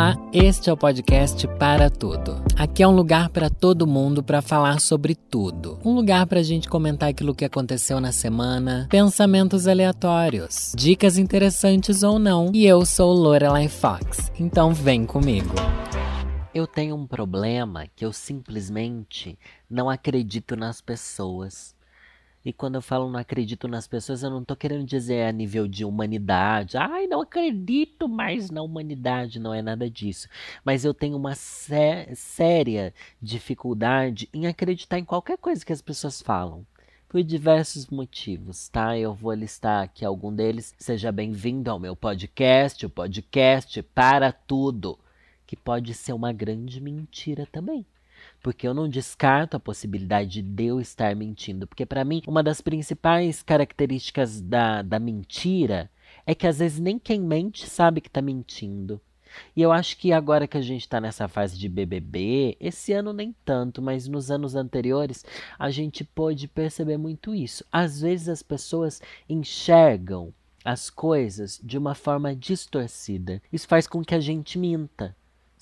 Olá, 0.00 0.16
este 0.32 0.70
é 0.70 0.72
o 0.72 0.78
podcast 0.78 1.46
Para 1.58 1.90
Tudo. 1.90 2.42
Aqui 2.56 2.82
é 2.82 2.88
um 2.88 2.96
lugar 2.96 3.28
para 3.28 3.50
todo 3.50 3.86
mundo 3.86 4.22
para 4.22 4.40
falar 4.40 4.80
sobre 4.80 5.14
tudo. 5.14 5.78
Um 5.84 5.92
lugar 5.92 6.26
para 6.26 6.40
a 6.40 6.42
gente 6.42 6.70
comentar 6.70 7.10
aquilo 7.10 7.34
que 7.34 7.44
aconteceu 7.44 8.00
na 8.00 8.10
semana, 8.10 8.88
pensamentos 8.90 9.68
aleatórios, 9.68 10.72
dicas 10.74 11.18
interessantes 11.18 12.02
ou 12.02 12.18
não. 12.18 12.50
E 12.54 12.64
eu 12.64 12.86
sou 12.86 13.12
Lorelai 13.12 13.68
Fox, 13.68 14.32
então 14.40 14.72
vem 14.72 15.04
comigo. 15.04 15.54
Eu 16.54 16.66
tenho 16.66 16.96
um 16.96 17.06
problema 17.06 17.86
que 17.94 18.02
eu 18.02 18.10
simplesmente 18.10 19.38
não 19.68 19.90
acredito 19.90 20.56
nas 20.56 20.80
pessoas. 20.80 21.74
E 22.42 22.54
quando 22.54 22.76
eu 22.76 22.82
falo 22.82 23.10
não 23.10 23.20
acredito 23.20 23.68
nas 23.68 23.86
pessoas, 23.86 24.22
eu 24.22 24.30
não 24.30 24.42
tô 24.42 24.56
querendo 24.56 24.84
dizer 24.84 25.26
a 25.26 25.32
nível 25.32 25.68
de 25.68 25.84
humanidade. 25.84 26.76
Ai, 26.78 27.06
não 27.06 27.20
acredito 27.20 28.08
mais 28.08 28.50
na 28.50 28.62
humanidade, 28.62 29.38
não 29.38 29.52
é 29.52 29.60
nada 29.60 29.90
disso. 29.90 30.26
Mas 30.64 30.82
eu 30.84 30.94
tenho 30.94 31.16
uma 31.18 31.34
sé 31.34 32.08
séria 32.14 32.94
dificuldade 33.20 34.26
em 34.32 34.46
acreditar 34.46 34.98
em 34.98 35.04
qualquer 35.04 35.36
coisa 35.36 35.64
que 35.64 35.72
as 35.72 35.82
pessoas 35.82 36.22
falam. 36.22 36.66
Por 37.08 37.22
diversos 37.22 37.88
motivos, 37.88 38.68
tá? 38.68 38.96
Eu 38.96 39.12
vou 39.12 39.34
listar 39.34 39.82
aqui 39.82 40.04
algum 40.04 40.32
deles. 40.32 40.74
Seja 40.78 41.12
bem-vindo 41.12 41.70
ao 41.70 41.78
meu 41.78 41.94
podcast, 41.94 42.86
o 42.86 42.90
podcast 42.90 43.82
para 43.82 44.32
tudo, 44.32 44.98
que 45.46 45.56
pode 45.56 45.92
ser 45.92 46.14
uma 46.14 46.32
grande 46.32 46.80
mentira 46.80 47.46
também 47.52 47.84
porque 48.42 48.66
eu 48.66 48.74
não 48.74 48.88
descarto 48.88 49.56
a 49.56 49.60
possibilidade 49.60 50.42
de 50.42 50.64
eu 50.64 50.80
estar 50.80 51.14
mentindo, 51.14 51.66
porque 51.66 51.86
para 51.86 52.04
mim 52.04 52.22
uma 52.26 52.42
das 52.42 52.60
principais 52.60 53.42
características 53.42 54.40
da, 54.40 54.82
da 54.82 54.98
mentira 54.98 55.90
é 56.26 56.34
que 56.34 56.46
às 56.46 56.58
vezes 56.58 56.78
nem 56.78 56.98
quem 56.98 57.20
mente 57.20 57.68
sabe 57.68 58.00
que 58.00 58.08
está 58.08 58.20
mentindo. 58.20 59.00
E 59.54 59.62
eu 59.62 59.70
acho 59.70 59.96
que 59.96 60.12
agora 60.12 60.46
que 60.46 60.56
a 60.56 60.60
gente 60.60 60.82
está 60.82 61.00
nessa 61.00 61.28
fase 61.28 61.56
de 61.56 61.68
BBB, 61.68 62.56
esse 62.58 62.92
ano 62.92 63.12
nem 63.12 63.34
tanto, 63.44 63.80
mas 63.80 64.08
nos 64.08 64.30
anos 64.30 64.56
anteriores, 64.56 65.24
a 65.58 65.70
gente 65.70 66.02
pôde 66.02 66.48
perceber 66.48 66.96
muito 66.96 67.34
isso. 67.34 67.64
Às 67.70 68.00
vezes 68.00 68.28
as 68.28 68.42
pessoas 68.42 69.00
enxergam 69.28 70.34
as 70.64 70.90
coisas 70.90 71.60
de 71.62 71.78
uma 71.78 71.94
forma 71.94 72.34
distorcida. 72.34 73.40
Isso 73.52 73.66
faz 73.66 73.86
com 73.86 74.04
que 74.04 74.14
a 74.14 74.20
gente 74.20 74.58
minta 74.58 75.16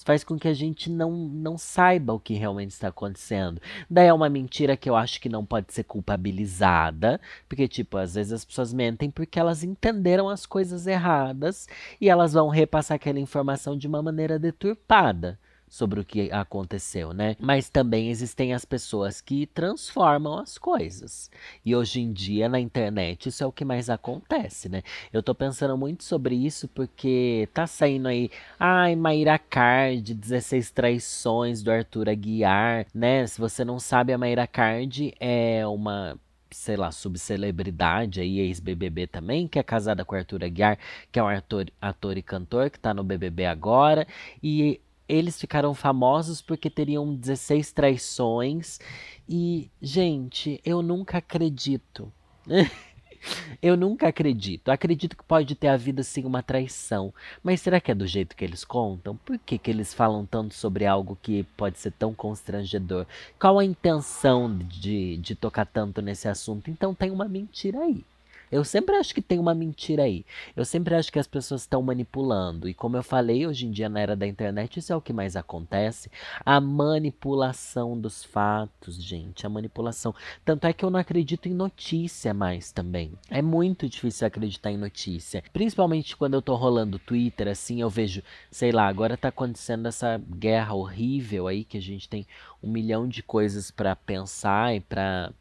faz 0.04 0.24
com 0.24 0.38
que 0.38 0.48
a 0.48 0.54
gente 0.54 0.90
não, 0.90 1.12
não 1.12 1.58
saiba 1.58 2.12
o 2.12 2.20
que 2.20 2.34
realmente 2.34 2.70
está 2.70 2.88
acontecendo. 2.88 3.60
Daí 3.88 4.06
é 4.06 4.12
uma 4.12 4.28
mentira 4.28 4.76
que 4.76 4.88
eu 4.88 4.96
acho 4.96 5.20
que 5.20 5.28
não 5.28 5.44
pode 5.44 5.72
ser 5.72 5.84
culpabilizada, 5.84 7.20
porque, 7.48 7.68
tipo, 7.68 7.96
às 7.96 8.14
vezes 8.14 8.32
as 8.32 8.44
pessoas 8.44 8.72
mentem 8.72 9.10
porque 9.10 9.38
elas 9.38 9.62
entenderam 9.62 10.28
as 10.28 10.46
coisas 10.46 10.86
erradas 10.86 11.68
e 12.00 12.08
elas 12.08 12.32
vão 12.32 12.48
repassar 12.48 12.96
aquela 12.96 13.20
informação 13.20 13.76
de 13.76 13.86
uma 13.86 14.02
maneira 14.02 14.38
deturpada 14.38 15.38
sobre 15.68 16.00
o 16.00 16.04
que 16.04 16.30
aconteceu, 16.32 17.12
né? 17.12 17.36
Mas 17.38 17.68
também 17.68 18.10
existem 18.10 18.52
as 18.54 18.64
pessoas 18.64 19.20
que 19.20 19.46
transformam 19.46 20.38
as 20.38 20.58
coisas. 20.58 21.30
E 21.64 21.74
hoje 21.74 22.00
em 22.00 22.12
dia 22.12 22.48
na 22.48 22.60
internet 22.60 23.28
isso 23.28 23.42
é 23.42 23.46
o 23.46 23.52
que 23.52 23.64
mais 23.64 23.90
acontece, 23.90 24.68
né? 24.68 24.82
Eu 25.12 25.22
tô 25.22 25.34
pensando 25.34 25.76
muito 25.76 26.04
sobre 26.04 26.34
isso 26.34 26.68
porque 26.68 27.48
tá 27.52 27.66
saindo 27.66 28.08
aí, 28.08 28.30
ai, 28.58 28.96
Mayra 28.96 29.38
Card, 29.38 30.14
16 30.14 30.70
traições 30.70 31.62
do 31.62 31.70
Arthur 31.70 32.08
Aguiar, 32.08 32.86
né? 32.94 33.26
Se 33.26 33.40
você 33.40 33.64
não 33.64 33.78
sabe, 33.78 34.12
a 34.12 34.18
Mayra 34.18 34.46
Card 34.46 35.14
é 35.20 35.66
uma 35.66 36.18
sei 36.50 36.76
lá, 36.76 36.90
subcelebridade 36.90 38.20
aí, 38.20 38.40
ex-BBB 38.40 39.06
também, 39.06 39.46
que 39.46 39.58
é 39.58 39.62
casada 39.62 40.04
com 40.04 40.14
o 40.14 40.18
Arthur 40.18 40.44
Aguiar, 40.44 40.78
que 41.12 41.18
é 41.18 41.22
um 41.22 41.28
ator, 41.28 41.66
ator 41.80 42.16
e 42.16 42.22
cantor 42.22 42.70
que 42.70 42.78
tá 42.78 42.94
no 42.94 43.04
BBB 43.04 43.46
agora, 43.46 44.06
e 44.42 44.80
eles 45.08 45.40
ficaram 45.40 45.72
famosos 45.74 46.42
porque 46.42 46.68
teriam 46.68 47.14
16 47.14 47.72
traições. 47.72 48.78
E, 49.28 49.70
gente, 49.80 50.60
eu 50.64 50.82
nunca 50.82 51.18
acredito. 51.18 52.12
eu 53.62 53.76
nunca 53.76 54.08
acredito. 54.08 54.70
Acredito 54.70 55.16
que 55.16 55.24
pode 55.24 55.54
ter 55.54 55.68
havido 55.68 56.04
sim 56.04 56.24
uma 56.24 56.42
traição. 56.42 57.12
Mas 57.42 57.60
será 57.60 57.80
que 57.80 57.90
é 57.90 57.94
do 57.94 58.06
jeito 58.06 58.36
que 58.36 58.44
eles 58.44 58.64
contam? 58.64 59.16
Por 59.16 59.38
que, 59.38 59.58
que 59.58 59.70
eles 59.70 59.94
falam 59.94 60.26
tanto 60.26 60.54
sobre 60.54 60.86
algo 60.86 61.18
que 61.20 61.42
pode 61.56 61.78
ser 61.78 61.92
tão 61.92 62.14
constrangedor? 62.14 63.06
Qual 63.38 63.58
a 63.58 63.64
intenção 63.64 64.56
de, 64.58 65.16
de 65.16 65.34
tocar 65.34 65.66
tanto 65.66 66.02
nesse 66.02 66.28
assunto? 66.28 66.70
Então 66.70 66.94
tem 66.94 67.10
uma 67.10 67.28
mentira 67.28 67.80
aí. 67.80 68.04
Eu 68.50 68.64
sempre 68.64 68.96
acho 68.96 69.14
que 69.14 69.22
tem 69.22 69.38
uma 69.38 69.54
mentira 69.54 70.04
aí. 70.04 70.24
Eu 70.56 70.64
sempre 70.64 70.94
acho 70.94 71.12
que 71.12 71.18
as 71.18 71.26
pessoas 71.26 71.62
estão 71.62 71.82
manipulando. 71.82 72.68
E 72.68 72.74
como 72.74 72.96
eu 72.96 73.02
falei, 73.02 73.46
hoje 73.46 73.66
em 73.66 73.70
dia 73.70 73.88
na 73.88 74.00
era 74.00 74.16
da 74.16 74.26
internet, 74.26 74.78
isso 74.78 74.92
é 74.92 74.96
o 74.96 75.00
que 75.00 75.12
mais 75.12 75.36
acontece. 75.36 76.10
A 76.44 76.60
manipulação 76.60 77.98
dos 77.98 78.24
fatos, 78.24 79.02
gente. 79.02 79.46
A 79.46 79.48
manipulação. 79.48 80.14
Tanto 80.44 80.66
é 80.66 80.72
que 80.72 80.84
eu 80.84 80.90
não 80.90 81.00
acredito 81.00 81.48
em 81.48 81.54
notícia 81.54 82.32
mais 82.32 82.72
também. 82.72 83.12
É 83.30 83.42
muito 83.42 83.88
difícil 83.88 84.26
acreditar 84.26 84.70
em 84.70 84.76
notícia. 84.76 85.42
Principalmente 85.52 86.16
quando 86.16 86.34
eu 86.34 86.42
tô 86.42 86.54
rolando 86.54 86.98
Twitter, 86.98 87.48
assim, 87.48 87.80
eu 87.80 87.90
vejo, 87.90 88.22
sei 88.50 88.72
lá, 88.72 88.86
agora 88.86 89.16
tá 89.16 89.28
acontecendo 89.28 89.86
essa 89.86 90.20
guerra 90.30 90.74
horrível 90.74 91.46
aí 91.46 91.64
que 91.64 91.76
a 91.76 91.82
gente 91.82 92.08
tem 92.08 92.26
um 92.62 92.70
milhão 92.70 93.08
de 93.08 93.22
coisas 93.22 93.70
para 93.70 93.94
pensar 93.94 94.74
e 94.74 94.80
para 94.80 95.32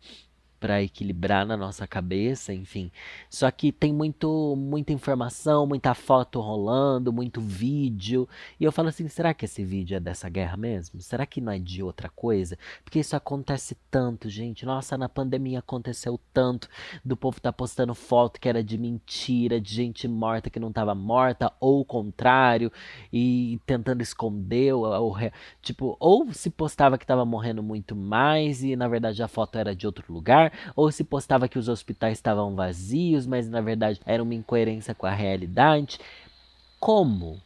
para 0.59 0.81
equilibrar 0.81 1.45
na 1.45 1.55
nossa 1.55 1.87
cabeça, 1.87 2.53
enfim. 2.53 2.91
Só 3.29 3.49
que 3.51 3.71
tem 3.71 3.93
muito 3.93 4.55
muita 4.57 4.93
informação, 4.93 5.65
muita 5.65 5.93
foto 5.93 6.39
rolando, 6.39 7.13
muito 7.13 7.39
vídeo, 7.41 8.27
e 8.59 8.63
eu 8.63 8.71
falo 8.71 8.89
assim, 8.89 9.07
será 9.07 9.33
que 9.33 9.45
esse 9.45 9.63
vídeo 9.63 9.95
é 9.95 9.99
dessa 9.99 10.29
guerra 10.29 10.57
mesmo? 10.57 10.99
Será 11.01 11.25
que 11.25 11.41
não 11.41 11.51
é 11.51 11.59
de 11.59 11.83
outra 11.83 12.09
coisa? 12.09 12.57
Porque 12.83 12.99
isso 12.99 13.15
acontece 13.15 13.77
tanto, 13.89 14.29
gente. 14.29 14.65
Nossa, 14.65 14.97
na 14.97 15.07
pandemia 15.09 15.59
aconteceu 15.59 16.19
tanto 16.33 16.67
do 17.03 17.15
povo 17.15 17.39
tá 17.39 17.53
postando 17.53 17.93
foto 17.93 18.39
que 18.39 18.49
era 18.49 18.63
de 18.63 18.77
mentira, 18.77 19.61
de 19.61 19.73
gente 19.73 20.07
morta 20.07 20.49
que 20.49 20.59
não 20.59 20.69
estava 20.69 20.95
morta, 20.95 21.51
ou 21.59 21.81
o 21.81 21.85
contrário, 21.85 22.71
e 23.11 23.59
tentando 23.65 24.01
esconder, 24.01 24.73
ou, 24.73 24.85
ou, 24.85 25.17
tipo, 25.61 25.95
ou 25.99 26.31
se 26.33 26.49
postava 26.49 26.97
que 26.97 27.03
estava 27.03 27.25
morrendo 27.25 27.61
muito 27.63 27.95
mais 27.95 28.63
e 28.63 28.75
na 28.75 28.87
verdade 28.87 29.21
a 29.21 29.27
foto 29.27 29.57
era 29.57 29.75
de 29.75 29.85
outro 29.85 30.11
lugar 30.11 30.46
ou 30.75 30.91
se 30.91 31.03
postava 31.03 31.47
que 31.47 31.59
os 31.59 31.67
hospitais 31.69 32.17
estavam 32.17 32.55
vazios, 32.55 33.25
mas 33.25 33.49
na 33.49 33.61
verdade 33.61 33.99
era 34.05 34.21
uma 34.21 34.35
incoerência 34.35 34.93
com 34.93 35.05
a 35.05 35.13
realidade. 35.13 35.99
Como? 36.79 37.41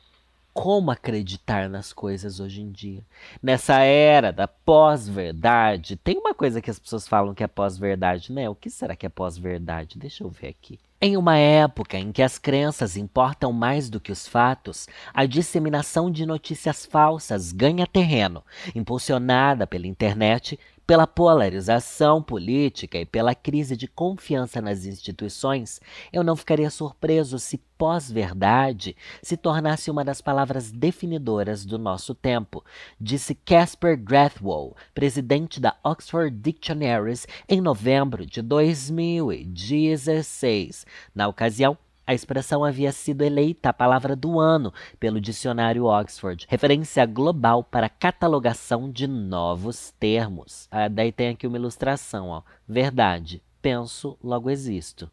Como 0.53 0.91
acreditar 0.91 1.69
nas 1.69 1.93
coisas 1.93 2.41
hoje 2.41 2.61
em 2.61 2.71
dia? 2.71 3.05
Nessa 3.41 3.79
era 3.79 4.31
da 4.31 4.47
pós-verdade, 4.47 5.95
tem 5.95 6.17
uma 6.17 6.33
coisa 6.33 6.61
que 6.61 6.69
as 6.69 6.77
pessoas 6.77 7.07
falam 7.07 7.33
que 7.33 7.43
é 7.43 7.47
pós-verdade, 7.47 8.33
né? 8.33 8.49
O 8.49 8.55
que 8.55 8.69
será 8.69 8.95
que 8.95 9.05
é 9.05 9.09
pós-verdade? 9.09 9.97
Deixa 9.97 10.25
eu 10.25 10.29
ver 10.29 10.49
aqui. 10.49 10.77
Em 11.03 11.17
uma 11.17 11.35
época 11.35 11.97
em 11.97 12.11
que 12.11 12.21
as 12.21 12.37
crenças 12.37 12.95
importam 12.95 13.51
mais 13.51 13.89
do 13.89 13.99
que 13.99 14.11
os 14.11 14.27
fatos, 14.27 14.87
a 15.11 15.25
disseminação 15.25 16.11
de 16.11 16.27
notícias 16.27 16.85
falsas 16.85 17.51
ganha 17.51 17.87
terreno, 17.87 18.43
impulsionada 18.75 19.65
pela 19.65 19.87
internet 19.87 20.59
pela 20.91 21.07
polarização 21.07 22.21
política 22.21 22.97
e 22.97 23.05
pela 23.05 23.33
crise 23.33 23.77
de 23.77 23.87
confiança 23.87 24.59
nas 24.59 24.83
instituições, 24.83 25.79
eu 26.11 26.21
não 26.21 26.35
ficaria 26.35 26.69
surpreso 26.69 27.39
se 27.39 27.57
pós-verdade 27.77 28.97
se 29.23 29.37
tornasse 29.37 29.89
uma 29.89 30.03
das 30.03 30.19
palavras 30.19 30.69
definidoras 30.69 31.65
do 31.65 31.79
nosso 31.79 32.13
tempo, 32.13 32.61
disse 32.99 33.33
Casper 33.33 33.97
Grathwohl, 33.97 34.75
presidente 34.93 35.61
da 35.61 35.77
Oxford 35.81 36.35
Dictionaries, 36.35 37.25
em 37.47 37.61
novembro 37.61 38.25
de 38.25 38.41
2016. 38.41 40.85
Na 41.15 41.29
ocasião, 41.29 41.77
a 42.05 42.13
expressão 42.13 42.63
havia 42.63 42.91
sido 42.91 43.23
eleita 43.23 43.69
a 43.69 43.73
palavra 43.73 44.15
do 44.15 44.39
ano 44.39 44.73
pelo 44.99 45.21
dicionário 45.21 45.85
Oxford, 45.85 46.45
referência 46.49 47.05
global 47.05 47.63
para 47.63 47.89
catalogação 47.89 48.91
de 48.91 49.07
novos 49.07 49.91
termos. 49.99 50.67
Ah, 50.71 50.87
daí 50.87 51.11
tem 51.11 51.29
aqui 51.29 51.47
uma 51.47 51.57
ilustração, 51.57 52.29
ó. 52.29 52.41
Verdade, 52.67 53.41
penso, 53.61 54.17
logo 54.23 54.49
existo. 54.49 55.09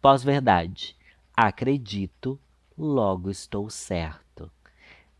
Pós-verdade, 0.00 0.96
acredito, 1.36 2.38
logo 2.76 3.30
estou 3.30 3.70
certo. 3.70 4.50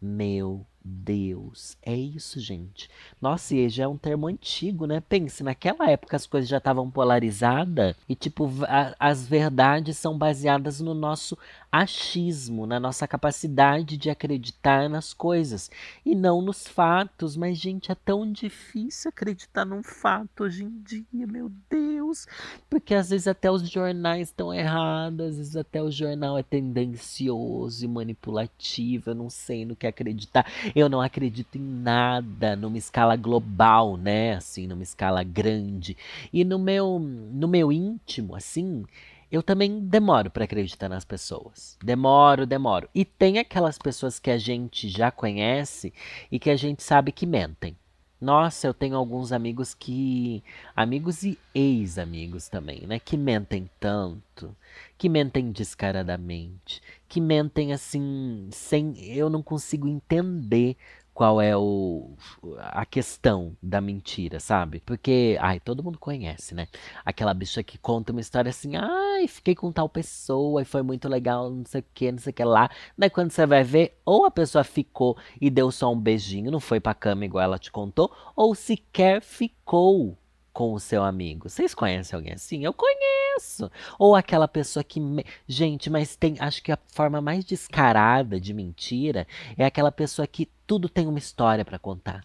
Meu 0.01 0.67
Deus, 0.85 1.77
é 1.83 1.95
isso, 1.95 2.41
gente. 2.41 2.91
Nossa, 3.21 3.55
e 3.55 3.69
já 3.69 3.85
é 3.85 3.89
um 3.89 3.97
termo 3.97 4.27
antigo, 4.27 4.87
né? 4.87 5.01
Pense, 5.01 5.43
naquela 5.43 5.89
época 5.89 6.17
as 6.17 6.27
coisas 6.27 6.49
já 6.49 6.59
estavam 6.59 6.91
polarizadas 6.91 7.95
e, 8.09 8.17
tipo, 8.17 8.51
a, 8.67 8.95
as 8.99 9.27
verdades 9.27 9.97
são 9.97 10.19
baseadas 10.19 10.81
no 10.81 10.93
nosso 10.93 11.39
achismo, 11.73 12.67
na 12.67 12.79
nossa 12.79 13.09
capacidade 13.09 13.97
de 13.97 14.11
acreditar 14.11 14.91
nas 14.91 15.15
coisas 15.15 15.71
e 16.05 16.15
não 16.15 16.43
nos 16.43 16.69
fatos. 16.69 17.35
Mas, 17.35 17.57
gente, 17.57 17.91
é 17.91 17.95
tão 17.95 18.31
difícil 18.31 19.09
acreditar 19.09 19.65
num 19.65 19.83
fato 19.83 20.45
hoje 20.45 20.65
em 20.65 20.83
dia, 20.83 21.27
meu 21.27 21.51
Deus. 21.71 22.27
Porque 22.69 22.95
às 22.95 23.09
vezes 23.09 23.27
até 23.27 23.51
os 23.51 23.67
jornais 23.71 24.29
estão 24.29 24.53
errados, 24.53 25.27
às 25.29 25.37
vezes 25.39 25.57
até 25.57 25.83
o 25.83 25.91
jornal 25.91 26.37
é 26.37 26.43
tendencioso 26.43 27.83
e 27.83 27.89
manipulativo. 27.89 29.09
Eu 29.09 29.15
não 29.15 29.31
sei 29.31 29.65
no 29.65 29.75
que 29.75 29.87
acreditar. 29.87 30.47
Eu 30.77 30.91
não 30.91 31.01
acredito 31.01 31.57
em 31.57 31.63
nada 31.63 32.55
numa 32.55 32.77
escala 32.77 33.17
global, 33.17 33.97
né? 33.97 34.35
Assim, 34.35 34.67
numa 34.67 34.83
escala 34.83 35.23
grande. 35.23 35.97
E 36.31 36.45
no 36.45 36.59
meu, 36.59 36.99
no 36.99 37.49
meu 37.49 37.73
íntimo, 37.73 38.37
assim 38.37 38.85
eu 39.33 39.43
também 39.43 39.81
demoro 39.81 40.31
para 40.31 40.45
acreditar 40.45 40.91
nas 40.91 41.07
pessoas. 41.07 41.79
Demoro, 41.83 42.45
demoro. 42.45 42.87
E 42.95 43.03
tem 43.03 43.39
aquelas 43.39 43.79
pessoas 43.79 44.19
que 44.19 44.31
a 44.31 44.37
gente 44.37 44.91
já 44.91 45.11
conhece 45.11 45.91
e 46.31 46.39
que 46.39 46.51
a 46.51 46.57
gente 46.57 46.83
sabe 46.83 47.11
que 47.11 47.25
mentem. 47.25 47.75
Nossa, 48.21 48.69
eu 48.69 48.75
tenho 48.75 48.95
alguns 48.95 49.33
amigos 49.33 49.75
que. 49.75 50.45
Amigos 50.77 51.25
e 51.25 51.37
ex-amigos 51.55 52.49
também, 52.49 52.87
né? 52.87 53.01
Que 53.01 53.17
mentem 53.17 53.69
tanto. 53.81 54.55
Que 54.97 55.09
mentem 55.09 55.51
descaradamente. 55.51 56.81
Que 57.09 57.21
mentem 57.21 57.73
assim, 57.73 58.49
sem. 58.53 58.95
Eu 59.17 59.31
não 59.31 59.43
consigo 59.43 59.89
entender 59.89 60.77
qual 61.15 61.41
é 61.41 61.57
o, 61.57 62.17
a 62.59 62.87
questão 62.87 63.57
da 63.63 63.81
mentira, 63.81 64.41
sabe? 64.41 64.81
Porque, 64.81 65.37
ai, 65.41 65.61
todo 65.61 65.83
mundo 65.83 65.99
conhece, 65.99 66.55
né? 66.55 66.69
Aquela 67.05 67.35
bicha 67.35 67.63
que 67.63 67.77
conta 67.79 68.13
uma 68.13 68.21
história 68.21 68.51
assim, 68.51 68.77
ai, 68.77 69.29
fiquei 69.29 69.55
com 69.55 69.71
tal 69.71 69.89
pessoa 69.89 70.63
e 70.63 70.65
foi 70.65 70.83
muito 70.83 71.09
legal, 71.09 71.51
não 71.51 71.65
sei 71.67 71.81
o 71.81 71.85
que, 71.93 72.11
não 72.13 72.19
sei 72.19 72.31
o 72.31 72.35
que 72.35 72.45
lá. 72.45 72.71
Daí 72.97 73.11
quando 73.11 73.31
você 73.31 73.47
vai 73.47 73.63
ver, 73.63 73.99
ou 74.05 74.25
a 74.25 74.31
pessoa 74.31 74.65
ficou 74.65 75.17
e 75.41 75.51
deu 75.51 75.71
só 75.71 75.93
um 75.93 76.01
beijinho, 76.01 76.51
não 76.51 76.61
foi 76.61 76.81
pra 76.81 76.95
cama 76.95 77.25
igual 77.25 77.45
ela 77.45 77.59
te 77.59 77.71
contou, 77.71 78.11
ou 78.35 78.55
sequer 78.55 79.23
ficou 79.23 80.17
com 80.53 80.73
o 80.73 80.81
seu 80.81 81.03
amigo. 81.03 81.49
Vocês 81.49 81.75
conhecem 81.75 82.17
alguém 82.17 82.35
assim? 82.35 82.65
Eu 82.65 82.73
conheço. 82.73 83.71
Ou 83.99 84.15
aquela 84.15 84.47
pessoa 84.47 84.85
que. 84.85 85.01
Me... 85.01 85.25
Gente, 85.47 85.89
mas 85.89 86.17
tem. 86.17 86.37
Acho 86.39 86.63
que 86.63 86.73
a 86.73 86.79
forma 86.89 87.21
mais 87.21 87.45
descarada 87.45 88.41
de 88.41 88.53
mentira 88.53 89.27
é 89.57 89.65
aquela 89.65 89.91
pessoa 89.91 90.27
que 90.27 90.49
tudo 90.67 90.89
tem 90.89 91.07
uma 91.07 91.19
história 91.19 91.65
para 91.65 91.79
contar. 91.79 92.25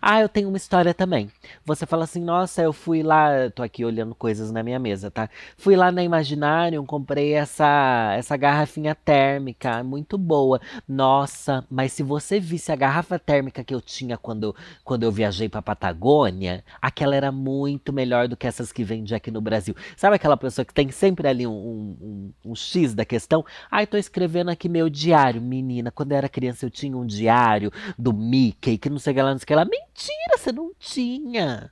Ah, 0.00 0.20
eu 0.20 0.28
tenho 0.28 0.48
uma 0.48 0.56
história 0.56 0.94
também. 0.94 1.30
Você 1.64 1.86
fala 1.86 2.04
assim, 2.04 2.22
nossa, 2.22 2.62
eu 2.62 2.72
fui 2.72 3.02
lá, 3.02 3.50
tô 3.54 3.62
aqui 3.62 3.84
olhando 3.84 4.14
coisas 4.14 4.50
na 4.50 4.62
minha 4.62 4.78
mesa, 4.78 5.10
tá? 5.10 5.28
Fui 5.56 5.76
lá 5.76 5.90
na 5.90 6.02
Imaginarium, 6.02 6.84
comprei 6.84 7.34
essa 7.34 8.14
essa 8.16 8.36
garrafinha 8.36 8.94
térmica, 8.94 9.82
muito 9.82 10.16
boa. 10.18 10.60
Nossa, 10.88 11.64
mas 11.70 11.92
se 11.92 12.02
você 12.02 12.40
visse 12.40 12.72
a 12.72 12.76
garrafa 12.76 13.18
térmica 13.18 13.64
que 13.64 13.74
eu 13.74 13.80
tinha 13.80 14.16
quando, 14.16 14.54
quando 14.84 15.02
eu 15.02 15.12
viajei 15.12 15.48
para 15.48 15.62
Patagônia, 15.62 16.64
aquela 16.80 17.16
era 17.16 17.32
muito 17.32 17.92
melhor 17.92 18.28
do 18.28 18.36
que 18.36 18.46
essas 18.46 18.72
que 18.72 18.84
vende 18.84 19.14
aqui 19.14 19.30
no 19.30 19.40
Brasil. 19.40 19.74
Sabe 19.96 20.16
aquela 20.16 20.36
pessoa 20.36 20.64
que 20.64 20.74
tem 20.74 20.90
sempre 20.90 21.28
ali 21.28 21.46
um, 21.46 21.52
um, 21.52 21.96
um, 22.44 22.50
um 22.50 22.54
X 22.54 22.94
da 22.94 23.04
questão? 23.04 23.44
Ai, 23.70 23.86
tô 23.86 23.96
escrevendo 23.96 24.50
aqui 24.50 24.68
meu 24.68 24.88
diário, 24.88 25.40
menina. 25.40 25.90
Quando 25.90 26.12
eu 26.12 26.18
era 26.18 26.28
criança 26.28 26.66
eu 26.66 26.70
tinha 26.70 26.96
um 26.96 27.06
diário 27.06 27.72
do 27.98 28.12
Mickey, 28.12 28.78
que 28.78 28.90
não 28.90 28.98
sei 28.98 29.12
o 29.12 29.16
que 29.16 29.22
lá, 29.22 29.30
não 29.30 29.38
sei 29.38 29.44
o 29.44 29.46
que 29.46 29.54
lá 29.54 29.64
Mentira, 29.78 30.38
você 30.38 30.52
não 30.52 30.72
tinha. 30.78 31.70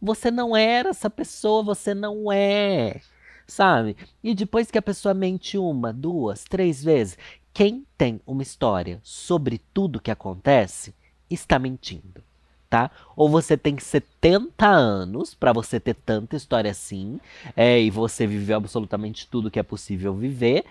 Você 0.00 0.30
não 0.30 0.56
era 0.56 0.90
essa 0.90 1.08
pessoa, 1.08 1.62
você 1.62 1.94
não 1.94 2.30
é. 2.32 3.00
Sabe? 3.46 3.96
E 4.22 4.34
depois 4.34 4.70
que 4.70 4.78
a 4.78 4.82
pessoa 4.82 5.14
mente 5.14 5.56
uma, 5.56 5.92
duas, 5.92 6.44
três 6.44 6.82
vezes, 6.82 7.16
quem 7.52 7.86
tem 7.96 8.20
uma 8.26 8.42
história 8.42 9.00
sobre 9.02 9.60
tudo 9.72 10.00
que 10.00 10.10
acontece 10.10 10.94
está 11.30 11.58
mentindo, 11.58 12.22
tá? 12.68 12.90
Ou 13.14 13.28
você 13.28 13.56
tem 13.56 13.78
70 13.78 14.66
anos 14.66 15.34
para 15.34 15.52
você 15.52 15.78
ter 15.78 15.94
tanta 15.94 16.36
história 16.36 16.70
assim, 16.70 17.20
é, 17.56 17.80
e 17.80 17.90
você 17.90 18.26
viveu 18.26 18.56
absolutamente 18.56 19.28
tudo 19.28 19.50
que 19.50 19.58
é 19.58 19.62
possível 19.62 20.14
viver, 20.14 20.64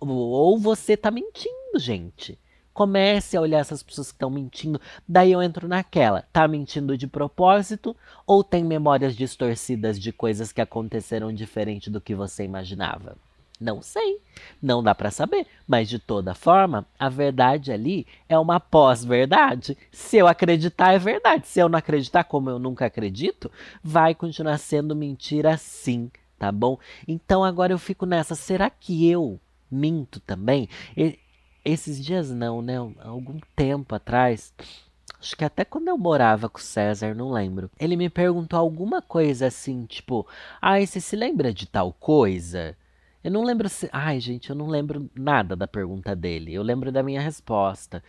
ou 0.00 0.58
você 0.58 0.92
está 0.94 1.10
mentindo, 1.10 1.78
gente. 1.78 2.38
Comece 2.76 3.38
a 3.38 3.40
olhar 3.40 3.60
essas 3.60 3.82
pessoas 3.82 4.08
que 4.08 4.16
estão 4.16 4.28
mentindo. 4.28 4.78
Daí 5.08 5.32
eu 5.32 5.42
entro 5.42 5.66
naquela. 5.66 6.26
Tá 6.30 6.46
mentindo 6.46 6.94
de 6.94 7.06
propósito 7.06 7.96
ou 8.26 8.44
tem 8.44 8.62
memórias 8.62 9.16
distorcidas 9.16 9.98
de 9.98 10.12
coisas 10.12 10.52
que 10.52 10.60
aconteceram 10.60 11.32
diferente 11.32 11.88
do 11.88 12.02
que 12.02 12.14
você 12.14 12.44
imaginava? 12.44 13.16
Não 13.58 13.80
sei, 13.80 14.20
não 14.60 14.82
dá 14.82 14.94
para 14.94 15.10
saber, 15.10 15.46
mas 15.66 15.88
de 15.88 15.98
toda 15.98 16.34
forma, 16.34 16.84
a 16.98 17.08
verdade 17.08 17.72
ali 17.72 18.06
é 18.28 18.38
uma 18.38 18.60
pós-verdade. 18.60 19.74
Se 19.90 20.18
eu 20.18 20.26
acreditar, 20.26 20.92
é 20.92 20.98
verdade. 20.98 21.48
Se 21.48 21.58
eu 21.58 21.70
não 21.70 21.78
acreditar, 21.78 22.24
como 22.24 22.50
eu 22.50 22.58
nunca 22.58 22.84
acredito, 22.84 23.50
vai 23.82 24.14
continuar 24.14 24.58
sendo 24.58 24.94
mentira 24.94 25.56
sim, 25.56 26.10
tá 26.38 26.52
bom? 26.52 26.78
Então 27.08 27.42
agora 27.42 27.72
eu 27.72 27.78
fico 27.78 28.04
nessa, 28.04 28.34
será 28.34 28.68
que 28.68 29.10
eu 29.10 29.40
minto 29.70 30.20
também? 30.20 30.68
Esses 31.66 32.02
dias 32.02 32.30
não, 32.30 32.62
né? 32.62 32.76
Algum 33.00 33.40
tempo 33.56 33.92
atrás, 33.96 34.54
acho 35.20 35.36
que 35.36 35.44
até 35.44 35.64
quando 35.64 35.88
eu 35.88 35.98
morava 35.98 36.48
com 36.48 36.58
o 36.58 36.62
César, 36.62 37.12
não 37.12 37.32
lembro. 37.32 37.68
Ele 37.76 37.96
me 37.96 38.08
perguntou 38.08 38.56
alguma 38.56 39.02
coisa 39.02 39.48
assim, 39.48 39.84
tipo, 39.84 40.24
ai, 40.62 40.86
você 40.86 41.00
se 41.00 41.16
lembra 41.16 41.52
de 41.52 41.66
tal 41.66 41.92
coisa? 41.92 42.76
Eu 43.24 43.32
não 43.32 43.42
lembro 43.42 43.68
se. 43.68 43.88
Ai, 43.92 44.20
gente, 44.20 44.48
eu 44.50 44.54
não 44.54 44.68
lembro 44.68 45.10
nada 45.12 45.56
da 45.56 45.66
pergunta 45.66 46.14
dele. 46.14 46.54
Eu 46.54 46.62
lembro 46.62 46.92
da 46.92 47.02
minha 47.02 47.20
resposta. 47.20 48.00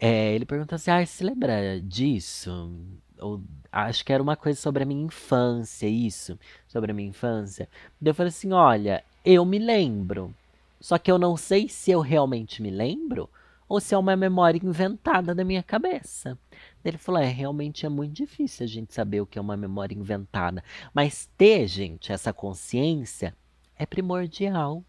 É, 0.00 0.34
ele 0.34 0.44
perguntou 0.44 0.74
assim: 0.74 0.90
ai, 0.90 1.06
se 1.06 1.22
lembra 1.22 1.80
disso? 1.80 2.72
Ou, 3.20 3.40
acho 3.70 4.04
que 4.04 4.12
era 4.12 4.20
uma 4.20 4.34
coisa 4.34 4.60
sobre 4.60 4.82
a 4.82 4.86
minha 4.86 5.04
infância, 5.04 5.86
isso. 5.86 6.36
Sobre 6.66 6.90
a 6.90 6.94
minha 6.94 7.08
infância. 7.08 7.68
Eu 8.02 8.14
falei 8.14 8.30
assim: 8.30 8.52
olha, 8.52 9.04
eu 9.24 9.44
me 9.44 9.60
lembro. 9.60 10.34
Só 10.80 10.98
que 10.98 11.10
eu 11.10 11.18
não 11.18 11.36
sei 11.36 11.68
se 11.68 11.90
eu 11.90 12.00
realmente 12.00 12.62
me 12.62 12.70
lembro 12.70 13.28
ou 13.68 13.80
se 13.80 13.94
é 13.94 13.98
uma 13.98 14.16
memória 14.16 14.60
inventada 14.62 15.34
da 15.34 15.44
minha 15.44 15.62
cabeça. 15.62 16.38
Ele 16.84 16.98
falou: 16.98 17.20
é, 17.20 17.26
realmente 17.26 17.84
é 17.84 17.88
muito 17.88 18.14
difícil 18.14 18.64
a 18.64 18.68
gente 18.68 18.94
saber 18.94 19.20
o 19.20 19.26
que 19.26 19.38
é 19.38 19.42
uma 19.42 19.56
memória 19.56 19.94
inventada. 19.94 20.62
Mas 20.94 21.28
ter, 21.36 21.66
gente, 21.66 22.12
essa 22.12 22.32
consciência 22.32 23.34
é 23.76 23.84
primordial. 23.84 24.84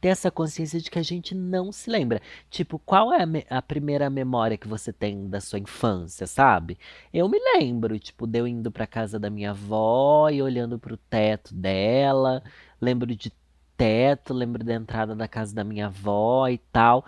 Ter 0.00 0.08
essa 0.08 0.30
consciência 0.30 0.78
de 0.78 0.90
que 0.90 0.98
a 0.98 1.02
gente 1.02 1.34
não 1.34 1.72
se 1.72 1.88
lembra. 1.88 2.20
Tipo, 2.50 2.78
qual 2.78 3.10
é 3.10 3.22
a, 3.22 3.58
a 3.58 3.62
primeira 3.62 4.10
memória 4.10 4.58
que 4.58 4.68
você 4.68 4.92
tem 4.92 5.30
da 5.30 5.40
sua 5.40 5.58
infância, 5.58 6.26
sabe? 6.26 6.78
Eu 7.10 7.26
me 7.26 7.38
lembro, 7.38 7.98
tipo, 7.98 8.26
de 8.26 8.38
eu 8.38 8.46
indo 8.46 8.70
pra 8.70 8.86
casa 8.86 9.18
da 9.18 9.30
minha 9.30 9.52
avó 9.52 10.28
e 10.28 10.42
olhando 10.42 10.78
pro 10.78 10.98
teto 10.98 11.54
dela. 11.54 12.42
Lembro 12.78 13.16
de 13.16 13.32
teto, 13.76 14.34
lembro 14.34 14.64
da 14.64 14.74
entrada 14.74 15.14
da 15.14 15.28
casa 15.28 15.54
da 15.54 15.64
minha 15.64 15.86
avó 15.86 16.48
e 16.48 16.58
tal, 16.58 17.04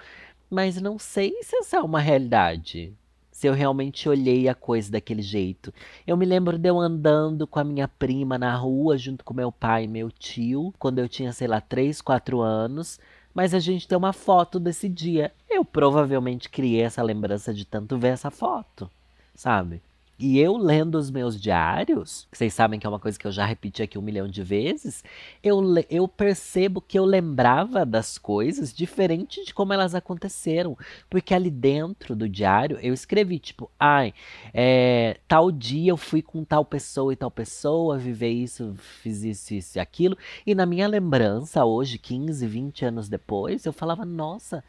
mas 0.51 0.81
não 0.81 0.99
sei 0.99 1.43
se 1.43 1.57
essa 1.57 1.77
é 1.77 1.81
uma 1.81 2.01
realidade. 2.01 2.93
Se 3.31 3.47
eu 3.47 3.53
realmente 3.53 4.09
olhei 4.09 4.49
a 4.49 4.55
coisa 4.55 4.91
daquele 4.91 5.21
jeito. 5.21 5.73
Eu 6.07 6.17
me 6.17 6.25
lembro 6.25 6.57
de 6.57 6.71
eu 6.71 6.79
andando 6.81 7.47
com 7.47 7.59
a 7.59 7.65
minha 7.65 7.87
prima 7.87 8.39
na 8.39 8.57
rua, 8.57 8.97
junto 8.97 9.23
com 9.23 9.35
meu 9.35 9.53
pai 9.53 9.85
e 9.85 9.89
meu 9.89 10.11
tio, 10.11 10.73
quando 10.79 11.01
eu 11.01 11.09
tinha, 11.09 11.33
sei 11.33 11.47
lá, 11.47 11.61
3, 11.61 12.01
4 12.01 12.41
anos. 12.41 12.99
Mas 13.35 13.53
a 13.53 13.59
gente 13.59 13.87
tem 13.87 13.99
uma 13.99 14.15
foto 14.15 14.59
desse 14.59 14.89
dia. 14.89 15.33
Eu 15.51 15.67
provavelmente 15.67 16.49
criei 16.49 16.81
essa 16.81 17.03
lembrança 17.03 17.53
de 17.53 17.67
tanto 17.67 17.99
ver 17.99 18.09
essa 18.09 18.31
foto, 18.31 18.91
sabe? 19.35 19.83
E 20.19 20.39
eu 20.39 20.57
lendo 20.57 20.95
os 20.97 21.11
meus 21.11 21.39
diários, 21.39 22.27
que 22.31 22.39
vocês 22.39 22.55
sabem 22.55 22.81
que 22.81 22.87
é 22.87 22.89
uma 22.89 22.99
coisa 22.99 23.19
que 23.19 23.27
eu 23.27 23.33
já 23.33 23.45
repeti 23.45 23.83
aqui 23.83 23.99
um 23.99 24.03
milhão 24.03 24.27
de 24.27 24.43
vezes, 24.43 25.05
eu, 25.43 25.63
eu 25.91 26.09
percebo 26.09 26.81
que 26.81 26.99
eu 26.99 27.05
lembrava 27.05 27.85
das 27.85 28.17
coisas 28.17 28.73
diferente 28.73 29.45
de 29.45 29.53
como 29.53 29.75
elas 29.75 29.95
aconteceram. 29.95 30.77
Porque 31.11 31.35
ali 31.35 31.51
dentro 31.51 32.17
do 32.17 32.27
diário 32.29 32.79
eu 32.81 32.95
escrevi, 32.95 33.39
tipo, 33.39 33.71
ai, 33.79 34.15
é, 34.55 35.19
tal 35.29 35.53
dia 35.53 35.91
eu 35.91 35.99
fui 35.99 36.23
com 36.23 36.43
tal 36.45 36.65
pessoa 36.65 37.13
e 37.13 37.17
tal 37.17 37.31
pessoa, 37.31 37.99
viver 37.99 38.31
isso, 38.31 38.75
fiz 39.03 39.23
isso, 39.23 39.53
isso 39.53 39.77
e 39.77 39.81
aquilo. 39.81 40.17
E 40.47 40.55
na 40.55 40.65
minha 40.65 40.89
lembrança, 40.89 41.63
hoje, 41.67 41.99
15, 41.99 42.47
20 42.47 42.85
anos 42.87 43.09
depois, 43.11 43.67
eu 43.67 43.73
falava, 43.73 44.05
nossa, 44.07 44.65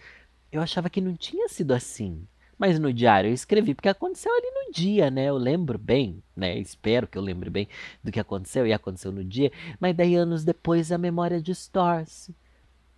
eu 0.52 0.62
achava 0.62 0.90
que 0.90 1.00
não 1.00 1.16
tinha 1.16 1.48
sido 1.48 1.74
assim. 1.74 2.28
Mas 2.58 2.80
no 2.80 2.92
diário 2.92 3.30
eu 3.30 3.34
escrevi 3.34 3.76
porque 3.76 3.90
aconteceu 3.90 4.32
ali 4.34 4.48
no 4.52 4.72
dia, 4.72 5.12
né? 5.12 5.26
Eu 5.26 5.38
lembro 5.38 5.78
bem, 5.78 6.24
né? 6.36 6.58
Espero 6.58 7.08
que 7.08 7.18
eu 7.18 7.22
lembre 7.22 7.50
bem 7.50 7.68
do 8.04 8.12
que 8.12 8.20
aconteceu 8.20 8.66
e 8.66 8.74
aconteceu 8.74 9.12
no 9.12 9.24
dia. 9.24 9.52
Mas 9.80 9.96
daí 9.96 10.16
anos 10.16 10.44
depois 10.44 10.92
a 10.92 10.98
memória 10.98 11.42
distorce. 11.42 12.36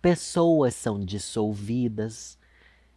Pessoas 0.00 0.74
são 0.74 0.98
dissolvidas. 1.04 2.38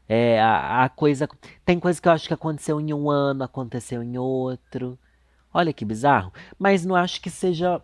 É, 0.08 0.40
a, 0.42 0.86
a 0.86 0.90
coisa. 0.90 1.28
Tem 1.66 1.80
coisa 1.80 2.02
que 2.02 2.08
eu 2.08 2.12
acho 2.14 2.28
que 2.28 2.34
aconteceu 2.34 2.80
em 2.80 2.94
um 2.94 3.10
ano, 3.10 3.44
aconteceu 3.44 4.02
em 4.02 4.18
outro. 4.18 4.98
Olha 5.54 5.74
que 5.74 5.86
bizarro. 5.86 6.34
Mas 6.58 6.86
não 6.86 6.96
acho 6.96 7.22
que 7.22 7.30
seja 7.30 7.82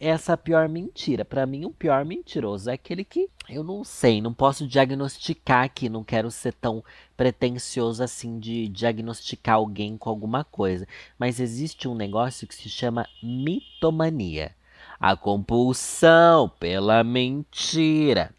essa 0.00 0.36
pior 0.36 0.68
mentira. 0.68 1.24
Para 1.24 1.46
mim, 1.46 1.64
o 1.64 1.70
pior 1.70 2.04
mentiroso 2.04 2.70
é 2.70 2.74
aquele 2.74 3.04
que 3.04 3.28
eu 3.48 3.62
não 3.62 3.84
sei, 3.84 4.20
não 4.20 4.34
posso 4.34 4.66
diagnosticar 4.66 5.64
aqui, 5.64 5.88
não 5.88 6.02
quero 6.02 6.30
ser 6.30 6.52
tão 6.54 6.82
pretensioso 7.16 8.02
assim 8.02 8.38
de 8.38 8.68
diagnosticar 8.68 9.56
alguém 9.56 9.96
com 9.96 10.10
alguma 10.10 10.42
coisa. 10.42 10.86
Mas 11.18 11.38
existe 11.38 11.86
um 11.86 11.94
negócio 11.94 12.46
que 12.46 12.54
se 12.54 12.68
chama 12.68 13.08
mitomania 13.22 14.55
a 15.00 15.16
compulsão 15.16 16.48
pela 16.48 17.02
mentira. 17.04 18.30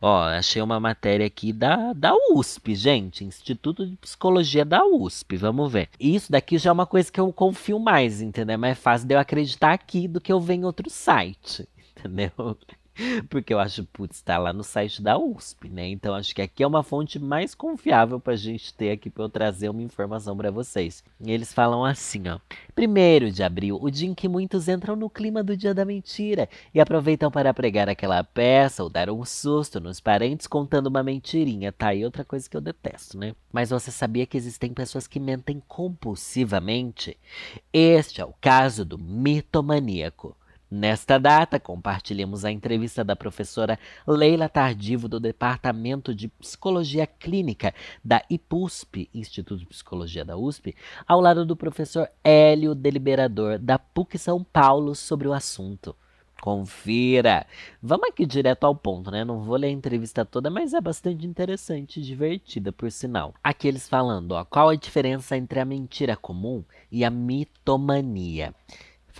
Ó, 0.00 0.22
achei 0.22 0.62
uma 0.62 0.80
matéria 0.80 1.26
aqui 1.26 1.52
da, 1.52 1.92
da 1.92 2.14
USP, 2.32 2.74
gente. 2.74 3.24
Instituto 3.24 3.86
de 3.86 3.96
Psicologia 3.96 4.64
da 4.64 4.84
USP. 4.84 5.36
Vamos 5.36 5.70
ver. 5.70 5.90
Isso 6.00 6.32
daqui 6.32 6.56
já 6.56 6.70
é 6.70 6.72
uma 6.72 6.86
coisa 6.86 7.12
que 7.12 7.20
eu 7.20 7.30
confio 7.32 7.78
mais, 7.78 8.22
entendeu? 8.22 8.54
É 8.54 8.56
mais 8.56 8.78
fácil 8.78 9.06
de 9.06 9.14
eu 9.14 9.18
acreditar 9.18 9.72
aqui 9.72 10.08
do 10.08 10.20
que 10.20 10.32
eu 10.32 10.40
ver 10.40 10.54
em 10.54 10.64
outro 10.64 10.88
site, 10.88 11.68
entendeu? 11.96 12.30
Porque 13.28 13.52
eu 13.52 13.58
acho, 13.58 13.84
putz, 13.84 14.16
está 14.16 14.38
lá 14.38 14.52
no 14.52 14.62
site 14.62 15.02
da 15.02 15.18
USP, 15.18 15.68
né? 15.68 15.88
Então 15.88 16.14
acho 16.14 16.34
que 16.34 16.42
aqui 16.42 16.62
é 16.62 16.66
uma 16.66 16.82
fonte 16.82 17.18
mais 17.18 17.54
confiável 17.54 18.20
para 18.20 18.34
a 18.34 18.36
gente 18.36 18.72
ter 18.74 18.90
aqui 18.90 19.10
para 19.10 19.24
eu 19.24 19.28
trazer 19.28 19.68
uma 19.68 19.82
informação 19.82 20.36
para 20.36 20.50
vocês. 20.50 21.02
E 21.20 21.30
eles 21.30 21.52
falam 21.52 21.84
assim, 21.84 22.28
ó. 22.28 22.38
Primeiro 22.74 23.30
de 23.30 23.42
abril, 23.42 23.78
o 23.80 23.90
dia 23.90 24.08
em 24.08 24.14
que 24.14 24.28
muitos 24.28 24.68
entram 24.68 24.96
no 24.96 25.10
clima 25.10 25.42
do 25.42 25.56
dia 25.56 25.74
da 25.74 25.84
mentira 25.84 26.48
e 26.74 26.80
aproveitam 26.80 27.30
para 27.30 27.52
pregar 27.52 27.88
aquela 27.88 28.22
peça 28.24 28.82
ou 28.82 28.88
dar 28.88 29.10
um 29.10 29.24
susto 29.24 29.80
nos 29.80 30.00
parentes 30.00 30.46
contando 30.46 30.86
uma 30.86 31.02
mentirinha. 31.02 31.72
Tá 31.72 31.88
aí 31.88 32.04
outra 32.04 32.24
coisa 32.24 32.48
que 32.48 32.56
eu 32.56 32.60
detesto, 32.60 33.18
né? 33.18 33.34
Mas 33.52 33.70
você 33.70 33.90
sabia 33.90 34.26
que 34.26 34.36
existem 34.36 34.72
pessoas 34.72 35.06
que 35.06 35.20
mentem 35.20 35.62
compulsivamente? 35.66 37.16
Este 37.72 38.20
é 38.20 38.24
o 38.24 38.34
caso 38.40 38.84
do 38.84 38.98
mitomaníaco. 38.98 40.36
Nesta 40.70 41.18
data, 41.18 41.58
compartilhamos 41.58 42.44
a 42.44 42.52
entrevista 42.52 43.02
da 43.02 43.16
professora 43.16 43.76
Leila 44.06 44.48
Tardivo, 44.48 45.08
do 45.08 45.18
Departamento 45.18 46.14
de 46.14 46.28
Psicologia 46.28 47.08
Clínica 47.08 47.74
da 48.04 48.22
IPUSP, 48.30 49.10
Instituto 49.12 49.58
de 49.58 49.66
Psicologia 49.66 50.24
da 50.24 50.36
USP, 50.36 50.76
ao 51.08 51.20
lado 51.20 51.44
do 51.44 51.56
professor 51.56 52.08
Hélio 52.22 52.72
Deliberador, 52.72 53.58
da 53.58 53.80
PUC 53.80 54.16
São 54.16 54.44
Paulo, 54.44 54.94
sobre 54.94 55.26
o 55.26 55.32
assunto. 55.32 55.96
Confira! 56.40 57.44
Vamos 57.82 58.08
aqui 58.08 58.24
direto 58.24 58.62
ao 58.62 58.74
ponto, 58.74 59.10
né? 59.10 59.24
Não 59.24 59.40
vou 59.40 59.56
ler 59.56 59.66
a 59.66 59.70
entrevista 59.70 60.24
toda, 60.24 60.50
mas 60.50 60.72
é 60.72 60.80
bastante 60.80 61.26
interessante 61.26 61.98
e 61.98 62.02
divertida, 62.02 62.70
por 62.70 62.92
sinal. 62.92 63.34
Aqui 63.42 63.66
eles 63.66 63.88
falando, 63.88 64.32
ó, 64.32 64.44
qual 64.44 64.68
a 64.68 64.76
diferença 64.76 65.36
entre 65.36 65.58
a 65.58 65.64
mentira 65.64 66.16
comum 66.16 66.62
e 66.92 67.04
a 67.04 67.10
mitomania? 67.10 68.54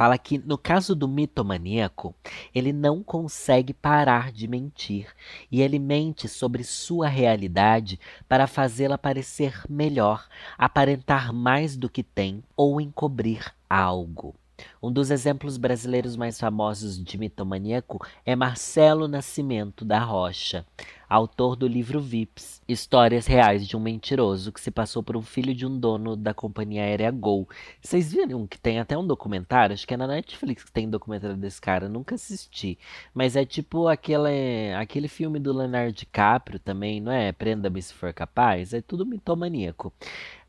Fala 0.00 0.16
que 0.16 0.38
no 0.38 0.56
caso 0.56 0.94
do 0.94 1.06
mitomaníaco, 1.06 2.14
ele 2.54 2.72
não 2.72 3.02
consegue 3.02 3.74
parar 3.74 4.32
de 4.32 4.48
mentir 4.48 5.08
e 5.52 5.60
ele 5.60 5.78
mente 5.78 6.26
sobre 6.26 6.64
sua 6.64 7.06
realidade 7.06 8.00
para 8.26 8.46
fazê-la 8.46 8.96
parecer 8.96 9.60
melhor, 9.68 10.26
aparentar 10.56 11.34
mais 11.34 11.76
do 11.76 11.86
que 11.86 12.02
tem 12.02 12.42
ou 12.56 12.80
encobrir 12.80 13.52
algo. 13.68 14.34
Um 14.82 14.92
dos 14.92 15.10
exemplos 15.10 15.56
brasileiros 15.56 16.16
mais 16.16 16.38
famosos 16.38 17.02
de 17.02 17.18
mitomaníaco 17.18 18.04
é 18.24 18.34
Marcelo 18.34 19.06
Nascimento 19.06 19.84
da 19.84 19.98
Rocha, 19.98 20.64
autor 21.08 21.56
do 21.56 21.66
livro 21.66 22.00
Vips, 22.00 22.62
Histórias 22.68 23.26
Reais 23.26 23.66
de 23.66 23.76
um 23.76 23.80
Mentiroso 23.80 24.52
que 24.52 24.60
se 24.60 24.70
passou 24.70 25.02
por 25.02 25.16
um 25.16 25.22
filho 25.22 25.54
de 25.54 25.66
um 25.66 25.78
dono 25.78 26.16
da 26.16 26.32
companhia 26.32 26.82
aérea 26.82 27.10
Gol. 27.10 27.48
Vocês 27.82 28.12
viram 28.12 28.46
que 28.46 28.58
tem 28.58 28.78
até 28.78 28.96
um 28.96 29.06
documentário, 29.06 29.74
acho 29.74 29.86
que 29.86 29.94
é 29.94 29.96
na 29.96 30.06
Netflix 30.06 30.64
que 30.64 30.72
tem 30.72 30.88
documentário 30.88 31.36
desse 31.36 31.60
cara, 31.60 31.88
nunca 31.88 32.14
assisti, 32.14 32.78
mas 33.12 33.34
é 33.34 33.44
tipo 33.44 33.88
aquele, 33.88 34.72
aquele 34.78 35.08
filme 35.08 35.38
do 35.40 35.52
Leonardo 35.52 35.92
DiCaprio 35.92 36.58
também, 36.60 37.00
não 37.00 37.12
é? 37.12 37.32
Prenda-me 37.32 37.82
se 37.82 37.92
for 37.92 38.12
capaz, 38.12 38.72
é 38.72 38.80
tudo 38.80 39.04
mitomaníaco. 39.04 39.92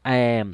É, 0.04 0.46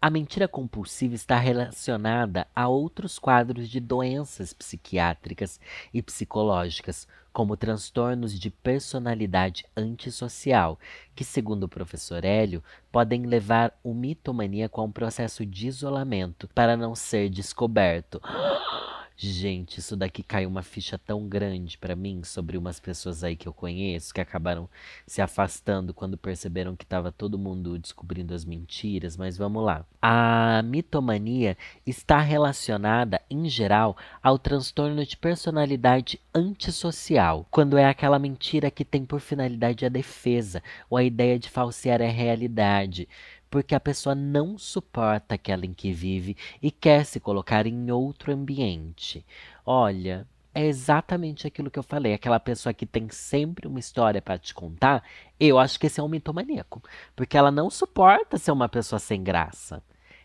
a 0.00 0.08
mentira 0.10 0.46
compulsiva 0.46 1.14
está 1.14 1.36
relacionada 1.36 2.46
a 2.54 2.68
outros 2.68 3.18
quadros 3.18 3.68
de 3.68 3.80
doenças 3.80 4.52
psiquiátricas 4.52 5.58
e 5.92 6.00
psicológicas, 6.00 7.08
como 7.32 7.56
transtornos 7.56 8.38
de 8.38 8.48
personalidade 8.50 9.64
antissocial, 9.76 10.78
que, 11.14 11.24
segundo 11.24 11.64
o 11.64 11.68
professor 11.68 12.24
Hélio, 12.24 12.62
podem 12.92 13.26
levar 13.26 13.76
o 13.82 13.92
mitomaníaco 13.92 14.80
a 14.80 14.84
um 14.84 14.90
processo 14.90 15.44
de 15.44 15.66
isolamento 15.66 16.48
para 16.54 16.76
não 16.76 16.94
ser 16.94 17.28
descoberto. 17.28 18.20
Gente, 19.20 19.80
isso 19.80 19.96
daqui 19.96 20.22
caiu 20.22 20.48
uma 20.48 20.62
ficha 20.62 20.96
tão 20.96 21.26
grande 21.26 21.76
para 21.76 21.96
mim 21.96 22.22
sobre 22.22 22.56
umas 22.56 22.78
pessoas 22.78 23.24
aí 23.24 23.34
que 23.34 23.48
eu 23.48 23.52
conheço 23.52 24.14
que 24.14 24.20
acabaram 24.20 24.68
se 25.08 25.20
afastando 25.20 25.92
quando 25.92 26.16
perceberam 26.16 26.76
que 26.76 26.84
estava 26.84 27.10
todo 27.10 27.36
mundo 27.36 27.76
descobrindo 27.80 28.32
as 28.32 28.44
mentiras, 28.44 29.16
mas 29.16 29.36
vamos 29.36 29.64
lá. 29.64 29.84
A 30.00 30.62
mitomania 30.64 31.58
está 31.84 32.20
relacionada, 32.20 33.20
em 33.28 33.48
geral, 33.48 33.96
ao 34.22 34.38
transtorno 34.38 35.04
de 35.04 35.16
personalidade 35.16 36.20
antissocial, 36.32 37.44
quando 37.50 37.76
é 37.76 37.86
aquela 37.86 38.20
mentira 38.20 38.70
que 38.70 38.84
tem 38.84 39.04
por 39.04 39.18
finalidade 39.18 39.84
a 39.84 39.88
defesa 39.88 40.62
ou 40.88 40.96
a 40.96 41.02
ideia 41.02 41.40
de 41.40 41.50
falsear 41.50 42.00
a 42.00 42.06
realidade 42.06 43.08
porque 43.50 43.74
a 43.74 43.80
pessoa 43.80 44.14
não 44.14 44.58
suporta 44.58 45.34
aquela 45.34 45.64
em 45.64 45.72
que 45.72 45.92
vive 45.92 46.36
e 46.62 46.70
quer 46.70 47.04
se 47.04 47.20
colocar 47.20 47.66
em 47.66 47.90
outro 47.90 48.32
ambiente. 48.32 49.24
Olha, 49.64 50.26
é 50.54 50.66
exatamente 50.66 51.46
aquilo 51.46 51.70
que 51.70 51.78
eu 51.78 51.82
falei. 51.82 52.12
Aquela 52.14 52.40
pessoa 52.40 52.74
que 52.74 52.86
tem 52.86 53.08
sempre 53.10 53.68
uma 53.68 53.78
história 53.78 54.20
para 54.20 54.38
te 54.38 54.52
contar, 54.52 55.04
eu 55.38 55.58
acho 55.58 55.78
que 55.78 55.86
esse 55.86 56.00
é 56.00 56.02
um 56.02 56.08
mitomaníaco. 56.08 56.82
Porque 57.14 57.36
ela 57.36 57.50
não 57.50 57.70
suporta 57.70 58.38
ser 58.38 58.50
uma 58.50 58.68
pessoa 58.68 58.98
sem 58.98 59.22
graça. 59.22 59.82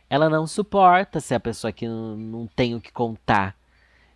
Ela 0.09 0.29
não 0.29 0.47
suporta 0.47 1.19
ser 1.19 1.35
a 1.35 1.39
pessoa 1.39 1.71
que 1.71 1.87
não, 1.87 2.47
tem 2.55 2.75
o 2.75 2.81
que 2.81 2.91
contar 2.91 3.55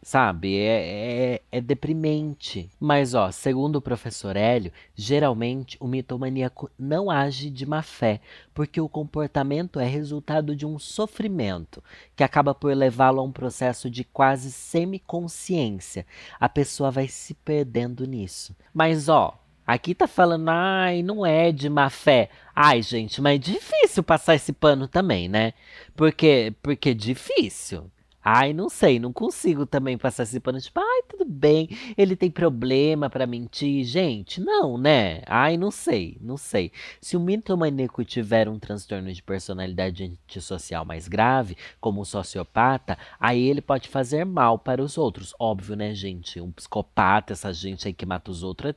sabe? 0.01 0.57
É, 0.57 1.33
é, 1.33 1.41
é, 1.51 1.61
deprimente. 1.61 2.69
Mas, 2.79 3.13
ó, 3.13 3.31
segundo 3.31 3.77
o 3.77 3.81
professor 3.81 4.35
Hélio, 4.35 4.71
geralmente 4.95 5.77
o 5.79 5.87
mitomaníaco 5.87 6.69
não 6.77 7.09
age 7.11 7.49
de 7.49 7.65
má 7.65 7.81
fé, 7.81 8.21
porque 8.53 8.79
o 8.79 8.89
comportamento 8.89 9.79
é 9.79 9.85
resultado 9.85 10.55
de 10.55 10.65
um 10.65 10.79
sofrimento 10.79 11.83
que 12.15 12.23
acaba 12.23 12.53
por 12.55 12.75
levá-lo 12.75 13.19
a 13.19 13.23
um 13.23 13.31
processo 13.31 13.89
de 13.89 14.03
quase 14.03 14.51
semiconsciência. 14.51 16.05
A 16.39 16.47
pessoa 16.47 16.91
vai 16.91 17.07
se 17.07 17.33
perdendo 17.33 18.05
nisso. 18.05 18.55
Mas, 18.73 19.09
ó, 19.09 19.37
Aqui 19.67 19.93
tá 19.93 20.07
falando, 20.07 20.47
ai, 20.47 21.03
não 21.03 21.25
é 21.25 21.51
de 21.51 21.67
má 21.67 21.89
fé. 21.89 22.29
Ai, 22.55 22.81
gente, 22.81 23.21
mas 23.21 23.35
é 23.35 23.37
difícil 23.37 24.01
passar 24.01 24.35
esse 24.35 24.53
pano 24.53 24.87
também, 24.87 25.27
né? 25.27 25.51
Porque, 25.93 26.53
porque 26.63 26.91
é 26.91 26.93
difícil. 26.93 27.91
Ai, 28.29 28.51
não 28.51 28.67
sei, 28.67 28.99
não 28.99 29.13
consigo 29.13 29.65
também 29.65 29.97
passar 29.97 30.23
esse 30.23 30.37
pano, 30.41 30.59
tipo, 30.59 30.77
ai, 30.81 31.03
tudo 31.07 31.23
bem, 31.23 31.69
ele 31.97 32.13
tem 32.13 32.29
problema 32.29 33.09
para 33.09 33.25
mentir. 33.25 33.85
Gente, 33.85 34.41
não, 34.41 34.77
né? 34.77 35.21
Ai, 35.27 35.55
não 35.55 35.71
sei, 35.71 36.17
não 36.19 36.35
sei. 36.35 36.73
Se 36.99 37.15
o 37.15 37.21
mitomaníaco 37.21 38.03
tiver 38.03 38.49
um 38.49 38.59
transtorno 38.59 39.13
de 39.13 39.23
personalidade 39.23 40.03
antissocial 40.03 40.83
mais 40.83 41.07
grave, 41.07 41.55
como 41.79 42.01
um 42.01 42.03
sociopata, 42.03 42.97
aí 43.17 43.47
ele 43.47 43.61
pode 43.61 43.87
fazer 43.87 44.25
mal 44.25 44.59
para 44.59 44.83
os 44.83 44.97
outros. 44.97 45.33
Óbvio, 45.39 45.77
né, 45.77 45.95
gente? 45.95 46.41
Um 46.41 46.51
psicopata, 46.51 47.31
essa 47.31 47.53
gente 47.53 47.87
aí 47.87 47.93
que 47.93 48.05
mata 48.05 48.29
os 48.29 48.43
outros, 48.43 48.75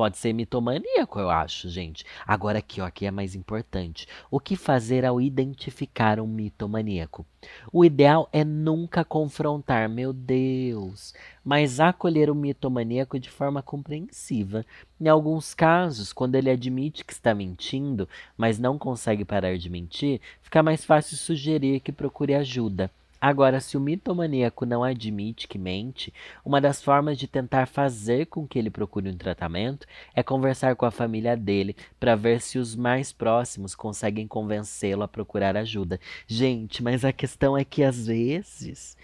pode 0.00 0.16
ser 0.16 0.32
mitomaníaco, 0.32 1.20
eu 1.20 1.28
acho, 1.28 1.68
gente. 1.68 2.06
Agora 2.26 2.58
aqui, 2.58 2.80
ó, 2.80 2.86
aqui 2.86 3.04
é 3.04 3.10
mais 3.10 3.34
importante. 3.34 4.08
O 4.30 4.40
que 4.40 4.56
fazer 4.56 5.04
ao 5.04 5.20
identificar 5.20 6.18
um 6.18 6.26
mitomaníaco? 6.26 7.26
O 7.70 7.84
ideal 7.84 8.26
é 8.32 8.42
nunca 8.42 9.04
confrontar, 9.04 9.90
meu 9.90 10.14
Deus, 10.14 11.12
mas 11.44 11.80
acolher 11.80 12.30
o 12.30 12.34
mitomaníaco 12.34 13.20
de 13.20 13.28
forma 13.28 13.62
compreensiva. 13.62 14.64
Em 14.98 15.06
alguns 15.06 15.52
casos, 15.52 16.14
quando 16.14 16.34
ele 16.34 16.48
admite 16.48 17.04
que 17.04 17.12
está 17.12 17.34
mentindo, 17.34 18.08
mas 18.38 18.58
não 18.58 18.78
consegue 18.78 19.22
parar 19.22 19.58
de 19.58 19.68
mentir, 19.68 20.18
fica 20.40 20.62
mais 20.62 20.82
fácil 20.82 21.18
sugerir 21.18 21.80
que 21.80 21.92
procure 21.92 22.34
ajuda. 22.34 22.90
Agora, 23.20 23.60
se 23.60 23.76
o 23.76 23.80
mitomaníaco 23.80 24.64
não 24.64 24.82
admite 24.82 25.46
que 25.46 25.58
mente, 25.58 26.12
uma 26.42 26.60
das 26.60 26.82
formas 26.82 27.18
de 27.18 27.28
tentar 27.28 27.66
fazer 27.66 28.26
com 28.26 28.48
que 28.48 28.58
ele 28.58 28.70
procure 28.70 29.10
um 29.10 29.16
tratamento 29.16 29.86
é 30.14 30.22
conversar 30.22 30.74
com 30.74 30.86
a 30.86 30.90
família 30.90 31.36
dele 31.36 31.76
para 31.98 32.16
ver 32.16 32.40
se 32.40 32.58
os 32.58 32.74
mais 32.74 33.12
próximos 33.12 33.74
conseguem 33.74 34.26
convencê-lo 34.26 35.02
a 35.02 35.08
procurar 35.08 35.54
ajuda. 35.56 36.00
Gente, 36.26 36.82
mas 36.82 37.04
a 37.04 37.12
questão 37.12 37.56
é 37.58 37.64
que 37.64 37.82
às 37.82 38.06
vezes, 38.06 38.96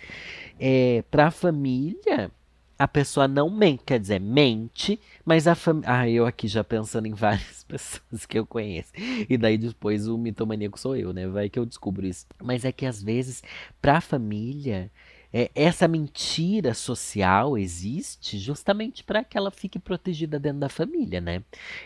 é, 0.58 1.04
para 1.10 1.26
a 1.26 1.30
família, 1.30 2.30
a 2.78 2.86
pessoa 2.86 3.26
não 3.26 3.48
mente, 3.48 3.84
quer 3.84 3.98
dizer, 3.98 4.20
mente, 4.20 5.00
mas 5.24 5.46
a 5.46 5.54
família. 5.54 5.90
Ah, 5.90 6.08
eu 6.08 6.26
aqui 6.26 6.46
já 6.46 6.62
pensando 6.62 7.06
em 7.06 7.14
várias 7.14 7.64
pessoas 7.68 8.26
que 8.26 8.38
eu 8.38 8.46
conheço. 8.46 8.92
E 9.28 9.36
daí 9.38 9.56
depois 9.56 10.06
o 10.06 10.18
mitomaníaco 10.18 10.78
sou 10.78 10.96
eu, 10.96 11.12
né? 11.12 11.26
Vai 11.26 11.48
que 11.48 11.58
eu 11.58 11.64
descubro 11.66 12.06
isso. 12.06 12.26
Mas 12.42 12.64
é 12.64 12.72
que 12.72 12.84
às 12.84 13.02
vezes, 13.02 13.42
pra 13.80 14.00
família, 14.00 14.90
é, 15.32 15.50
essa 15.54 15.88
mentira 15.88 16.74
social 16.74 17.56
existe 17.58 18.38
justamente 18.38 19.02
para 19.02 19.24
que 19.24 19.36
ela 19.36 19.50
fique 19.50 19.78
protegida 19.78 20.38
dentro 20.38 20.60
da 20.60 20.68
família, 20.68 21.20
né? 21.20 21.42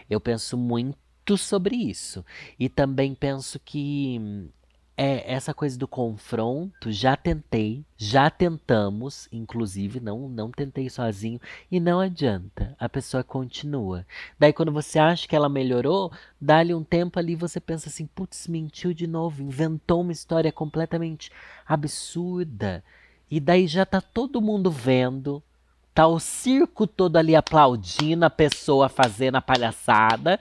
Eu 0.09 0.21
penso 0.21 0.57
muito 0.57 1.37
sobre 1.37 1.77
isso. 1.77 2.25
E 2.59 2.69
também 2.69 3.15
penso 3.15 3.61
que 3.61 4.51
é, 4.97 5.33
essa 5.33 5.55
coisa 5.55 5.79
do 5.79 5.89
confronto, 5.89 6.93
já 6.93 7.17
tentei, 7.17 7.85
já 7.97 8.29
tentamos, 8.29 9.29
inclusive, 9.33 9.99
não, 9.99 10.29
não 10.29 10.51
tentei 10.51 10.91
sozinho, 10.91 11.41
e 11.71 11.81
não 11.81 12.01
adianta, 12.01 12.77
a 12.79 12.89
pessoa 12.89 13.25
continua. 13.25 14.07
Daí, 14.39 14.53
quando 14.53 14.71
você 14.71 14.99
acha 14.99 15.27
que 15.27 15.35
ela 15.35 15.49
melhorou, 15.49 16.13
dá-lhe 16.41 16.75
um 16.75 16.85
tempo 16.85 17.19
ali 17.19 17.35
você 17.35 17.59
pensa 17.59 17.89
assim: 17.89 18.07
putz, 18.07 18.47
mentiu 18.47 18.93
de 18.93 19.07
novo, 19.07 19.43
inventou 19.43 20.03
uma 20.03 20.13
história 20.13 20.53
completamente 20.53 21.31
absurda. 21.67 22.85
E 23.31 23.41
daí 23.41 23.67
já 23.67 23.87
tá 23.87 24.01
todo 24.01 24.43
mundo 24.43 24.71
vendo, 24.71 25.43
tá 25.95 26.07
o 26.07 26.21
circo 26.21 26.87
todo 26.87 27.17
ali 27.17 27.35
aplaudindo 27.35 28.25
a 28.25 28.31
pessoa 28.31 28.89
fazendo 28.89 29.37
a 29.37 29.43
palhaçada, 29.43 30.39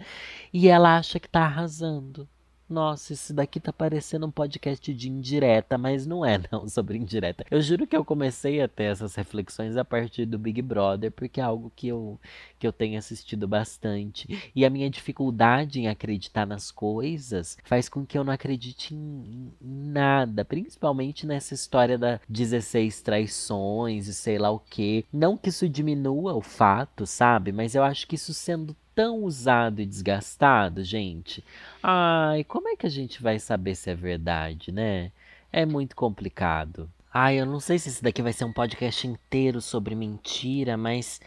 e 0.51 0.68
ela 0.68 0.98
acha 0.98 1.20
que 1.20 1.29
tá 1.29 1.44
arrasando. 1.44 2.27
Nossa, 2.69 3.13
esse 3.13 3.33
daqui 3.33 3.59
tá 3.59 3.73
parecendo 3.73 4.27
um 4.27 4.31
podcast 4.31 4.93
de 4.93 5.09
indireta, 5.09 5.75
mas 5.75 6.05
não 6.05 6.23
é 6.23 6.39
não 6.51 6.67
sobre 6.69 6.99
indireta. 6.99 7.43
Eu 7.49 7.61
juro 7.61 7.88
que 7.88 7.97
eu 7.97 8.05
comecei 8.05 8.61
a 8.61 8.67
ter 8.67 8.83
essas 8.83 9.15
reflexões 9.15 9.75
a 9.75 9.83
partir 9.83 10.25
do 10.25 10.38
Big 10.38 10.61
Brother, 10.61 11.11
porque 11.11 11.41
é 11.41 11.43
algo 11.43 11.71
que 11.75 11.88
eu, 11.88 12.19
que 12.59 12.67
eu 12.67 12.71
tenho 12.71 12.99
assistido 12.99 13.47
bastante. 13.47 14.51
E 14.55 14.63
a 14.63 14.69
minha 14.69 14.89
dificuldade 14.89 15.79
em 15.79 15.88
acreditar 15.88 16.45
nas 16.45 16.69
coisas 16.69 17.57
faz 17.63 17.89
com 17.89 18.05
que 18.05 18.17
eu 18.17 18.23
não 18.23 18.33
acredite 18.33 18.93
em, 18.93 19.51
em 19.59 19.89
nada, 19.89 20.45
principalmente 20.45 21.25
nessa 21.25 21.55
história 21.55 21.97
da 21.97 22.19
16 22.29 23.01
traições 23.01 24.07
e 24.07 24.13
sei 24.13 24.38
lá 24.38 24.51
o 24.51 24.59
que. 24.59 25.05
Não 25.11 25.35
que 25.35 25.49
isso 25.49 25.67
diminua 25.67 26.35
o 26.35 26.41
fato, 26.41 27.07
sabe? 27.07 27.51
Mas 27.51 27.73
eu 27.73 27.83
acho 27.83 28.05
que 28.05 28.15
isso 28.15 28.33
sendo 28.33 28.75
tão 28.96 29.24
usado 29.24 29.81
e 29.81 29.86
desgastado, 29.86 30.84
gente. 30.84 31.43
Ai, 31.81 32.43
como 32.43 32.69
é 32.69 32.75
que 32.75 32.86
a 32.86 32.89
gente 32.89 33.22
vai 33.22 33.39
saber 33.39 33.75
se 33.75 33.89
é 33.89 33.96
verdade, 33.96 34.72
né? 34.72 35.12
É 35.51 35.65
muito 35.65 35.96
complicado. 35.96 36.89
Ai, 37.12 37.39
eu 37.39 37.46
não 37.46 37.60
sei 37.60 37.79
se 37.79 37.89
esse 37.89 38.03
daqui 38.03 38.22
vai 38.22 38.34
ser 38.34 38.46
um 38.46 38.53
podcast 38.53 39.08
inteiro 39.08 39.62
sobre 39.62 39.96
mentira, 39.96 40.77
mas 40.77 41.19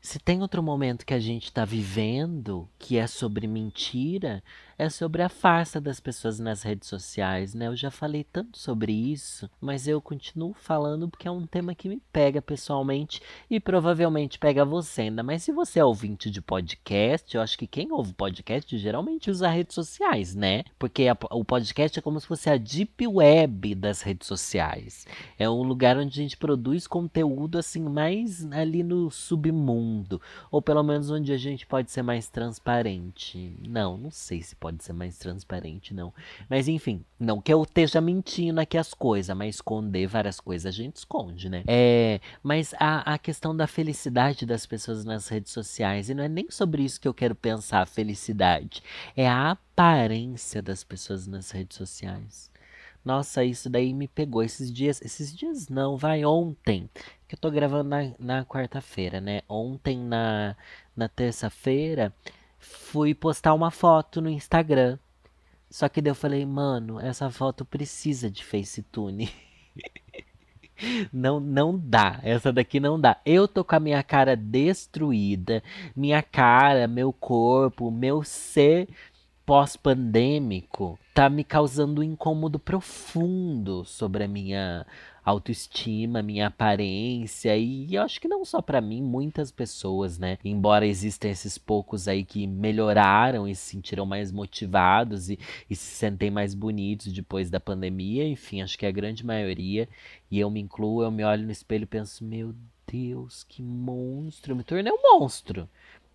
se 0.00 0.18
tem 0.18 0.42
outro 0.42 0.62
momento 0.62 1.06
que 1.06 1.14
a 1.14 1.20
gente 1.20 1.44
está 1.44 1.64
vivendo 1.64 2.68
que 2.78 2.96
é 2.96 3.06
sobre 3.06 3.46
mentira, 3.46 4.42
é 4.78 4.88
sobre 4.88 5.22
a 5.22 5.28
farsa 5.28 5.80
das 5.80 5.98
pessoas 5.98 6.38
nas 6.38 6.62
redes 6.62 6.88
sociais, 6.88 7.52
né? 7.52 7.66
Eu 7.66 7.74
já 7.74 7.90
falei 7.90 8.22
tanto 8.22 8.56
sobre 8.56 8.92
isso, 8.92 9.50
mas 9.60 9.88
eu 9.88 10.00
continuo 10.00 10.54
falando 10.54 11.08
porque 11.08 11.26
é 11.26 11.30
um 11.30 11.44
tema 11.44 11.74
que 11.74 11.88
me 11.88 12.00
pega 12.12 12.40
pessoalmente 12.40 13.20
e 13.50 13.58
provavelmente 13.58 14.38
pega 14.38 14.64
você 14.64 15.02
ainda. 15.02 15.24
Mas 15.24 15.42
se 15.42 15.50
você 15.50 15.80
é 15.80 15.84
ouvinte 15.84 16.30
de 16.30 16.40
podcast, 16.40 17.34
eu 17.34 17.42
acho 17.42 17.58
que 17.58 17.66
quem 17.66 17.90
ouve 17.90 18.12
podcast 18.12 18.78
geralmente 18.78 19.28
usa 19.32 19.48
redes 19.48 19.74
sociais, 19.74 20.36
né? 20.36 20.62
Porque 20.78 21.08
a, 21.08 21.16
o 21.32 21.44
podcast 21.44 21.98
é 21.98 22.02
como 22.02 22.20
se 22.20 22.28
fosse 22.28 22.48
a 22.48 22.56
deep 22.56 23.04
web 23.04 23.74
das 23.74 24.02
redes 24.02 24.28
sociais. 24.28 25.08
É 25.36 25.50
um 25.50 25.62
lugar 25.64 25.96
onde 25.96 26.20
a 26.20 26.22
gente 26.22 26.36
produz 26.36 26.86
conteúdo 26.86 27.58
assim 27.58 27.82
mais 27.82 28.46
ali 28.52 28.84
no 28.84 29.10
submundo, 29.10 30.22
ou 30.52 30.62
pelo 30.62 30.84
menos 30.84 31.10
onde 31.10 31.32
a 31.32 31.36
gente 31.36 31.66
pode 31.66 31.90
ser 31.90 32.02
mais 32.02 32.28
transparente. 32.28 33.52
Não, 33.66 33.98
não 33.98 34.12
sei 34.12 34.40
se 34.40 34.54
pode 34.54 34.67
pode 34.68 34.84
ser 34.84 34.92
mais 34.92 35.16
transparente, 35.16 35.94
não. 35.94 36.12
Mas 36.48 36.68
enfim, 36.68 37.02
não 37.18 37.40
que 37.40 37.52
eu 37.52 37.62
esteja 37.62 38.02
mentindo 38.02 38.60
aqui 38.60 38.76
as 38.76 38.92
coisas, 38.92 39.34
mas 39.34 39.54
esconder 39.54 40.06
várias 40.06 40.38
coisas 40.38 40.66
a 40.66 40.70
gente 40.70 40.96
esconde, 40.96 41.48
né? 41.48 41.64
É, 41.66 42.20
mas 42.42 42.74
a, 42.78 43.14
a 43.14 43.18
questão 43.18 43.56
da 43.56 43.66
felicidade 43.66 44.44
das 44.44 44.66
pessoas 44.66 45.06
nas 45.06 45.26
redes 45.28 45.52
sociais, 45.52 46.10
e 46.10 46.14
não 46.14 46.22
é 46.22 46.28
nem 46.28 46.50
sobre 46.50 46.82
isso 46.82 47.00
que 47.00 47.08
eu 47.08 47.14
quero 47.14 47.34
pensar, 47.34 47.86
felicidade. 47.86 48.82
É 49.16 49.26
a 49.26 49.52
aparência 49.52 50.60
das 50.60 50.84
pessoas 50.84 51.26
nas 51.26 51.50
redes 51.50 51.78
sociais. 51.78 52.50
Nossa, 53.02 53.42
isso 53.42 53.70
daí 53.70 53.94
me 53.94 54.06
pegou 54.06 54.42
esses 54.42 54.70
dias. 54.70 55.00
Esses 55.00 55.34
dias 55.34 55.68
não, 55.70 55.96
vai 55.96 56.26
ontem. 56.26 56.90
Que 57.26 57.36
eu 57.36 57.38
tô 57.38 57.50
gravando 57.50 57.88
na, 57.88 58.12
na 58.18 58.44
quarta-feira, 58.44 59.18
né? 59.18 59.40
Ontem, 59.48 59.96
na, 59.98 60.54
na 60.94 61.08
terça-feira, 61.08 62.12
fui 62.58 63.14
postar 63.14 63.54
uma 63.54 63.70
foto 63.70 64.20
no 64.20 64.28
Instagram. 64.28 64.98
Só 65.70 65.88
que 65.88 66.00
daí 66.00 66.10
eu 66.10 66.14
falei, 66.14 66.44
mano, 66.46 66.98
essa 66.98 67.30
foto 67.30 67.64
precisa 67.64 68.30
de 68.30 68.44
FaceTune. 68.44 69.30
não, 71.12 71.38
não 71.38 71.78
dá. 71.78 72.20
Essa 72.22 72.52
daqui 72.52 72.80
não 72.80 72.98
dá. 73.00 73.20
Eu 73.24 73.46
tô 73.46 73.64
com 73.64 73.76
a 73.76 73.80
minha 73.80 74.02
cara 74.02 74.34
destruída. 74.34 75.62
Minha 75.94 76.22
cara, 76.22 76.88
meu 76.88 77.12
corpo, 77.12 77.90
meu 77.90 78.22
ser 78.22 78.88
pós-pandêmico 79.44 80.98
tá 81.14 81.30
me 81.30 81.42
causando 81.42 82.00
um 82.00 82.04
incômodo 82.04 82.58
profundo 82.58 83.82
sobre 83.84 84.24
a 84.24 84.28
minha 84.28 84.86
autoestima, 85.28 86.22
minha 86.22 86.46
aparência 86.46 87.56
e 87.56 87.94
eu 87.94 88.02
acho 88.02 88.20
que 88.20 88.28
não 88.28 88.44
só 88.44 88.62
para 88.62 88.80
mim, 88.80 89.02
muitas 89.02 89.50
pessoas, 89.50 90.18
né? 90.18 90.38
Embora 90.44 90.86
existam 90.86 91.28
esses 91.28 91.58
poucos 91.58 92.08
aí 92.08 92.24
que 92.24 92.46
melhoraram 92.46 93.46
e 93.46 93.54
se 93.54 93.70
sentiram 93.70 94.06
mais 94.06 94.32
motivados 94.32 95.28
e, 95.28 95.38
e 95.68 95.76
se 95.76 95.96
sentem 95.96 96.30
mais 96.30 96.54
bonitos 96.54 97.12
depois 97.12 97.50
da 97.50 97.60
pandemia, 97.60 98.26
enfim, 98.26 98.62
acho 98.62 98.78
que 98.78 98.86
é 98.86 98.88
a 98.88 98.92
grande 98.92 99.24
maioria 99.24 99.88
e 100.30 100.38
eu 100.38 100.50
me 100.50 100.60
incluo, 100.60 101.02
eu 101.02 101.10
me 101.10 101.24
olho 101.24 101.44
no 101.44 101.52
espelho 101.52 101.84
e 101.84 101.86
penso, 101.86 102.24
meu 102.24 102.54
Deus, 102.90 103.44
que 103.44 103.62
monstro, 103.62 104.52
eu 104.52 104.56
me 104.56 104.64
tornei 104.64 104.92
um 104.92 105.02
monstro. 105.02 105.68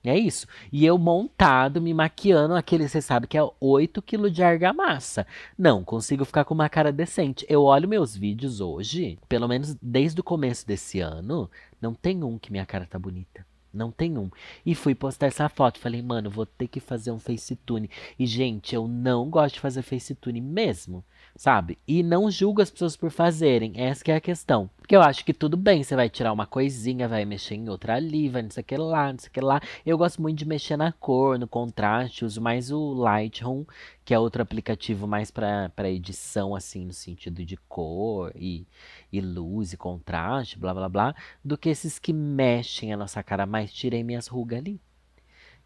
É 0.05 0.17
isso. 0.17 0.45
E 0.71 0.85
eu 0.85 0.97
montado, 0.97 1.81
me 1.81 1.93
maquiando, 1.93 2.55
aquele, 2.55 2.89
você 2.89 3.01
sabe 3.01 3.25
que 3.25 3.37
é 3.37 3.41
8 3.59 4.01
kg 4.01 4.29
de 4.29 4.43
argamassa. 4.43 5.25
Não, 5.57 5.81
consigo 5.81 6.25
ficar 6.25 6.43
com 6.43 6.53
uma 6.53 6.67
cara 6.67 6.91
decente. 6.91 7.45
Eu 7.47 7.63
olho 7.63 7.87
meus 7.87 8.15
vídeos 8.15 8.59
hoje, 8.59 9.17
pelo 9.29 9.47
menos 9.47 9.75
desde 9.81 10.19
o 10.19 10.23
começo 10.23 10.67
desse 10.67 10.99
ano, 10.99 11.49
não 11.81 11.93
tem 11.93 12.21
um 12.21 12.37
que 12.37 12.51
minha 12.51 12.65
cara 12.65 12.85
tá 12.85 12.99
bonita. 12.99 13.45
Não 13.73 13.91
tem 13.91 14.17
um. 14.17 14.29
E 14.65 14.75
fui 14.75 14.93
postar 14.93 15.27
essa 15.27 15.49
foto. 15.49 15.79
Falei, 15.79 16.01
mano, 16.01 16.29
vou 16.29 16.45
ter 16.45 16.67
que 16.67 16.79
fazer 16.79 17.11
um 17.11 17.17
facetune. 17.17 17.89
E, 18.19 18.25
gente, 18.27 18.75
eu 18.75 18.87
não 18.87 19.29
gosto 19.29 19.55
de 19.55 19.61
fazer 19.61 19.81
facetune 19.81 20.39
mesmo 20.39 21.03
sabe? 21.35 21.79
E 21.87 22.03
não 22.03 22.29
julgo 22.29 22.61
as 22.61 22.69
pessoas 22.69 22.95
por 22.95 23.09
fazerem, 23.09 23.73
essa 23.75 24.03
é 24.11 24.15
a 24.15 24.21
questão. 24.21 24.69
Porque 24.77 24.95
eu 24.95 25.01
acho 25.01 25.25
que 25.25 25.33
tudo 25.33 25.57
bem, 25.57 25.83
você 25.83 25.95
vai 25.95 26.09
tirar 26.09 26.31
uma 26.31 26.45
coisinha, 26.45 27.07
vai 27.07 27.25
mexer 27.25 27.55
em 27.55 27.69
outra 27.69 27.95
ali, 27.95 28.29
vai 28.29 28.43
não 28.43 28.51
sei 28.51 28.61
o 28.61 28.65
que 28.65 28.77
lá, 28.77 29.11
não 29.11 29.19
sei 29.19 29.29
o 29.29 29.31
que 29.31 29.41
lá. 29.41 29.61
Eu 29.85 29.97
gosto 29.97 30.21
muito 30.21 30.37
de 30.37 30.45
mexer 30.45 30.77
na 30.77 30.91
cor, 30.91 31.39
no 31.39 31.47
contraste, 31.47 32.25
uso 32.25 32.41
mais 32.41 32.71
o 32.71 32.93
Lightroom, 32.93 33.65
que 34.05 34.13
é 34.13 34.19
outro 34.19 34.41
aplicativo 34.41 35.07
mais 35.07 35.31
para 35.31 35.89
edição, 35.89 36.55
assim, 36.55 36.85
no 36.85 36.93
sentido 36.93 37.43
de 37.45 37.57
cor 37.57 38.31
e, 38.35 38.67
e 39.11 39.21
luz 39.21 39.73
e 39.73 39.77
contraste, 39.77 40.59
blá 40.59 40.73
blá 40.73 40.89
blá, 40.89 41.15
do 41.43 41.57
que 41.57 41.69
esses 41.69 41.97
que 41.97 42.13
mexem 42.13 42.93
a 42.93 42.97
nossa 42.97 43.23
cara 43.23 43.45
mais. 43.45 43.73
Tirei 43.73 44.03
minhas 44.03 44.27
rugas 44.27 44.59
ali. 44.59 44.79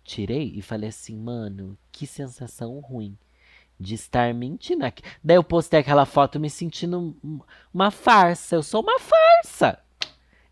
Tirei 0.04 0.54
e 0.56 0.62
falei 0.62 0.90
assim, 0.90 1.18
mano, 1.18 1.78
que 1.92 2.08
sensação 2.08 2.80
ruim 2.80 3.18
de 3.80 3.96
estar 3.96 4.34
mentindo. 4.34 4.86
Daí 5.24 5.38
eu 5.38 5.44
postei 5.44 5.80
aquela 5.80 6.06
foto 6.06 6.40
me 6.40 6.50
sentindo 6.50 7.16
uma 7.74 7.92
farsa. 7.92 8.56
Eu 8.56 8.64
sou 8.64 8.82
uma 8.82 9.00
farsa. 9.00 9.80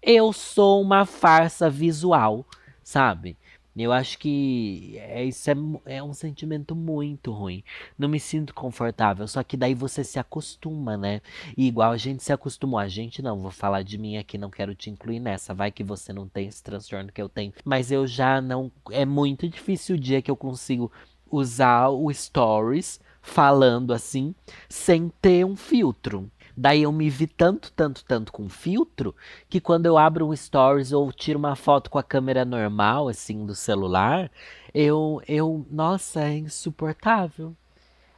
Eu 0.02 0.32
sou 0.32 0.82
uma 0.82 1.06
farsa 1.06 1.70
visual, 1.70 2.46
sabe? 2.84 3.38
Eu 3.76 3.92
acho 3.92 4.18
que 4.18 4.98
é, 5.00 5.26
isso 5.26 5.52
é, 5.52 5.56
é 5.98 6.04
um 6.04 6.14
sentimento 6.14 6.74
muito 6.74 7.32
ruim. 7.34 7.62
Não 7.98 8.08
me 8.08 8.22
sinto 8.22 8.54
confortável. 8.54 9.28
Só 9.28 9.44
que 9.44 9.58
daí 9.58 9.74
você 9.74 10.02
se 10.02 10.18
acostuma, 10.18 10.96
né? 10.96 11.22
E 11.58 11.68
igual 11.68 11.92
a 11.92 11.98
gente 11.98 12.24
se 12.24 12.32
acostumou. 12.32 12.80
A 12.80 12.88
gente 12.88 13.22
não, 13.22 13.40
vou 13.40 13.52
falar 13.52 13.82
de 13.84 13.98
mim 13.98 14.16
aqui, 14.16 14.38
não 14.38 14.50
quero 14.50 14.74
te 14.74 14.90
incluir 14.90 15.20
nessa. 15.20 15.54
Vai 15.54 15.72
que 15.72 15.84
você 15.84 16.14
não 16.14 16.26
tem 16.26 16.48
esse 16.48 16.64
transtorno 16.64 17.12
que 17.12 17.22
eu 17.22 17.28
tenho. 17.28 17.52
Mas 17.66 17.92
eu 17.92 18.08
já 18.08 18.40
não. 18.40 18.72
É 18.92 19.04
muito 19.04 19.50
difícil 19.50 19.98
o 19.98 20.00
dia 20.00 20.22
que 20.22 20.32
eu 20.32 20.38
consigo 20.38 20.90
usar 21.30 21.90
o 21.90 22.14
Stories 22.14 23.02
falando 23.26 23.92
assim, 23.92 24.36
sem 24.70 25.12
ter 25.22 25.44
um 25.44 25.56
filtro. 25.56 26.30
Daí 26.56 26.84
eu 26.84 26.92
me 26.92 27.10
vi 27.10 27.28
tanto, 27.28 27.72
tanto, 27.74 28.06
tanto 28.06 28.32
com 28.32 28.48
filtro, 28.48 29.14
que 29.50 29.60
quando 29.60 29.88
eu 29.88 29.98
abro 29.98 30.30
um 30.30 30.36
stories 30.36 30.94
ou 30.94 31.12
tiro 31.12 31.38
uma 31.38 31.56
foto 31.56 31.90
com 31.90 31.98
a 31.98 32.04
câmera 32.04 32.46
normal, 32.46 33.10
assim, 33.10 33.46
do 33.46 33.54
celular, 33.54 34.32
eu, 34.74 35.22
eu, 35.28 35.66
nossa, 35.70 36.22
é 36.22 36.38
insuportável. 36.38 37.54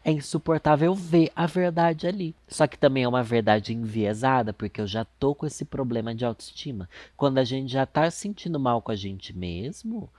É 0.06 0.12
insuportável 0.12 0.93
ver 0.93 1.32
a 1.36 1.46
verdade 1.48 2.06
ali. 2.06 2.36
Só 2.48 2.67
que 2.67 2.78
também 2.78 3.04
é 3.04 3.08
uma 3.08 3.24
verdade 3.24 3.74
enviesada, 3.74 4.54
porque 4.54 4.80
eu 4.80 4.88
já 4.88 5.04
tô 5.04 5.34
com 5.34 5.46
esse 5.46 5.65
problema 5.65 6.13
de 6.13 6.24
autoestima. 6.24 6.88
Quando 7.15 7.39
a 7.39 7.43
gente 7.43 7.72
já 7.72 7.86
tá 7.86 8.10
sentindo 8.12 8.60
mal 8.60 8.82
com 8.82 8.91
a 8.91 8.96
gente 8.96 9.36
mesmo, 9.36 10.10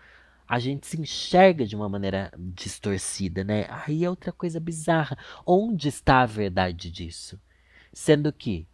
a 0.48 0.58
gente 0.58 0.86
se 0.86 0.98
enxerga 0.98 1.66
de 1.66 1.76
uma 1.76 1.88
maneira 1.88 2.32
distorcida, 2.38 3.44
né? 3.44 3.66
Aí 3.68 4.04
é 4.04 4.08
outra 4.08 4.32
coisa 4.32 4.58
bizarra. 4.58 5.18
Onde 5.46 5.88
está 5.88 6.20
a 6.22 6.26
verdade 6.26 6.90
disso? 6.90 7.38
Sendo 7.92 8.32
que 8.32 8.66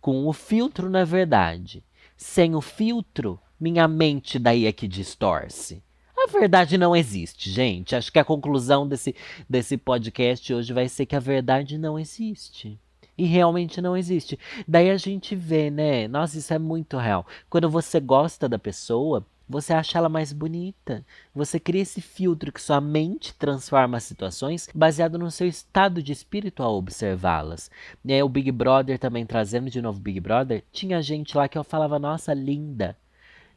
Com 0.00 0.26
o 0.26 0.32
filtro 0.34 0.90
na 0.90 1.02
verdade. 1.04 1.82
Sem 2.14 2.54
o 2.54 2.60
filtro, 2.60 3.40
minha 3.58 3.88
mente 3.88 4.38
daí 4.38 4.66
é 4.66 4.72
que 4.72 4.86
distorce. 4.86 5.82
A 6.16 6.26
verdade 6.26 6.76
não 6.76 6.94
existe, 6.94 7.50
gente. 7.50 7.96
Acho 7.96 8.12
que 8.12 8.18
a 8.18 8.24
conclusão 8.24 8.86
desse, 8.86 9.14
desse 9.48 9.76
podcast 9.78 10.52
hoje 10.52 10.72
vai 10.72 10.88
ser 10.88 11.06
que 11.06 11.16
a 11.16 11.20
verdade 11.20 11.78
não 11.78 11.98
existe. 11.98 12.78
E 13.16 13.24
realmente 13.24 13.80
não 13.80 13.96
existe. 13.96 14.38
Daí 14.66 14.90
a 14.90 14.96
gente 14.96 15.36
vê, 15.36 15.70
né? 15.70 16.08
Nossa, 16.08 16.38
isso 16.38 16.52
é 16.52 16.58
muito 16.58 16.96
real. 16.98 17.26
Quando 17.48 17.70
você 17.70 18.00
gosta 18.00 18.48
da 18.48 18.58
pessoa, 18.58 19.24
você 19.48 19.72
acha 19.72 19.98
ela 19.98 20.08
mais 20.08 20.32
bonita. 20.32 21.04
Você 21.34 21.60
cria 21.60 21.82
esse 21.82 22.00
filtro 22.00 22.52
que 22.52 22.60
sua 22.60 22.80
mente 22.80 23.34
transforma 23.34 23.98
as 23.98 24.04
situações 24.04 24.68
baseado 24.74 25.18
no 25.18 25.30
seu 25.30 25.46
estado 25.46 26.02
de 26.02 26.12
espírito 26.12 26.62
ao 26.62 26.76
observá-las. 26.76 27.70
É, 28.06 28.24
o 28.24 28.28
Big 28.28 28.50
Brother 28.50 28.98
também 28.98 29.26
trazendo 29.26 29.70
de 29.70 29.82
novo 29.82 30.00
Big 30.00 30.18
Brother, 30.20 30.64
tinha 30.72 31.02
gente 31.02 31.36
lá 31.36 31.48
que 31.48 31.58
eu 31.58 31.64
falava, 31.64 31.98
nossa, 31.98 32.32
linda, 32.32 32.96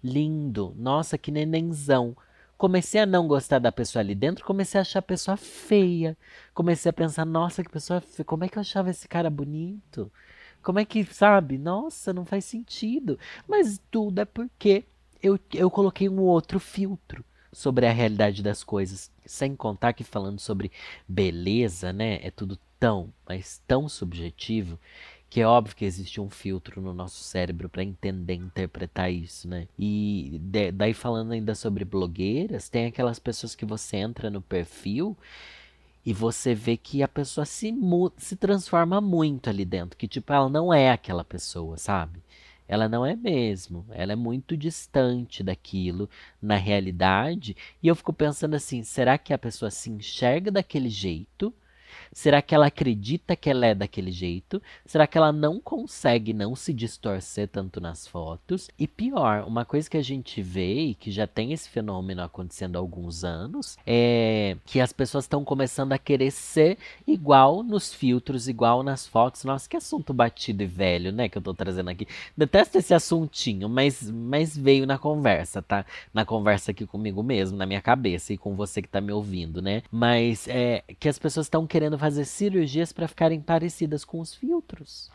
lindo, 0.04 0.73
nossa, 0.78 1.17
que 1.17 1.32
nenenzão. 1.32 2.15
Comecei 2.58 3.02
a 3.02 3.06
não 3.06 3.28
gostar 3.28 3.60
da 3.60 3.71
pessoa 3.71 4.02
ali 4.02 4.15
dentro, 4.15 4.43
comecei 4.43 4.80
a 4.80 4.82
achar 4.82 5.00
a 5.00 5.02
pessoa 5.02 5.38
feia. 5.38 6.17
Comecei 6.54 6.89
a 6.89 6.93
pensar, 6.93 7.23
nossa, 7.23 7.63
que 7.63 7.69
pessoa 7.69 8.02
feia. 8.02 8.26
Como 8.26 8.43
é 8.43 8.50
que 8.50 8.58
eu 8.58 8.62
achava 8.62 8.89
esse 8.89 9.08
cara 9.08 9.30
bonito? 9.30 10.12
Como 10.63 10.80
é 10.80 10.86
que, 10.86 11.06
sabe? 11.06 11.58
Nossa, 11.58 12.12
não 12.12 12.26
faz 12.26 12.45
sentido. 12.45 13.17
Mas 13.47 13.80
tudo 13.91 14.19
é 14.21 14.26
porque 14.26 14.86
eu, 15.22 15.40
eu 15.54 15.70
coloquei 15.70 16.08
um 16.10 16.20
outro 16.20 16.60
filtro 16.60 17.24
sobre 17.52 17.86
a 17.86 17.92
realidade 17.92 18.44
das 18.44 18.64
coisas. 18.64 19.12
Sem 19.26 19.56
contar 19.56 19.94
que 19.94 20.04
falando 20.04 20.40
sobre 20.40 20.72
beleza, 21.08 21.92
né? 21.92 22.20
É 22.22 22.32
tudo 22.32 22.58
tão, 22.80 23.12
mas 23.28 23.62
tão 23.68 23.90
subjetivo 23.90 24.80
que 25.30 25.42
é 25.42 25.48
óbvio 25.48 25.76
que 25.76 25.86
existe 25.86 26.22
um 26.22 26.30
filtro 26.30 26.82
no 26.82 26.94
nosso 26.94 27.22
cérebro 27.22 27.68
para 27.68 27.84
entender, 27.84 28.36
interpretar 28.36 29.12
isso, 29.12 29.48
né? 29.48 29.68
E 29.78 30.40
de, 30.42 30.72
daí 30.72 30.94
falando 30.94 31.34
ainda 31.34 31.54
sobre 31.54 31.84
blogueiras, 31.84 32.70
tem 32.70 32.86
aquelas 32.86 33.20
pessoas 33.20 33.54
que 33.54 33.66
você 33.66 33.98
entra 33.98 34.30
no 34.30 34.42
perfil 34.42 35.18
e 36.06 36.14
você 36.14 36.56
vê 36.56 36.78
que 36.78 37.04
a 37.04 37.08
pessoa 37.08 37.46
se, 37.46 37.74
se 38.18 38.36
transforma 38.38 39.02
muito 39.02 39.50
ali 39.50 39.66
dentro, 39.66 39.98
que 39.98 40.08
tipo, 40.08 40.32
ela 40.32 40.48
não 40.48 40.74
é 40.74 40.92
aquela 40.92 41.26
pessoa, 41.26 41.78
sabe? 41.78 42.22
Ela 42.68 42.90
não 42.90 43.06
é 43.06 43.16
mesmo, 43.16 43.86
ela 43.92 44.14
é 44.14 44.16
muito 44.16 44.58
distante 44.58 45.42
daquilo 45.44 46.10
na 46.42 46.56
realidade. 46.56 47.56
E 47.82 47.88
eu 47.88 47.96
fico 47.96 48.12
pensando 48.14 48.56
assim: 48.56 48.84
será 48.84 49.18
que 49.18 49.34
a 49.34 49.38
pessoa 49.38 49.72
se 49.72 49.90
enxerga 49.90 50.52
daquele 50.52 50.90
jeito? 50.90 51.54
Será 52.12 52.41
que 52.41 52.54
ela 52.54 52.67
acredita 52.67 53.36
que 53.36 53.50
ela 53.50 53.65
é 53.65 53.76
daquele 53.76 54.12
jeito? 54.12 54.62
Será 54.86 55.08
que 55.08 55.17
ela 55.17 55.32
não 55.32 55.60
consegue 55.60 56.34
não 56.34 56.56
se 56.56 56.73
distorcer 56.73 57.47
tanto 57.47 57.80
nas 57.80 58.08
fotos? 58.08 58.69
E 58.78 58.88
pior, 58.88 59.45
uma 59.47 59.65
coisa 59.65 59.89
que 59.89 59.97
a 59.97 60.04
gente 60.04 60.41
vê 60.41 60.88
e 60.88 60.95
que 60.95 61.12
já 61.12 61.28
tem 61.28 61.54
esse 61.54 61.69
fenômeno 61.69 62.21
acontecendo 62.21 62.76
há 62.76 62.80
alguns 62.80 63.23
anos 63.23 63.78
é 63.86 64.58
que 64.65 64.80
as 64.80 64.91
pessoas 64.91 65.26
estão 65.26 65.43
começando 65.43 65.93
a 65.93 65.97
querer 65.97 66.32
ser 66.32 66.78
igual 67.06 67.63
nos 67.63 67.93
filtros, 67.93 68.47
igual 68.47 68.84
nas 68.84 69.08
fotos. 69.08 69.43
Nossa, 69.43 69.69
que 69.69 69.78
assunto 69.78 70.13
batido 70.13 70.63
e 70.63 70.65
velho, 70.65 71.12
né, 71.12 71.30
que 71.30 71.38
eu 71.38 71.41
tô 71.41 71.54
trazendo 71.54 71.89
aqui. 71.89 72.08
Detesto 72.36 72.78
esse 72.78 72.93
assuntinho, 72.93 73.69
mas, 73.69 74.10
mas 74.10 74.58
veio 74.58 74.86
na 74.86 74.97
conversa, 74.97 75.62
tá? 75.62 75.86
Na 76.13 76.26
conversa 76.26 76.71
aqui 76.71 76.86
comigo 76.86 77.23
mesmo, 77.23 77.58
na 77.58 77.65
minha 77.65 77.82
cabeça 77.82 78.34
e 78.34 78.38
com 78.38 78.56
você 78.56 78.82
que 78.82 78.88
tá 78.88 79.00
me 79.00 79.12
ouvindo, 79.12 79.62
né? 79.62 79.84
Mas 79.91 80.47
é 80.47 80.84
que 81.00 81.10
as 81.10 81.19
pessoas 81.19 81.45
estão 81.45 81.65
querendo 81.65 81.77
querendo 81.78 82.00
fazer 82.00 82.26
cirurgias 82.26 82.92
para 82.92 83.08
ficarem 83.08 83.40
parecidas 83.40 84.04
com 84.04 84.20
os 84.20 84.34
filtros. 84.34 85.12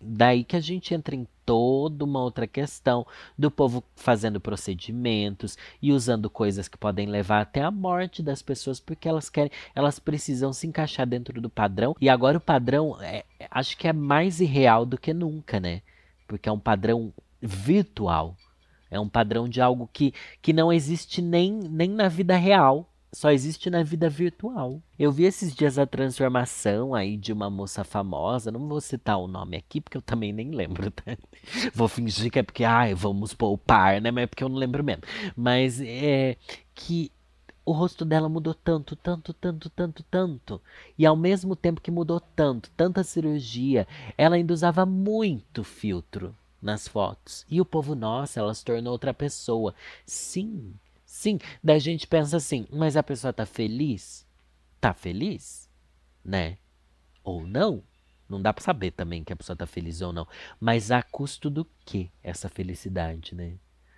Daí 0.00 0.44
que 0.44 0.56
a 0.56 0.60
gente 0.60 0.94
entra 0.94 1.14
em 1.14 1.28
toda 1.44 2.06
uma 2.06 2.22
outra 2.22 2.46
questão 2.46 3.06
do 3.36 3.50
povo 3.50 3.84
fazendo 3.94 4.40
procedimentos 4.40 5.58
e 5.82 5.92
usando 5.92 6.30
coisas 6.30 6.68
que 6.68 6.78
podem 6.78 7.06
levar 7.06 7.42
até 7.42 7.60
a 7.60 7.70
morte 7.70 8.22
das 8.22 8.40
pessoas 8.40 8.80
porque 8.80 9.06
elas 9.06 9.28
querem, 9.28 9.50
elas 9.74 9.98
precisam 9.98 10.54
se 10.54 10.66
encaixar 10.66 11.06
dentro 11.06 11.38
do 11.38 11.50
padrão. 11.50 11.94
E 12.00 12.08
agora 12.08 12.38
o 12.38 12.40
padrão 12.40 12.96
é, 13.02 13.22
acho 13.50 13.76
que 13.76 13.86
é 13.86 13.92
mais 13.92 14.40
irreal 14.40 14.86
do 14.86 14.96
que 14.96 15.12
nunca, 15.12 15.60
né? 15.60 15.82
Porque 16.26 16.48
é 16.48 16.52
um 16.52 16.58
padrão 16.58 17.12
virtual. 17.42 18.34
É 18.90 18.98
um 18.98 19.08
padrão 19.08 19.46
de 19.46 19.60
algo 19.60 19.86
que, 19.92 20.14
que 20.40 20.54
não 20.54 20.72
existe 20.72 21.20
nem, 21.20 21.52
nem 21.52 21.90
na 21.90 22.08
vida 22.08 22.38
real 22.38 22.90
só 23.12 23.30
existe 23.30 23.70
na 23.70 23.82
vida 23.82 24.08
virtual. 24.08 24.80
Eu 24.98 25.10
vi 25.10 25.24
esses 25.24 25.54
dias 25.54 25.78
a 25.78 25.86
transformação 25.86 26.94
aí 26.94 27.16
de 27.16 27.32
uma 27.32 27.48
moça 27.48 27.84
famosa, 27.84 28.50
não 28.50 28.68
vou 28.68 28.80
citar 28.80 29.18
o 29.18 29.26
nome 29.26 29.56
aqui 29.56 29.80
porque 29.80 29.96
eu 29.96 30.02
também 30.02 30.32
nem 30.32 30.50
lembro, 30.50 30.90
tá? 30.90 31.16
Vou 31.74 31.88
fingir 31.88 32.30
que 32.30 32.38
é 32.38 32.42
porque, 32.42 32.64
ai, 32.64 32.94
vamos 32.94 33.32
poupar, 33.32 34.00
né? 34.00 34.10
Mas 34.10 34.24
é 34.24 34.26
porque 34.26 34.44
eu 34.44 34.48
não 34.48 34.56
lembro 34.56 34.82
mesmo. 34.82 35.02
Mas 35.36 35.80
é 35.80 36.36
que 36.74 37.10
o 37.64 37.72
rosto 37.72 38.04
dela 38.04 38.28
mudou 38.28 38.54
tanto, 38.54 38.94
tanto, 38.94 39.32
tanto, 39.32 39.68
tanto, 39.70 40.02
tanto. 40.04 40.60
E 40.96 41.04
ao 41.04 41.16
mesmo 41.16 41.56
tempo 41.56 41.80
que 41.80 41.90
mudou 41.90 42.20
tanto, 42.20 42.70
tanta 42.76 43.02
cirurgia, 43.02 43.88
ela 44.16 44.36
ainda 44.36 44.54
usava 44.54 44.86
muito 44.86 45.64
filtro 45.64 46.34
nas 46.62 46.86
fotos. 46.86 47.44
E 47.50 47.60
o 47.60 47.64
povo, 47.64 47.94
nossa, 47.94 48.40
ela 48.40 48.54
se 48.54 48.64
tornou 48.64 48.92
outra 48.92 49.12
pessoa. 49.12 49.74
Sim, 50.04 50.74
Sim, 51.16 51.38
da 51.64 51.78
gente 51.78 52.06
pensa 52.06 52.36
assim, 52.36 52.66
mas 52.70 52.94
a 52.94 53.02
pessoa 53.02 53.32
tá 53.32 53.46
feliz? 53.46 54.26
Tá 54.78 54.92
feliz? 54.92 55.66
Né? 56.22 56.58
Ou 57.24 57.46
não? 57.46 57.82
Não 58.28 58.40
dá 58.40 58.52
para 58.52 58.62
saber 58.62 58.90
também 58.90 59.24
que 59.24 59.32
a 59.32 59.36
pessoa 59.36 59.56
tá 59.56 59.66
feliz 59.66 60.02
ou 60.02 60.12
não. 60.12 60.28
Mas 60.60 60.90
a 60.90 61.02
custo 61.02 61.48
do 61.48 61.64
que 61.86 62.12
essa 62.22 62.50
felicidade, 62.50 63.34
né? 63.34 63.54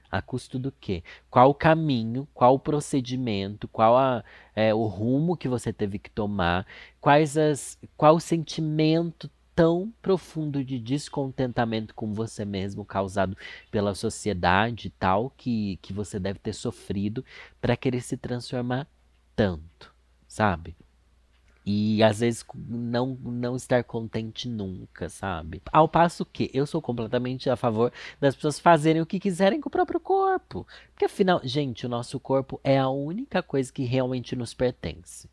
A 0.09 0.23
custo 0.23 0.61
do 0.61 0.71
quê? 0.71 1.03
Qual 1.29 1.51
o 1.51 1.55
caminho, 1.55 2.29
qual 2.33 2.55
o 2.55 2.59
procedimento, 2.59 3.67
qual 3.67 3.99
a, 3.99 4.25
é, 4.55 4.73
o 4.73 4.87
rumo 4.87 5.37
que 5.37 5.49
você 5.49 5.73
teve 5.73 5.99
que 5.99 6.11
tomar, 6.11 6.65
quais 7.01 7.37
as, 7.37 7.77
qual 7.97 8.15
o 8.15 8.21
sentimento 8.21 9.29
tão 9.59 9.93
profundo 10.01 10.63
de 10.63 10.79
descontentamento 10.79 11.93
com 11.93 12.15
você 12.15 12.45
mesmo 12.45 12.85
causado 12.85 13.37
pela 13.73 13.93
sociedade 13.93 14.89
tal 14.89 15.31
que, 15.31 15.81
que 15.83 15.93
você 15.93 16.21
deve 16.21 16.39
ter 16.39 16.53
sofrido 16.53 17.25
para 17.61 17.77
querer 17.77 18.01
se 18.01 18.17
transformar 18.17 18.87
tanto, 19.35 19.93
sabe? 20.29 20.77
E 21.67 22.01
às 22.05 22.21
vezes 22.21 22.45
não, 22.55 23.19
não 23.21 23.57
estar 23.57 23.83
contente 23.83 24.49
nunca, 24.49 25.09
sabe? 25.09 25.61
Ao 25.73 25.89
passo 25.89 26.25
que 26.25 26.49
eu 26.55 26.65
sou 26.65 26.81
completamente 26.81 27.51
a 27.51 27.57
favor 27.57 27.93
das 28.21 28.37
pessoas 28.37 28.61
fazerem 28.61 29.03
o 29.03 29.07
que 29.07 29.19
quiserem 29.19 29.61
com 29.61 29.69
o 29.69 29.73
próprio 29.73 29.99
corpo. 29.99 30.69
Porque 30.93 31.07
afinal, 31.07 31.41
gente, 31.43 31.85
o 31.85 31.89
nosso 31.89 32.21
corpo 32.21 32.61
é 32.63 32.79
a 32.79 32.89
única 32.89 33.43
coisa 33.43 33.73
que 33.73 33.83
realmente 33.83 34.37
nos 34.37 34.55
pertence 34.55 35.29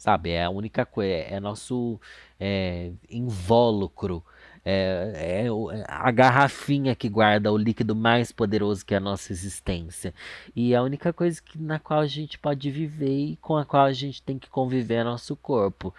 sabe? 0.00 0.30
É 0.30 0.44
a 0.44 0.50
única 0.50 0.86
coisa, 0.86 1.12
é 1.12 1.38
nosso 1.38 2.00
é, 2.40 2.90
invólucro, 3.10 4.24
é, 4.64 5.44
é, 5.44 5.84
a 5.86 6.10
garrafinha 6.10 6.94
que 6.94 7.06
guarda 7.06 7.52
o 7.52 7.56
líquido 7.58 7.94
mais 7.94 8.32
poderoso 8.32 8.84
que 8.84 8.94
é 8.94 8.96
a 8.96 9.00
nossa 9.00 9.30
existência. 9.30 10.14
E 10.56 10.72
é 10.72 10.76
a 10.76 10.82
única 10.82 11.12
coisa 11.12 11.40
que, 11.42 11.58
na 11.58 11.78
qual 11.78 12.00
a 12.00 12.06
gente 12.06 12.38
pode 12.38 12.70
viver 12.70 13.32
e 13.32 13.36
com 13.42 13.58
a 13.58 13.64
qual 13.66 13.84
a 13.84 13.92
gente 13.92 14.22
tem 14.22 14.38
que 14.38 14.48
conviver 14.48 14.94
é 14.94 15.04
nosso 15.04 15.36
corpo. 15.36 15.94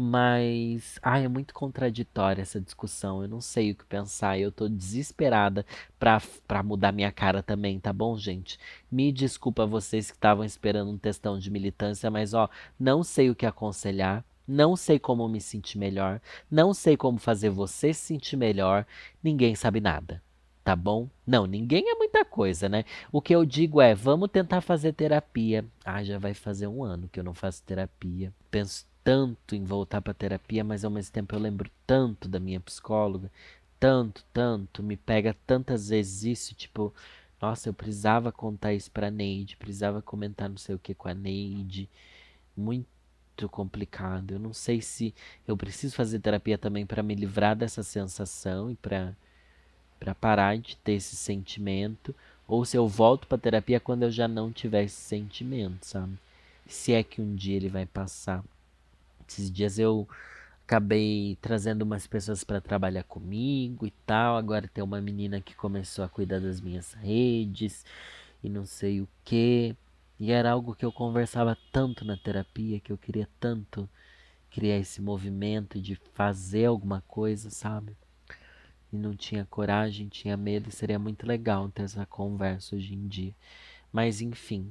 Mas, 0.00 0.96
ai, 1.02 1.24
é 1.24 1.28
muito 1.28 1.52
contraditória 1.52 2.42
essa 2.42 2.60
discussão. 2.60 3.20
Eu 3.20 3.28
não 3.28 3.40
sei 3.40 3.72
o 3.72 3.74
que 3.74 3.84
pensar. 3.84 4.38
Eu 4.38 4.52
tô 4.52 4.68
desesperada 4.68 5.66
pra, 5.98 6.22
pra 6.46 6.62
mudar 6.62 6.92
minha 6.92 7.10
cara 7.10 7.42
também, 7.42 7.80
tá 7.80 7.92
bom, 7.92 8.16
gente? 8.16 8.60
Me 8.90 9.10
desculpa 9.10 9.66
vocês 9.66 10.08
que 10.08 10.16
estavam 10.16 10.44
esperando 10.44 10.92
um 10.92 10.98
testão 10.98 11.36
de 11.36 11.50
militância, 11.50 12.08
mas 12.12 12.32
ó, 12.32 12.48
não 12.78 13.02
sei 13.02 13.28
o 13.28 13.34
que 13.34 13.44
aconselhar. 13.44 14.24
Não 14.46 14.76
sei 14.76 15.00
como 15.00 15.28
me 15.28 15.40
sentir 15.40 15.78
melhor. 15.78 16.20
Não 16.48 16.72
sei 16.72 16.96
como 16.96 17.18
fazer 17.18 17.50
você 17.50 17.92
se 17.92 18.00
sentir 18.02 18.36
melhor. 18.36 18.86
Ninguém 19.22 19.56
sabe 19.56 19.80
nada 19.80 20.22
tá 20.68 20.76
bom? 20.76 21.08
Não, 21.26 21.46
ninguém 21.46 21.88
é 21.88 21.94
muita 21.94 22.26
coisa, 22.26 22.68
né? 22.68 22.84
O 23.10 23.22
que 23.22 23.34
eu 23.34 23.42
digo 23.42 23.80
é, 23.80 23.94
vamos 23.94 24.28
tentar 24.30 24.60
fazer 24.60 24.92
terapia. 24.92 25.64
Ah, 25.82 26.04
já 26.04 26.18
vai 26.18 26.34
fazer 26.34 26.66
um 26.66 26.84
ano 26.84 27.08
que 27.08 27.18
eu 27.18 27.24
não 27.24 27.32
faço 27.32 27.62
terapia. 27.62 28.34
Penso 28.50 28.84
tanto 29.02 29.54
em 29.54 29.64
voltar 29.64 30.02
para 30.02 30.12
terapia, 30.12 30.62
mas 30.62 30.84
ao 30.84 30.90
mesmo 30.90 31.10
tempo 31.10 31.34
eu 31.34 31.38
lembro 31.38 31.70
tanto 31.86 32.28
da 32.28 32.38
minha 32.38 32.60
psicóloga, 32.60 33.32
tanto, 33.80 34.22
tanto, 34.30 34.82
me 34.82 34.94
pega 34.94 35.34
tantas 35.46 35.88
vezes 35.88 36.24
isso, 36.24 36.54
tipo, 36.54 36.92
nossa, 37.40 37.70
eu 37.70 37.72
precisava 37.72 38.30
contar 38.30 38.74
isso 38.74 38.90
para 38.90 39.10
Neide, 39.10 39.56
precisava 39.56 40.02
comentar 40.02 40.50
não 40.50 40.58
sei 40.58 40.74
o 40.74 40.78
que 40.78 40.92
com 40.92 41.08
a 41.08 41.14
Neide. 41.14 41.88
Muito 42.54 42.86
complicado. 43.50 44.32
Eu 44.32 44.38
não 44.38 44.52
sei 44.52 44.82
se 44.82 45.14
eu 45.46 45.56
preciso 45.56 45.96
fazer 45.96 46.18
terapia 46.18 46.58
também 46.58 46.84
para 46.84 47.02
me 47.02 47.14
livrar 47.14 47.56
dessa 47.56 47.82
sensação 47.82 48.70
e 48.70 48.76
para 48.76 49.16
para 49.98 50.14
parar 50.14 50.56
de 50.58 50.76
ter 50.76 50.92
esse 50.92 51.16
sentimento, 51.16 52.14
ou 52.46 52.64
se 52.64 52.76
eu 52.76 52.88
volto 52.88 53.26
para 53.26 53.38
terapia 53.38 53.80
quando 53.80 54.04
eu 54.04 54.10
já 54.10 54.26
não 54.26 54.52
tiver 54.52 54.84
esse 54.84 55.00
sentimento, 55.00 55.84
sabe? 55.84 56.18
Se 56.66 56.92
é 56.92 57.02
que 57.02 57.20
um 57.20 57.34
dia 57.34 57.56
ele 57.56 57.68
vai 57.68 57.86
passar. 57.86 58.42
Esses 59.28 59.50
dias 59.50 59.78
eu 59.78 60.08
acabei 60.66 61.36
trazendo 61.40 61.82
umas 61.82 62.06
pessoas 62.06 62.44
para 62.44 62.60
trabalhar 62.60 63.04
comigo 63.04 63.86
e 63.86 63.90
tal. 64.06 64.36
Agora 64.36 64.68
tem 64.68 64.84
uma 64.84 65.00
menina 65.00 65.40
que 65.40 65.54
começou 65.54 66.04
a 66.04 66.08
cuidar 66.08 66.40
das 66.40 66.60
minhas 66.60 66.92
redes 66.94 67.84
e 68.42 68.48
não 68.48 68.66
sei 68.66 69.00
o 69.00 69.08
que. 69.24 69.74
E 70.20 70.32
era 70.32 70.50
algo 70.50 70.74
que 70.74 70.84
eu 70.84 70.92
conversava 70.92 71.56
tanto 71.72 72.04
na 72.04 72.16
terapia, 72.16 72.80
que 72.80 72.92
eu 72.92 72.98
queria 72.98 73.28
tanto 73.38 73.88
criar 74.50 74.78
esse 74.78 75.00
movimento 75.00 75.80
de 75.80 75.94
fazer 76.14 76.66
alguma 76.66 77.02
coisa, 77.06 77.50
sabe? 77.50 77.96
E 78.92 78.96
não 78.96 79.14
tinha 79.14 79.44
coragem, 79.44 80.08
tinha 80.08 80.36
medo, 80.36 80.70
seria 80.70 80.98
muito 80.98 81.26
legal 81.26 81.68
ter 81.68 81.82
essa 81.82 82.06
conversa 82.06 82.76
hoje 82.76 82.94
em 82.94 83.06
dia. 83.06 83.34
Mas 83.92 84.20
enfim, 84.20 84.70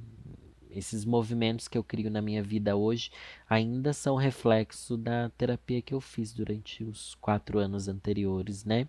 esses 0.70 1.04
movimentos 1.04 1.68
que 1.68 1.78
eu 1.78 1.84
crio 1.84 2.10
na 2.10 2.20
minha 2.22 2.42
vida 2.42 2.76
hoje 2.76 3.10
ainda 3.48 3.92
são 3.92 4.16
reflexo 4.16 4.96
da 4.96 5.30
terapia 5.30 5.82
que 5.82 5.94
eu 5.94 6.00
fiz 6.00 6.32
durante 6.32 6.84
os 6.84 7.14
quatro 7.16 7.58
anos 7.58 7.88
anteriores, 7.88 8.64
né? 8.64 8.86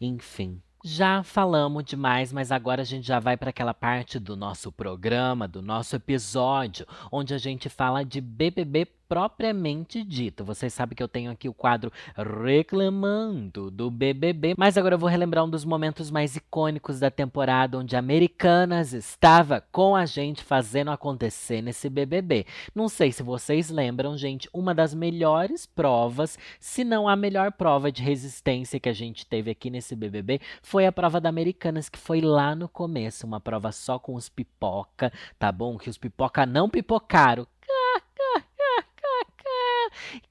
Enfim. 0.00 0.60
Já 0.86 1.22
falamos 1.22 1.82
demais, 1.82 2.30
mas 2.30 2.52
agora 2.52 2.82
a 2.82 2.84
gente 2.84 3.06
já 3.06 3.18
vai 3.18 3.38
para 3.38 3.48
aquela 3.48 3.72
parte 3.72 4.18
do 4.18 4.36
nosso 4.36 4.70
programa, 4.70 5.48
do 5.48 5.62
nosso 5.62 5.96
episódio, 5.96 6.86
onde 7.10 7.32
a 7.32 7.38
gente 7.38 7.70
fala 7.70 8.04
de 8.04 8.20
BBB 8.20 8.86
propriamente 9.08 10.02
dito. 10.02 10.44
Vocês 10.44 10.72
sabem 10.72 10.96
que 10.96 11.02
eu 11.02 11.08
tenho 11.08 11.30
aqui 11.30 11.48
o 11.48 11.54
quadro 11.54 11.92
Reclamando 12.16 13.70
do 13.70 13.90
BBB, 13.90 14.54
mas 14.56 14.76
agora 14.76 14.94
eu 14.94 14.98
vou 14.98 15.08
relembrar 15.08 15.44
um 15.44 15.50
dos 15.50 15.64
momentos 15.64 16.10
mais 16.10 16.36
icônicos 16.36 17.00
da 17.00 17.10
temporada, 17.10 17.78
onde 17.78 17.96
Americanas 17.96 18.92
estava 18.92 19.60
com 19.72 19.94
a 19.94 20.06
gente 20.06 20.42
fazendo 20.42 20.90
acontecer 20.90 21.62
nesse 21.62 21.88
BBB. 21.88 22.46
Não 22.74 22.88
sei 22.88 23.12
se 23.12 23.22
vocês 23.22 23.70
lembram, 23.70 24.16
gente, 24.16 24.48
uma 24.52 24.74
das 24.74 24.94
melhores 24.94 25.66
provas, 25.66 26.38
se 26.58 26.84
não 26.84 27.08
a 27.08 27.16
melhor 27.16 27.52
prova 27.52 27.90
de 27.92 28.02
resistência 28.02 28.80
que 28.80 28.88
a 28.88 28.92
gente 28.92 29.26
teve 29.26 29.50
aqui 29.50 29.70
nesse 29.70 29.94
BBB, 29.94 30.40
foi 30.62 30.86
a 30.86 30.92
prova 30.92 31.20
da 31.20 31.28
Americanas, 31.28 31.88
que 31.88 31.98
foi 31.98 32.20
lá 32.20 32.54
no 32.54 32.68
começo, 32.68 33.26
uma 33.26 33.40
prova 33.40 33.72
só 33.72 33.98
com 33.98 34.14
os 34.14 34.28
pipoca, 34.28 35.12
tá 35.38 35.50
bom? 35.50 35.76
Que 35.76 35.90
os 35.90 35.98
pipoca 35.98 36.46
não 36.46 36.68
pipocaram. 36.68 37.46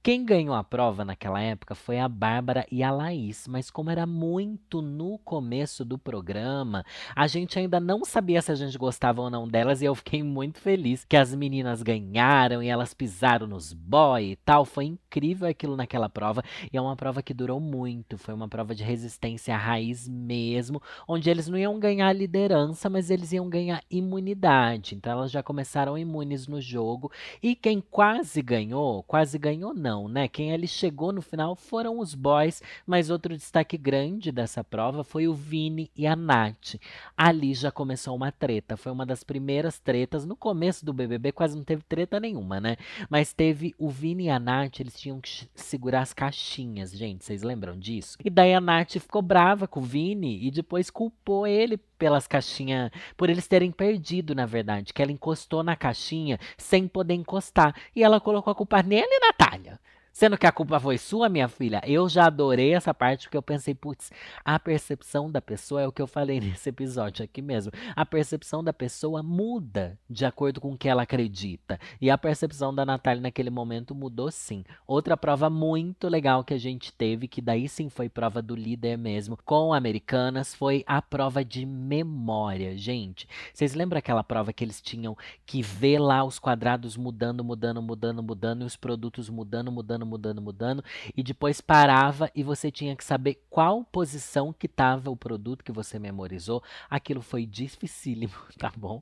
Quem 0.01 0.25
ganhou 0.25 0.55
a 0.55 0.63
prova 0.63 1.05
naquela 1.05 1.41
época 1.41 1.75
foi 1.75 1.99
a 1.99 2.07
Bárbara 2.07 2.65
e 2.71 2.83
a 2.83 2.91
Laís, 2.91 3.47
mas 3.47 3.69
como 3.69 3.89
era 3.89 4.05
muito 4.05 4.81
no 4.81 5.17
começo 5.19 5.85
do 5.85 5.97
programa, 5.97 6.85
a 7.15 7.27
gente 7.27 7.57
ainda 7.57 7.79
não 7.79 8.03
sabia 8.03 8.41
se 8.41 8.51
a 8.51 8.55
gente 8.55 8.77
gostava 8.77 9.21
ou 9.21 9.29
não 9.29 9.47
delas 9.47 9.81
e 9.81 9.85
eu 9.85 9.95
fiquei 9.95 10.21
muito 10.21 10.59
feliz 10.59 11.05
que 11.05 11.17
as 11.17 11.33
meninas 11.33 11.81
ganharam 11.81 12.61
e 12.61 12.67
elas 12.67 12.93
pisaram 12.93 13.47
nos 13.47 13.73
boy 13.73 14.31
e 14.31 14.35
tal. 14.35 14.65
Foi 14.65 14.85
incrível 14.85 15.47
aquilo 15.47 15.75
naquela 15.75 16.09
prova 16.09 16.43
e 16.71 16.77
é 16.77 16.81
uma 16.81 16.95
prova 16.95 17.23
que 17.23 17.33
durou 17.33 17.59
muito. 17.59 18.17
Foi 18.17 18.33
uma 18.33 18.47
prova 18.47 18.75
de 18.75 18.83
resistência 18.83 19.55
à 19.55 19.57
raiz 19.57 20.07
mesmo, 20.07 20.81
onde 21.07 21.29
eles 21.29 21.47
não 21.47 21.57
iam 21.57 21.79
ganhar 21.79 22.11
liderança, 22.13 22.89
mas 22.89 23.09
eles 23.09 23.31
iam 23.31 23.49
ganhar 23.49 23.81
imunidade. 23.89 24.95
Então 24.95 25.11
elas 25.11 25.31
já 25.31 25.41
começaram 25.41 25.97
imunes 25.97 26.47
no 26.47 26.59
jogo 26.59 27.11
e 27.41 27.55
quem 27.55 27.81
quase 27.81 28.41
ganhou, 28.41 29.03
quase 29.03 29.37
ganhou 29.37 29.52
não, 29.59 30.07
né? 30.07 30.27
Quem 30.27 30.53
ali 30.53 30.67
chegou 30.67 31.11
no 31.11 31.21
final 31.21 31.55
foram 31.55 31.99
os 31.99 32.15
boys, 32.15 32.61
mas 32.85 33.09
outro 33.09 33.35
destaque 33.35 33.77
grande 33.77 34.31
dessa 34.31 34.63
prova 34.63 35.03
foi 35.03 35.27
o 35.27 35.33
Vini 35.33 35.91
e 35.95 36.07
a 36.07 36.15
Nath. 36.15 36.75
Ali 37.15 37.53
já 37.53 37.71
começou 37.71 38.15
uma 38.15 38.31
treta, 38.31 38.77
foi 38.77 38.91
uma 38.91 39.05
das 39.05 39.23
primeiras 39.23 39.79
tretas. 39.79 40.25
No 40.25 40.35
começo 40.35 40.85
do 40.85 40.93
BBB 40.93 41.31
quase 41.31 41.55
não 41.55 41.63
teve 41.63 41.83
treta 41.83 42.19
nenhuma, 42.19 42.59
né? 42.59 42.77
Mas 43.09 43.33
teve 43.33 43.75
o 43.77 43.89
Vini 43.89 44.25
e 44.25 44.29
a 44.29 44.39
Nath, 44.39 44.79
eles 44.79 44.99
tinham 44.99 45.19
que 45.19 45.47
segurar 45.55 46.01
as 46.01 46.13
caixinhas, 46.13 46.91
gente, 46.91 47.25
vocês 47.25 47.43
lembram 47.43 47.77
disso? 47.77 48.17
E 48.23 48.29
daí 48.29 48.53
a 48.53 48.61
Nath 48.61 48.93
ficou 48.93 49.21
brava 49.21 49.67
com 49.67 49.79
o 49.79 49.83
Vini 49.83 50.45
e 50.45 50.49
depois 50.49 50.89
culpou 50.89 51.45
ele 51.45 51.77
pelas 51.97 52.27
caixinhas, 52.27 52.91
por 53.15 53.29
eles 53.29 53.47
terem 53.47 53.71
perdido, 53.71 54.35
na 54.35 54.45
verdade, 54.45 54.93
que 54.93 55.01
ela 55.01 55.11
encostou 55.11 55.63
na 55.63 55.75
caixinha 55.75 56.39
sem 56.57 56.87
poder 56.87 57.13
encostar. 57.13 57.75
E 57.95 58.03
ela 58.03 58.19
colocou 58.19 58.51
a 58.51 58.55
culpa 58.55 58.81
nele 58.83 59.19
Natália. 59.19 59.79
Sendo 60.13 60.37
que 60.37 60.45
a 60.45 60.51
culpa 60.51 60.79
foi 60.79 60.99
sua, 60.99 61.27
minha 61.27 61.47
filha. 61.47 61.81
Eu 61.87 62.07
já 62.07 62.27
adorei 62.27 62.75
essa 62.75 62.93
parte 62.93 63.23
porque 63.23 63.35
eu 63.35 63.41
pensei, 63.41 63.73
putz, 63.73 64.11
a 64.45 64.59
percepção 64.59 65.29
da 65.29 65.41
pessoa 65.41 65.81
é 65.81 65.87
o 65.87 65.91
que 65.91 66.03
eu 66.03 66.05
falei 66.05 66.39
nesse 66.39 66.69
episódio 66.69 67.25
aqui 67.25 67.41
mesmo. 67.41 67.71
A 67.95 68.05
percepção 68.05 68.63
da 68.63 68.71
pessoa 68.71 69.23
muda 69.23 69.97
de 70.07 70.23
acordo 70.23 70.61
com 70.61 70.73
o 70.73 70.77
que 70.77 70.87
ela 70.87 71.01
acredita. 71.01 71.79
E 71.99 72.11
a 72.11 72.17
percepção 72.17 72.73
da 72.73 72.85
Natália 72.85 73.23
naquele 73.23 73.49
momento 73.49 73.95
mudou 73.95 74.29
sim. 74.29 74.63
Outra 74.85 75.17
prova 75.17 75.49
muito 75.49 76.07
legal 76.07 76.43
que 76.43 76.53
a 76.53 76.59
gente 76.59 76.93
teve, 76.93 77.27
que 77.27 77.41
daí 77.41 77.67
sim 77.67 77.89
foi 77.89 78.07
prova 78.07 78.39
do 78.39 78.55
líder 78.55 78.99
mesmo, 78.99 79.35
com 79.43 79.73
Americanas, 79.73 80.53
foi 80.53 80.83
a 80.85 81.01
prova 81.01 81.43
de 81.43 81.65
memória. 81.65 82.77
Gente, 82.77 83.27
vocês 83.51 83.73
lembram 83.73 83.97
aquela 83.97 84.23
prova 84.23 84.53
que 84.53 84.63
eles 84.63 84.79
tinham 84.79 85.17
que 85.43 85.63
ver 85.63 85.97
lá 85.97 86.23
os 86.23 86.37
quadrados 86.37 86.95
mudando, 86.95 87.43
mudando, 87.43 87.81
mudando, 87.81 88.21
mudando 88.21 88.61
e 88.61 88.65
os 88.65 88.75
produtos 88.75 89.27
mudando, 89.27 89.71
mudando? 89.71 90.02
Mudando, 90.05 90.41
mudando, 90.41 90.63
mudando, 90.63 90.83
e 91.15 91.23
depois 91.23 91.59
parava 91.59 92.31
e 92.35 92.43
você 92.43 92.71
tinha 92.71 92.95
que 92.95 93.03
saber 93.03 93.41
qual 93.49 93.83
posição 93.83 94.53
que 94.53 94.67
estava 94.67 95.09
o 95.09 95.15
produto 95.15 95.63
que 95.63 95.71
você 95.71 95.99
memorizou. 95.99 96.63
Aquilo 96.89 97.21
foi 97.21 97.45
dificílimo, 97.45 98.33
tá 98.57 98.71
bom? 98.75 99.01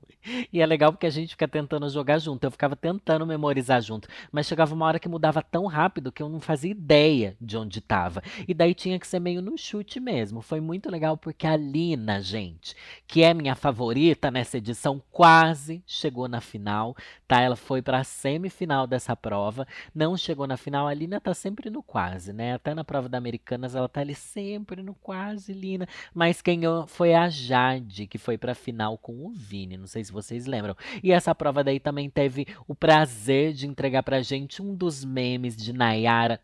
E 0.52 0.62
é 0.62 0.66
legal 0.66 0.92
porque 0.92 1.06
a 1.06 1.12
gente 1.12 1.32
fica 1.32 1.48
tentando 1.48 1.90
jogar 1.90 2.20
junto. 2.20 2.44
Eu 2.44 2.52
ficava 2.52 2.76
tentando 2.76 3.26
memorizar 3.26 3.82
junto, 3.82 4.08
mas 4.32 4.48
chegava 4.48 4.74
uma 4.74 4.86
hora 4.86 5.00
que 5.00 5.10
mudava 5.10 5.42
tão 5.42 5.66
rápido 5.66 6.12
que 6.12 6.24
eu 6.24 6.30
não 6.30 6.40
fazia 6.40 6.72
ideia 6.72 7.36
de 7.40 7.58
onde 7.58 7.80
estava. 7.80 8.24
E 8.48 8.54
daí 8.54 8.74
tinha 8.74 9.00
que 9.00 9.08
ser 9.08 9.20
meio 9.20 9.42
no 9.42 9.58
chute 9.58 10.00
mesmo. 10.00 10.42
Foi 10.42 10.60
muito 10.60 10.90
legal 10.90 11.18
porque 11.18 11.46
a 11.46 11.56
Lina, 11.56 12.22
gente, 12.22 12.76
que 13.08 13.24
é 13.24 13.34
minha 13.34 13.56
favorita 13.56 14.32
nessa 14.32 14.58
edição, 14.58 15.02
quase 15.12 15.84
chegou 15.86 16.28
na 16.28 16.42
final, 16.42 16.96
tá? 17.28 17.42
Ela 17.42 17.56
foi 17.56 17.82
para 17.82 18.00
a 18.00 18.04
semifinal 18.04 18.88
dessa 18.88 19.16
prova, 19.16 19.68
não 19.94 20.18
chegou 20.18 20.48
na 20.48 20.58
final, 20.58 20.88
a 20.92 20.94
Lina 20.94 21.20
tá 21.20 21.34
sempre 21.34 21.70
no 21.70 21.82
quase, 21.82 22.34
né? 22.34 22.54
Até 22.54 22.74
na 22.74 22.84
prova 22.84 23.08
da 23.08 23.18
Americanas 23.18 23.76
ela 23.76 23.88
tá 23.88 24.02
ali 24.02 24.14
sempre 24.14 24.84
no 24.84 24.94
quase, 24.94 25.54
Lina. 25.54 25.88
Mas 26.14 26.42
quem 26.42 26.62
foi 26.88 27.14
a 27.14 27.30
Jade, 27.30 28.08
que 28.08 28.18
foi 28.18 28.38
pra 28.38 28.54
final 28.54 28.98
com 28.98 29.26
o 29.26 29.30
Vini. 29.30 29.78
Não 29.78 29.88
sei 29.88 30.04
se 30.04 30.12
vocês 30.12 30.46
lembram. 30.46 30.76
E 31.02 31.12
essa 31.12 31.34
prova 31.34 31.64
daí 31.64 31.80
também 31.80 32.10
teve 32.10 32.46
o 32.68 32.76
prazer 32.76 33.54
de 33.54 33.68
entregar 33.68 34.04
pra 34.04 34.22
gente 34.22 34.62
um 34.62 34.76
dos 34.76 35.04
memes 35.04 35.56
de 35.56 35.74
Nayara. 35.74 36.40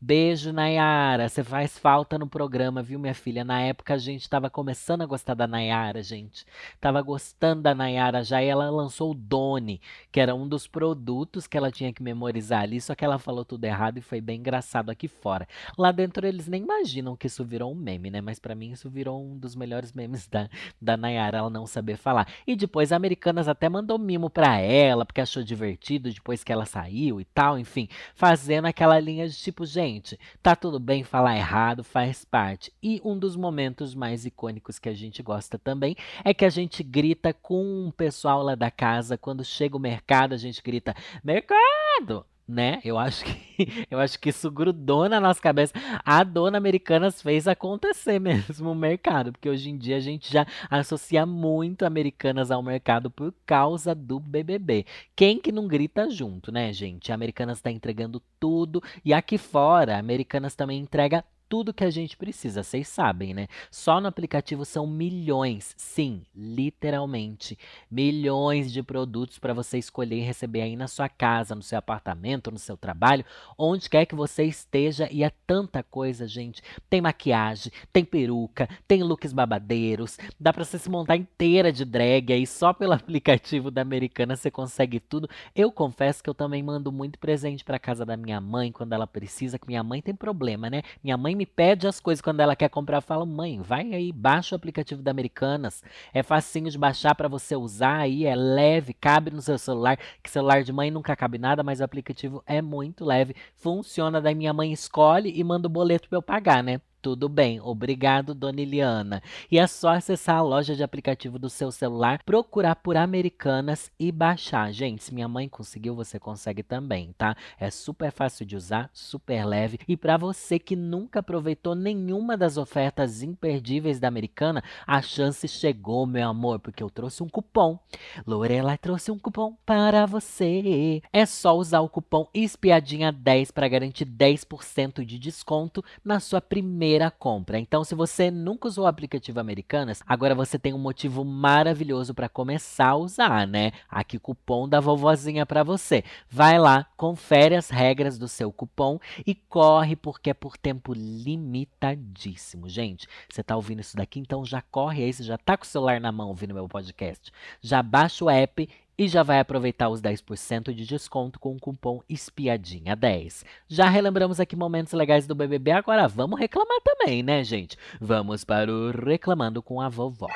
Beijo, 0.00 0.52
Nayara. 0.52 1.28
Você 1.28 1.42
faz 1.42 1.76
falta 1.76 2.16
no 2.16 2.28
programa, 2.28 2.80
viu, 2.84 3.00
minha 3.00 3.14
filha? 3.14 3.44
Na 3.44 3.60
época 3.62 3.94
a 3.94 3.98
gente 3.98 4.30
tava 4.30 4.48
começando 4.48 5.02
a 5.02 5.06
gostar 5.06 5.34
da 5.34 5.44
Nayara, 5.44 6.04
gente. 6.04 6.46
Tava 6.80 7.02
gostando 7.02 7.62
da 7.62 7.74
Nayara 7.74 8.22
já 8.22 8.40
e 8.40 8.46
ela 8.46 8.70
lançou 8.70 9.10
o 9.10 9.14
Doni, 9.14 9.80
que 10.12 10.20
era 10.20 10.36
um 10.36 10.46
dos 10.46 10.68
produtos 10.68 11.48
que 11.48 11.56
ela 11.56 11.72
tinha 11.72 11.92
que 11.92 12.00
memorizar 12.00 12.62
ali, 12.62 12.80
só 12.80 12.94
que 12.94 13.04
ela 13.04 13.18
falou 13.18 13.44
tudo 13.44 13.64
errado 13.64 13.98
e 13.98 14.00
foi 14.00 14.20
bem 14.20 14.38
engraçado 14.38 14.88
aqui 14.88 15.08
fora. 15.08 15.48
Lá 15.76 15.90
dentro 15.90 16.24
eles 16.24 16.46
nem 16.46 16.62
imaginam 16.62 17.16
que 17.16 17.26
isso 17.26 17.44
virou 17.44 17.72
um 17.72 17.74
meme, 17.74 18.08
né? 18.08 18.20
Mas 18.20 18.38
para 18.38 18.54
mim 18.54 18.70
isso 18.70 18.88
virou 18.88 19.20
um 19.20 19.36
dos 19.36 19.56
melhores 19.56 19.92
memes 19.92 20.28
da, 20.28 20.48
da 20.80 20.96
Nayara, 20.96 21.38
ela 21.38 21.50
não 21.50 21.66
saber 21.66 21.96
falar. 21.96 22.28
E 22.46 22.54
depois 22.54 22.92
a 22.92 22.96
Americanas 22.96 23.48
até 23.48 23.68
mandou 23.68 23.98
mimo 23.98 24.30
pra 24.30 24.60
ela, 24.60 25.04
porque 25.04 25.20
achou 25.20 25.42
divertido 25.42 26.08
depois 26.08 26.44
que 26.44 26.52
ela 26.52 26.66
saiu 26.66 27.20
e 27.20 27.24
tal, 27.24 27.58
enfim, 27.58 27.88
fazendo 28.14 28.66
aquela 28.66 29.00
linha 29.00 29.28
de 29.28 29.36
tipo, 29.36 29.66
gente 29.66 29.87
gente, 29.88 30.18
tá 30.42 30.54
tudo 30.54 30.78
bem 30.78 31.02
falar 31.02 31.36
errado, 31.36 31.82
faz 31.82 32.24
parte. 32.24 32.72
E 32.82 33.00
um 33.04 33.18
dos 33.18 33.36
momentos 33.36 33.94
mais 33.94 34.26
icônicos 34.26 34.78
que 34.78 34.88
a 34.88 34.94
gente 34.94 35.22
gosta 35.22 35.58
também 35.58 35.96
é 36.24 36.34
que 36.34 36.44
a 36.44 36.50
gente 36.50 36.82
grita 36.82 37.32
com 37.32 37.88
o 37.88 37.92
pessoal 37.92 38.42
lá 38.42 38.54
da 38.54 38.70
casa. 38.70 39.16
Quando 39.16 39.44
chega 39.44 39.76
o 39.76 39.80
mercado, 39.80 40.34
a 40.34 40.36
gente 40.36 40.62
grita: 40.62 40.94
Mercado! 41.24 42.26
Né? 42.48 42.80
Eu 42.82 42.98
acho 42.98 43.24
que 43.24 43.48
eu 43.90 43.98
acho 43.98 44.18
que 44.18 44.30
isso 44.30 44.50
grudou 44.50 45.08
na 45.08 45.20
nossa 45.20 45.40
cabeça. 45.40 45.74
A 46.04 46.24
dona 46.24 46.56
Americanas 46.58 47.20
fez 47.20 47.46
acontecer 47.46 48.18
mesmo 48.20 48.70
o 48.70 48.74
mercado, 48.74 49.32
porque 49.32 49.48
hoje 49.48 49.70
em 49.70 49.76
dia 49.76 49.96
a 49.96 50.00
gente 50.00 50.32
já 50.32 50.46
associa 50.70 51.26
muito 51.26 51.84
Americanas 51.84 52.50
ao 52.50 52.62
mercado 52.62 53.10
por 53.10 53.34
causa 53.44 53.94
do 53.94 54.18
BBB. 54.18 54.86
Quem 55.14 55.38
que 55.38 55.52
não 55.52 55.68
grita 55.68 56.08
junto, 56.08 56.50
né, 56.50 56.72
gente? 56.72 57.12
A 57.12 57.14
Americanas 57.14 57.58
está 57.58 57.70
entregando 57.70 58.22
tudo 58.40 58.82
e 59.04 59.12
aqui 59.12 59.36
fora, 59.36 59.96
a 59.96 59.98
Americanas 59.98 60.54
também 60.54 60.80
entrega 60.80 61.24
tudo 61.48 61.72
que 61.72 61.84
a 61.84 61.90
gente 61.90 62.16
precisa, 62.16 62.62
vocês 62.62 62.86
sabem, 62.88 63.32
né? 63.32 63.48
Só 63.70 64.00
no 64.00 64.06
aplicativo 64.06 64.64
são 64.64 64.86
milhões, 64.86 65.74
sim, 65.76 66.22
literalmente, 66.34 67.58
milhões 67.90 68.70
de 68.70 68.82
produtos 68.82 69.38
para 69.38 69.54
você 69.54 69.78
escolher 69.78 70.18
e 70.18 70.22
receber 70.22 70.62
aí 70.62 70.76
na 70.76 70.86
sua 70.86 71.08
casa, 71.08 71.54
no 71.54 71.62
seu 71.62 71.78
apartamento, 71.78 72.50
no 72.50 72.58
seu 72.58 72.76
trabalho, 72.76 73.24
onde 73.56 73.88
quer 73.88 74.04
que 74.04 74.14
você 74.14 74.44
esteja. 74.44 75.08
E 75.10 75.24
é 75.24 75.30
tanta 75.46 75.82
coisa, 75.82 76.26
gente. 76.26 76.62
Tem 76.90 77.00
maquiagem, 77.00 77.72
tem 77.92 78.04
peruca, 78.04 78.68
tem 78.86 79.02
looks 79.02 79.32
babadeiros, 79.32 80.18
dá 80.38 80.52
para 80.52 80.64
você 80.64 80.78
se 80.78 80.90
montar 80.90 81.16
inteira 81.16 81.72
de 81.72 81.84
drag 81.84 82.32
aí 82.32 82.46
só 82.46 82.72
pelo 82.72 82.92
aplicativo 82.94 83.70
da 83.70 83.80
Americana 83.80 84.36
você 84.36 84.50
consegue 84.50 85.00
tudo. 85.00 85.28
Eu 85.54 85.72
confesso 85.72 86.22
que 86.22 86.28
eu 86.28 86.34
também 86.34 86.62
mando 86.62 86.92
muito 86.92 87.18
presente 87.18 87.64
para 87.64 87.78
casa 87.78 88.04
da 88.04 88.16
minha 88.16 88.40
mãe 88.40 88.70
quando 88.70 88.92
ela 88.92 89.06
precisa, 89.06 89.58
que 89.58 89.66
minha 89.66 89.82
mãe 89.82 90.02
tem 90.02 90.14
problema, 90.14 90.68
né? 90.68 90.82
Minha 91.02 91.16
mãe 91.16 91.37
me 91.38 91.46
pede 91.46 91.86
as 91.86 92.00
coisas 92.00 92.20
quando 92.20 92.40
ela 92.40 92.56
quer 92.56 92.68
comprar, 92.68 92.98
eu 92.98 93.02
falo: 93.02 93.24
"Mãe, 93.24 93.60
vai 93.62 93.94
aí, 93.94 94.12
baixa 94.12 94.54
o 94.54 94.56
aplicativo 94.56 95.02
da 95.02 95.10
Americanas. 95.10 95.82
É 96.12 96.22
facinho 96.22 96.70
de 96.70 96.76
baixar 96.76 97.14
para 97.14 97.28
você 97.28 97.54
usar 97.56 97.98
aí, 97.98 98.26
é 98.26 98.34
leve, 98.34 98.92
cabe 98.92 99.30
no 99.30 99.40
seu 99.40 99.56
celular, 99.58 99.98
que 100.22 100.30
celular 100.30 100.62
de 100.64 100.72
mãe 100.72 100.90
nunca 100.90 101.14
cabe 101.16 101.38
nada, 101.38 101.62
mas 101.62 101.80
o 101.80 101.84
aplicativo 101.84 102.42
é 102.46 102.60
muito 102.60 103.04
leve, 103.04 103.36
funciona, 103.54 104.20
daí 104.20 104.34
minha 104.34 104.52
mãe 104.52 104.72
escolhe 104.72 105.32
e 105.34 105.44
manda 105.44 105.68
o 105.68 105.70
boleto 105.70 106.08
para 106.08 106.18
eu 106.18 106.22
pagar, 106.22 106.62
né? 106.62 106.80
Tudo 107.00 107.28
bem, 107.28 107.60
obrigado, 107.60 108.34
dona 108.34 108.60
Eliana. 108.60 109.22
E 109.48 109.56
é 109.56 109.64
só 109.68 109.90
acessar 109.90 110.38
a 110.38 110.42
loja 110.42 110.74
de 110.74 110.82
aplicativo 110.82 111.38
do 111.38 111.48
seu 111.48 111.70
celular, 111.70 112.20
procurar 112.24 112.74
por 112.74 112.96
Americanas 112.96 113.88
e 114.00 114.10
baixar. 114.10 114.72
Gente, 114.72 115.04
se 115.04 115.14
minha 115.14 115.28
mãe 115.28 115.48
conseguiu, 115.48 115.94
você 115.94 116.18
consegue 116.18 116.60
também, 116.60 117.14
tá? 117.16 117.36
É 117.56 117.70
super 117.70 118.10
fácil 118.10 118.44
de 118.44 118.56
usar, 118.56 118.90
super 118.92 119.44
leve. 119.44 119.78
E 119.86 119.96
para 119.96 120.16
você 120.16 120.58
que 120.58 120.74
nunca 120.74 121.20
aproveitou 121.20 121.76
nenhuma 121.76 122.36
das 122.36 122.56
ofertas 122.56 123.22
imperdíveis 123.22 124.00
da 124.00 124.08
Americana, 124.08 124.62
a 124.84 125.00
chance 125.00 125.46
chegou, 125.46 126.04
meu 126.04 126.28
amor, 126.28 126.58
porque 126.58 126.82
eu 126.82 126.90
trouxe 126.90 127.22
um 127.22 127.28
cupom. 127.28 127.78
Lorela 128.26 128.76
trouxe 128.76 129.12
um 129.12 129.18
cupom 129.18 129.56
para 129.64 130.04
você. 130.04 131.00
É 131.12 131.24
só 131.24 131.56
usar 131.56 131.80
o 131.80 131.88
cupom 131.88 132.28
ESPIADINHA10 132.34 133.52
para 133.52 133.68
garantir 133.68 134.04
10% 134.04 135.04
de 135.04 135.16
desconto 135.16 135.84
na 136.04 136.18
sua 136.18 136.40
primeira 136.40 136.87
primeira 136.88 137.10
compra. 137.10 137.58
Então, 137.58 137.84
se 137.84 137.94
você 137.94 138.30
nunca 138.30 138.66
usou 138.66 138.84
o 138.84 138.86
aplicativo 138.86 139.38
Americanas, 139.38 140.02
agora 140.06 140.34
você 140.34 140.58
tem 140.58 140.72
um 140.72 140.78
motivo 140.78 141.22
maravilhoso 141.22 142.14
para 142.14 142.30
começar 142.30 142.88
a 142.88 142.96
usar, 142.96 143.46
né? 143.46 143.72
Aqui 143.90 144.18
cupom 144.18 144.66
da 144.66 144.80
vovozinha 144.80 145.44
para 145.44 145.62
você. 145.62 146.02
Vai 146.30 146.58
lá, 146.58 146.86
confere 146.96 147.54
as 147.54 147.68
regras 147.68 148.18
do 148.18 148.26
seu 148.26 148.50
cupom 148.50 148.98
e 149.26 149.34
corre 149.34 149.96
porque 149.96 150.30
é 150.30 150.34
por 150.34 150.56
tempo 150.56 150.94
limitadíssimo. 150.94 152.70
Gente, 152.70 153.06
você 153.28 153.42
tá 153.42 153.54
ouvindo 153.54 153.80
isso 153.80 153.96
daqui, 153.96 154.18
então 154.18 154.42
já 154.42 154.62
corre 154.62 155.04
aí, 155.04 155.12
você 155.12 155.24
já 155.24 155.36
tá 155.36 155.58
com 155.58 155.64
o 155.64 155.66
celular 155.66 156.00
na 156.00 156.10
mão 156.10 156.28
ouvindo 156.28 156.54
meu 156.54 156.68
podcast. 156.68 157.30
Já 157.60 157.82
baixa 157.82 158.24
o 158.24 158.30
app 158.30 158.66
e 158.98 159.06
já 159.06 159.22
vai 159.22 159.38
aproveitar 159.38 159.88
os 159.88 160.02
10% 160.02 160.74
de 160.74 160.84
desconto 160.84 161.38
com 161.38 161.54
o 161.54 161.60
cupom 161.60 162.02
ESPIADINHA10. 162.10 163.44
Já 163.68 163.88
relembramos 163.88 164.40
aqui 164.40 164.56
momentos 164.56 164.92
legais 164.92 165.24
do 165.26 165.36
BBB, 165.36 165.70
agora 165.70 166.08
vamos 166.08 166.40
reclamar 166.40 166.80
também, 166.84 167.22
né, 167.22 167.44
gente? 167.44 167.78
Vamos 168.00 168.44
para 168.44 168.72
o 168.72 168.90
Reclamando 168.90 169.62
com 169.62 169.80
a 169.80 169.88
Vovó. 169.88 170.26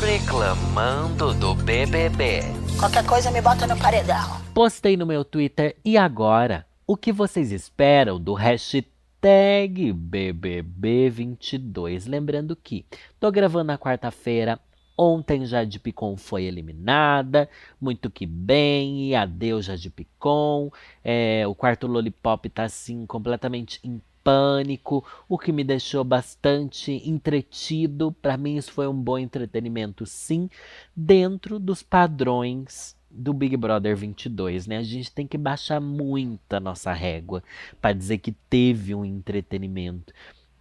Reclamando 0.00 1.34
do 1.34 1.54
BBB. 1.54 2.40
Qualquer 2.78 3.04
coisa 3.06 3.30
me 3.30 3.40
bota 3.40 3.66
no 3.66 3.78
paredão. 3.78 4.42
Postei 4.52 4.96
no 4.96 5.06
meu 5.06 5.24
Twitter 5.24 5.76
e 5.84 5.96
agora? 5.96 6.66
O 6.86 6.96
que 6.96 7.12
vocês 7.12 7.52
esperam 7.52 8.20
do 8.20 8.34
hashtag 8.34 9.92
BBB22? 9.92 12.08
Lembrando 12.08 12.54
que 12.54 12.84
tô 13.18 13.30
gravando 13.30 13.64
na 13.64 13.78
quarta-feira, 13.78 14.60
Ontem 14.96 15.44
Jade 15.44 15.78
Picon 15.78 16.16
foi 16.16 16.44
eliminada, 16.44 17.48
muito 17.80 18.08
que 18.08 18.26
bem, 18.26 19.08
e 19.08 19.14
adeus 19.14 19.64
Jade 19.64 19.90
Picon. 19.90 20.70
É, 21.02 21.44
o 21.46 21.54
quarto 21.54 21.86
Lollipop 21.86 22.48
tá 22.48 22.64
assim 22.64 23.04
completamente 23.06 23.80
em 23.82 24.00
pânico, 24.24 25.04
o 25.28 25.38
que 25.38 25.52
me 25.52 25.62
deixou 25.62 26.02
bastante 26.02 27.02
entretido. 27.08 28.10
Para 28.22 28.36
mim 28.36 28.56
isso 28.56 28.72
foi 28.72 28.88
um 28.88 28.94
bom 28.94 29.18
entretenimento, 29.18 30.06
sim, 30.06 30.48
dentro 30.96 31.58
dos 31.58 31.82
padrões 31.82 32.96
do 33.10 33.32
Big 33.32 33.56
Brother 33.56 33.96
22, 33.96 34.66
né? 34.66 34.78
A 34.78 34.82
gente 34.82 35.12
tem 35.12 35.26
que 35.26 35.38
baixar 35.38 35.80
muito 35.80 36.52
a 36.52 36.58
nossa 36.58 36.92
régua 36.92 37.44
para 37.80 37.92
dizer 37.92 38.18
que 38.18 38.32
teve 38.32 38.94
um 38.94 39.04
entretenimento. 39.04 40.12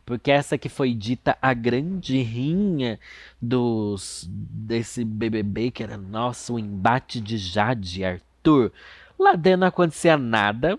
Porque 0.05 0.31
essa 0.31 0.57
que 0.57 0.69
foi 0.69 0.93
dita 0.93 1.37
a 1.41 1.53
grande 1.53 2.21
rinha 2.21 2.99
dos 3.41 4.27
desse 4.29 5.03
BBB, 5.05 5.71
que 5.71 5.83
era, 5.83 5.97
nossa, 5.97 6.53
o 6.53 6.59
embate 6.59 7.21
de 7.21 7.37
Jade 7.37 8.01
e 8.01 8.05
Arthur. 8.05 8.71
Lá 9.17 9.35
dentro 9.35 9.61
não 9.61 9.67
acontecia 9.67 10.17
nada. 10.17 10.77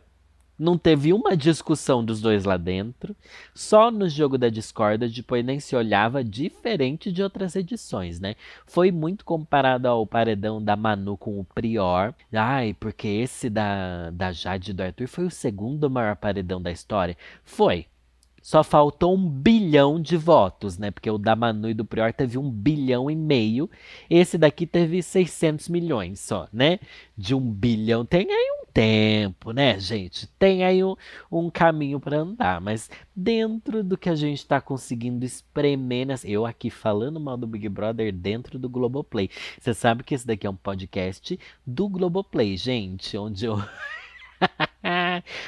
Não 0.57 0.79
teve 0.79 1.13
uma 1.13 1.37
discussão 1.37 2.05
dos 2.05 2.21
dois 2.21 2.45
lá 2.45 2.57
dentro. 2.57 3.17
Só 3.53 3.91
no 3.91 4.09
jogo 4.09 4.39
da 4.39 4.49
discorda, 4.49 5.09
depois 5.09 5.45
nem 5.45 5.59
se 5.59 5.75
olhava 5.75 6.23
diferente 6.23 7.11
de 7.11 7.23
outras 7.23 7.57
edições, 7.57 8.21
né? 8.21 8.37
Foi 8.65 8.93
muito 8.93 9.25
comparado 9.25 9.89
ao 9.89 10.07
paredão 10.07 10.63
da 10.63 10.77
Manu 10.77 11.17
com 11.17 11.41
o 11.41 11.45
Prior. 11.45 12.15
Ai, 12.33 12.73
porque 12.79 13.09
esse 13.09 13.51
da, 13.51 14.11
da 14.11 14.31
Jade 14.31 14.71
e 14.71 14.75
do 14.75 14.83
Arthur 14.83 15.09
foi 15.09 15.25
o 15.25 15.31
segundo 15.31 15.91
maior 15.91 16.15
paredão 16.15 16.63
da 16.63 16.71
história. 16.71 17.17
Foi. 17.43 17.87
Só 18.45 18.63
faltou 18.63 19.15
um 19.15 19.27
bilhão 19.27 19.99
de 19.99 20.19
votos, 20.19 20.77
né? 20.77 20.91
Porque 20.91 21.11
o 21.11 21.17
da 21.17 21.35
Manu 21.35 21.71
e 21.71 21.73
do 21.73 21.83
Prior 21.83 22.13
teve 22.13 22.37
um 22.37 22.51
bilhão 22.51 23.11
e 23.11 23.17
meio. 23.17 23.71
Esse 24.11 24.37
daqui 24.37 24.67
teve 24.67 25.03
600 25.03 25.71
milhões 25.71 26.21
só, 26.21 26.47
né? 26.53 26.79
De 27.17 27.35
um 27.35 27.41
bilhão. 27.41 28.05
Tem 28.05 28.31
aí 28.31 28.61
um 28.61 28.67
tempo, 28.71 29.51
né, 29.51 29.81
gente? 29.81 30.27
Tem 30.39 30.63
aí 30.63 30.85
um, 30.85 30.95
um 31.33 31.49
caminho 31.49 31.99
para 31.99 32.19
andar. 32.19 32.61
Mas 32.61 32.91
dentro 33.17 33.83
do 33.83 33.97
que 33.97 34.11
a 34.11 34.15
gente 34.15 34.41
está 34.41 34.61
conseguindo 34.61 35.25
espremer, 35.25 36.07
nas... 36.07 36.23
eu 36.23 36.45
aqui 36.45 36.69
falando 36.69 37.19
mal 37.19 37.39
do 37.39 37.47
Big 37.47 37.67
Brother 37.71 38.13
dentro 38.13 38.59
do 38.59 38.69
Globoplay. 38.69 39.31
Você 39.59 39.73
sabe 39.73 40.05
que 40.05 40.15
esse 40.15 40.27
daqui 40.27 40.47
é 40.47 40.51
um 40.51 40.55
podcast 40.55 41.41
do 41.67 41.89
Globoplay, 41.89 42.59
gente, 42.59 43.17
onde 43.17 43.47
eu. 43.47 43.57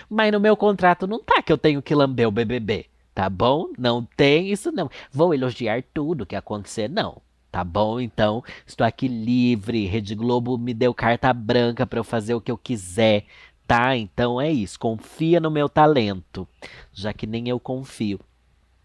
Mas 0.08 0.30
no 0.32 0.40
meu 0.40 0.56
contrato 0.56 1.06
não 1.06 1.18
tá 1.22 1.42
que 1.42 1.52
eu 1.52 1.58
tenho 1.58 1.82
que 1.82 1.94
lamber 1.94 2.28
o 2.28 2.30
BBB. 2.30 2.86
Tá 3.14 3.30
bom? 3.30 3.70
Não 3.78 4.04
tem 4.04 4.52
isso 4.52 4.70
não. 4.70 4.90
Vou 5.10 5.32
elogiar 5.32 5.82
tudo 5.94 6.26
que 6.26 6.36
acontecer, 6.36 6.88
não. 6.88 7.22
Tá 7.50 7.64
bom? 7.64 7.98
Então, 7.98 8.44
estou 8.66 8.86
aqui 8.86 9.08
livre. 9.08 9.86
Rede 9.86 10.14
Globo 10.14 10.58
me 10.58 10.74
deu 10.74 10.92
carta 10.92 11.32
branca 11.32 11.86
para 11.86 11.98
eu 11.98 12.04
fazer 12.04 12.34
o 12.34 12.40
que 12.40 12.50
eu 12.50 12.58
quiser. 12.58 13.24
Tá? 13.66 13.96
Então 13.96 14.38
é 14.38 14.52
isso. 14.52 14.78
Confia 14.78 15.40
no 15.40 15.50
meu 15.50 15.68
talento. 15.68 16.46
Já 16.92 17.14
que 17.14 17.26
nem 17.26 17.48
eu 17.48 17.58
confio. 17.58 18.20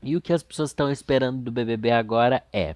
E 0.02 0.16
o 0.16 0.22
que 0.22 0.32
as 0.32 0.42
pessoas 0.42 0.70
estão 0.70 0.90
esperando 0.90 1.42
do 1.42 1.52
BBB 1.52 1.92
agora 1.92 2.44
é. 2.54 2.76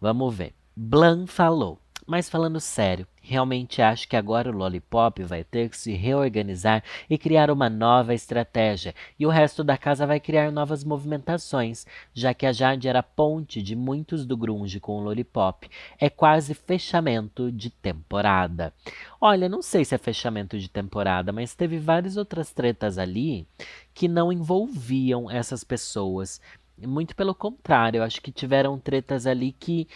Vamos 0.00 0.34
ver. 0.34 0.52
Blan 0.74 1.26
falou. 1.26 1.78
Mas 2.06 2.28
falando 2.28 2.58
sério, 2.58 3.06
realmente 3.28 3.82
acho 3.82 4.08
que 4.08 4.16
agora 4.16 4.50
o 4.50 4.56
Lollipop 4.56 5.22
vai 5.22 5.44
ter 5.44 5.68
que 5.68 5.76
se 5.76 5.92
reorganizar 5.92 6.82
e 7.10 7.18
criar 7.18 7.50
uma 7.50 7.68
nova 7.68 8.14
estratégia, 8.14 8.94
e 9.18 9.26
o 9.26 9.30
resto 9.30 9.62
da 9.62 9.76
casa 9.76 10.06
vai 10.06 10.18
criar 10.18 10.50
novas 10.50 10.82
movimentações, 10.82 11.86
já 12.14 12.32
que 12.32 12.46
a 12.46 12.52
Jade 12.52 12.88
era 12.88 13.02
ponte 13.02 13.60
de 13.60 13.76
muitos 13.76 14.24
do 14.24 14.36
grunge 14.36 14.80
com 14.80 14.98
o 14.98 15.02
Lollipop. 15.02 15.68
É 16.00 16.08
quase 16.08 16.54
fechamento 16.54 17.52
de 17.52 17.68
temporada. 17.68 18.72
Olha, 19.20 19.48
não 19.48 19.60
sei 19.60 19.84
se 19.84 19.94
é 19.94 19.98
fechamento 19.98 20.58
de 20.58 20.70
temporada, 20.70 21.30
mas 21.30 21.54
teve 21.54 21.78
várias 21.78 22.16
outras 22.16 22.50
tretas 22.50 22.96
ali 22.96 23.46
que 23.92 24.08
não 24.08 24.32
envolviam 24.32 25.30
essas 25.30 25.62
pessoas. 25.62 26.40
Muito 26.80 27.16
pelo 27.16 27.34
contrário, 27.34 28.04
acho 28.04 28.22
que 28.22 28.30
tiveram 28.30 28.78
tretas 28.78 29.26
ali 29.26 29.50
que 29.50 29.88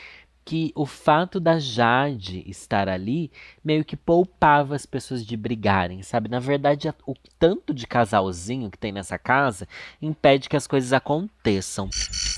que 0.45 0.73
o 0.75 0.85
fato 0.85 1.39
da 1.39 1.59
Jade 1.59 2.43
estar 2.49 2.89
ali 2.89 3.31
meio 3.65 3.85
que 3.85 3.97
poupava 3.97 4.75
as 4.75 4.85
pessoas 4.85 5.25
de 5.25 5.37
brigarem, 5.37 6.03
sabe? 6.03 6.29
Na 6.29 6.39
verdade, 6.39 6.93
o 7.07 7.15
tanto 7.39 7.73
de 7.73 7.87
casalzinho 7.87 8.71
que 8.71 8.79
tem 8.79 8.93
nessa 8.93 9.19
casa 9.19 9.69
impede 10.01 10.49
que 10.49 10.57
as 10.57 10.67
coisas 10.67 10.93
aconteçam. 10.93 11.89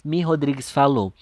Mi 0.04 0.20
Rodrigues 0.22 0.70
falou. 0.70 1.12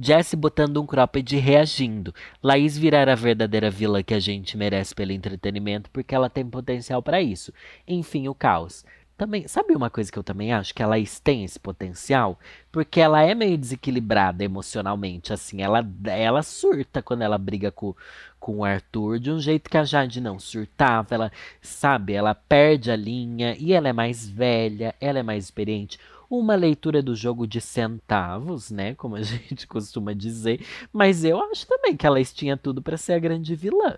Jesse 0.00 0.36
botando 0.36 0.80
um 0.80 0.86
cropped 0.86 1.36
reagindo. 1.36 2.14
Laís 2.40 2.78
virar 2.78 3.08
a 3.08 3.16
verdadeira 3.16 3.68
vilã 3.68 4.00
que 4.00 4.14
a 4.14 4.20
gente 4.20 4.56
merece 4.56 4.94
pelo 4.94 5.10
entretenimento 5.10 5.90
porque 5.90 6.14
ela 6.14 6.30
tem 6.30 6.48
potencial 6.48 7.02
para 7.02 7.20
isso. 7.20 7.52
Enfim, 7.86 8.28
o 8.28 8.34
caos. 8.34 8.84
Também, 9.18 9.48
sabe 9.48 9.74
uma 9.74 9.90
coisa 9.90 10.12
que 10.12 10.18
eu 10.18 10.22
também 10.22 10.52
acho 10.52 10.72
que 10.72 10.80
a 10.80 10.86
Laís 10.86 11.18
tem 11.18 11.44
esse 11.44 11.58
potencial, 11.58 12.38
porque 12.70 13.00
ela 13.00 13.20
é 13.20 13.34
meio 13.34 13.58
desequilibrada 13.58 14.44
emocionalmente, 14.44 15.32
assim, 15.32 15.60
ela 15.60 15.84
ela 16.06 16.40
surta 16.42 17.02
quando 17.02 17.22
ela 17.22 17.36
briga 17.36 17.72
com, 17.72 17.94
com 18.38 18.58
o 18.58 18.64
Arthur 18.64 19.18
de 19.18 19.32
um 19.32 19.40
jeito 19.40 19.68
que 19.68 19.76
a 19.76 19.82
Jade 19.82 20.20
não 20.20 20.38
surtava, 20.38 21.16
ela 21.16 21.32
sabe, 21.60 22.12
ela 22.12 22.32
perde 22.32 22.92
a 22.92 22.96
linha 22.96 23.56
e 23.58 23.72
ela 23.72 23.88
é 23.88 23.92
mais 23.92 24.28
velha, 24.28 24.94
ela 25.00 25.18
é 25.18 25.22
mais 25.22 25.44
experiente 25.44 25.98
uma 26.30 26.54
leitura 26.54 27.02
do 27.02 27.16
jogo 27.16 27.46
de 27.46 27.60
centavos, 27.60 28.70
né? 28.70 28.94
Como 28.94 29.16
a 29.16 29.22
gente 29.22 29.66
costuma 29.66 30.12
dizer. 30.12 30.64
Mas 30.92 31.24
eu 31.24 31.40
acho 31.50 31.66
também 31.66 31.96
que 31.96 32.06
ela 32.06 32.22
tinha 32.22 32.56
tudo 32.56 32.82
para 32.82 32.96
ser 32.96 33.14
a 33.14 33.18
grande 33.18 33.54
vilã. 33.54 33.96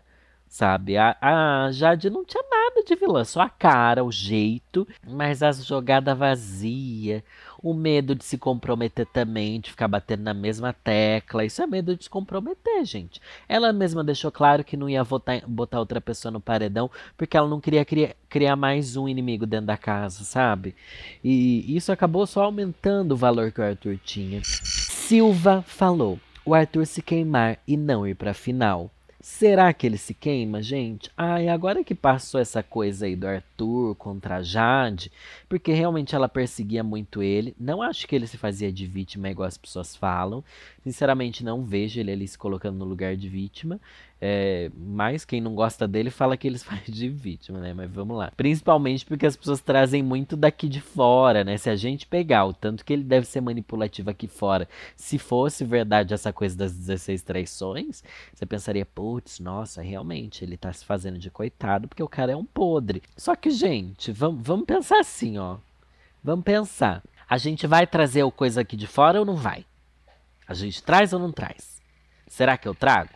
Sabe? 0.50 0.96
A, 0.96 1.16
a 1.20 1.70
Jade 1.70 2.10
não 2.10 2.24
tinha 2.24 2.42
nada 2.50 2.82
de 2.82 2.96
vilã, 2.96 3.24
só 3.24 3.42
a 3.42 3.48
cara, 3.48 4.02
o 4.02 4.10
jeito, 4.10 4.86
mas 5.08 5.44
as 5.44 5.64
jogadas 5.64 6.18
vazias, 6.18 7.22
o 7.62 7.72
medo 7.72 8.16
de 8.16 8.24
se 8.24 8.36
comprometer 8.36 9.06
também, 9.06 9.60
de 9.60 9.70
ficar 9.70 9.86
batendo 9.86 10.24
na 10.24 10.34
mesma 10.34 10.72
tecla. 10.72 11.44
Isso 11.44 11.62
é 11.62 11.68
medo 11.68 11.94
de 11.94 12.02
se 12.02 12.10
comprometer, 12.10 12.84
gente. 12.84 13.20
Ela 13.48 13.72
mesma 13.72 14.02
deixou 14.02 14.32
claro 14.32 14.64
que 14.64 14.76
não 14.76 14.90
ia 14.90 15.04
votar, 15.04 15.40
botar 15.46 15.78
outra 15.78 16.00
pessoa 16.00 16.32
no 16.32 16.40
paredão 16.40 16.90
porque 17.16 17.36
ela 17.36 17.48
não 17.48 17.60
queria 17.60 17.84
criar, 17.84 18.16
criar 18.28 18.56
mais 18.56 18.96
um 18.96 19.08
inimigo 19.08 19.46
dentro 19.46 19.66
da 19.66 19.76
casa, 19.76 20.24
sabe? 20.24 20.74
E 21.22 21.76
isso 21.76 21.92
acabou 21.92 22.26
só 22.26 22.42
aumentando 22.42 23.12
o 23.12 23.16
valor 23.16 23.52
que 23.52 23.60
o 23.60 23.64
Arthur 23.64 24.00
tinha. 24.04 24.40
Silva 24.42 25.62
falou: 25.62 26.18
o 26.44 26.54
Arthur 26.54 26.86
se 26.86 27.00
queimar 27.02 27.56
e 27.68 27.76
não 27.76 28.04
ir 28.04 28.16
pra 28.16 28.34
final. 28.34 28.90
Será 29.22 29.70
que 29.74 29.86
ele 29.86 29.98
se 29.98 30.14
queima, 30.14 30.62
gente? 30.62 31.10
Ai, 31.14 31.46
agora 31.46 31.84
que 31.84 31.94
passou 31.94 32.40
essa 32.40 32.62
coisa 32.62 33.04
aí 33.04 33.14
do 33.14 33.26
Arthur 33.26 33.94
contra 33.96 34.36
a 34.36 34.42
Jade, 34.42 35.12
porque 35.46 35.74
realmente 35.74 36.14
ela 36.14 36.26
perseguia 36.26 36.82
muito 36.82 37.22
ele. 37.22 37.54
Não 37.60 37.82
acho 37.82 38.08
que 38.08 38.16
ele 38.16 38.26
se 38.26 38.38
fazia 38.38 38.72
de 38.72 38.86
vítima 38.86 39.28
igual 39.28 39.46
as 39.46 39.58
pessoas 39.58 39.94
falam. 39.94 40.42
Sinceramente, 40.82 41.44
não 41.44 41.62
vejo 41.62 42.00
ele 42.00 42.10
ali 42.10 42.26
se 42.26 42.38
colocando 42.38 42.78
no 42.78 42.86
lugar 42.86 43.14
de 43.14 43.28
vítima. 43.28 43.78
É, 44.22 44.70
mas 44.76 45.24
quem 45.24 45.40
não 45.40 45.54
gosta 45.54 45.88
dele 45.88 46.10
fala 46.10 46.36
que 46.36 46.46
eles 46.46 46.62
fazem 46.64 46.94
de 46.94 47.08
vítima, 47.08 47.58
né? 47.58 47.72
Mas 47.72 47.90
vamos 47.90 48.16
lá. 48.16 48.30
Principalmente 48.36 49.06
porque 49.06 49.24
as 49.24 49.36
pessoas 49.36 49.60
trazem 49.60 50.02
muito 50.02 50.36
daqui 50.36 50.68
de 50.68 50.80
fora, 50.80 51.42
né? 51.42 51.56
Se 51.56 51.70
a 51.70 51.76
gente 51.76 52.06
pegar 52.06 52.44
o 52.44 52.52
tanto 52.52 52.84
que 52.84 52.92
ele 52.92 53.02
deve 53.02 53.26
ser 53.26 53.40
manipulativo 53.40 54.10
aqui 54.10 54.26
fora, 54.26 54.68
se 54.94 55.18
fosse 55.18 55.64
verdade 55.64 56.12
essa 56.12 56.32
coisa 56.32 56.56
das 56.56 56.76
16 56.76 57.22
traições, 57.22 58.04
você 58.34 58.44
pensaria, 58.44 58.84
putz, 58.84 59.40
nossa, 59.40 59.80
realmente, 59.80 60.44
ele 60.44 60.56
tá 60.56 60.72
se 60.72 60.84
fazendo 60.84 61.18
de 61.18 61.30
coitado 61.30 61.88
porque 61.88 62.02
o 62.02 62.08
cara 62.08 62.32
é 62.32 62.36
um 62.36 62.44
podre. 62.44 63.02
Só 63.16 63.34
que, 63.34 63.50
gente, 63.50 64.12
vamos, 64.12 64.46
vamos 64.46 64.66
pensar 64.66 65.00
assim, 65.00 65.38
ó. 65.38 65.56
Vamos 66.22 66.44
pensar. 66.44 67.02
A 67.26 67.38
gente 67.38 67.66
vai 67.66 67.86
trazer 67.86 68.22
o 68.22 68.30
coisa 68.30 68.60
aqui 68.60 68.76
de 68.76 68.86
fora 68.86 69.18
ou 69.18 69.24
não 69.24 69.36
vai? 69.36 69.64
A 70.46 70.52
gente 70.52 70.82
traz 70.82 71.12
ou 71.12 71.18
não 71.18 71.32
traz? 71.32 71.80
Será 72.26 72.58
que 72.58 72.68
eu 72.68 72.74
trago? 72.74 73.10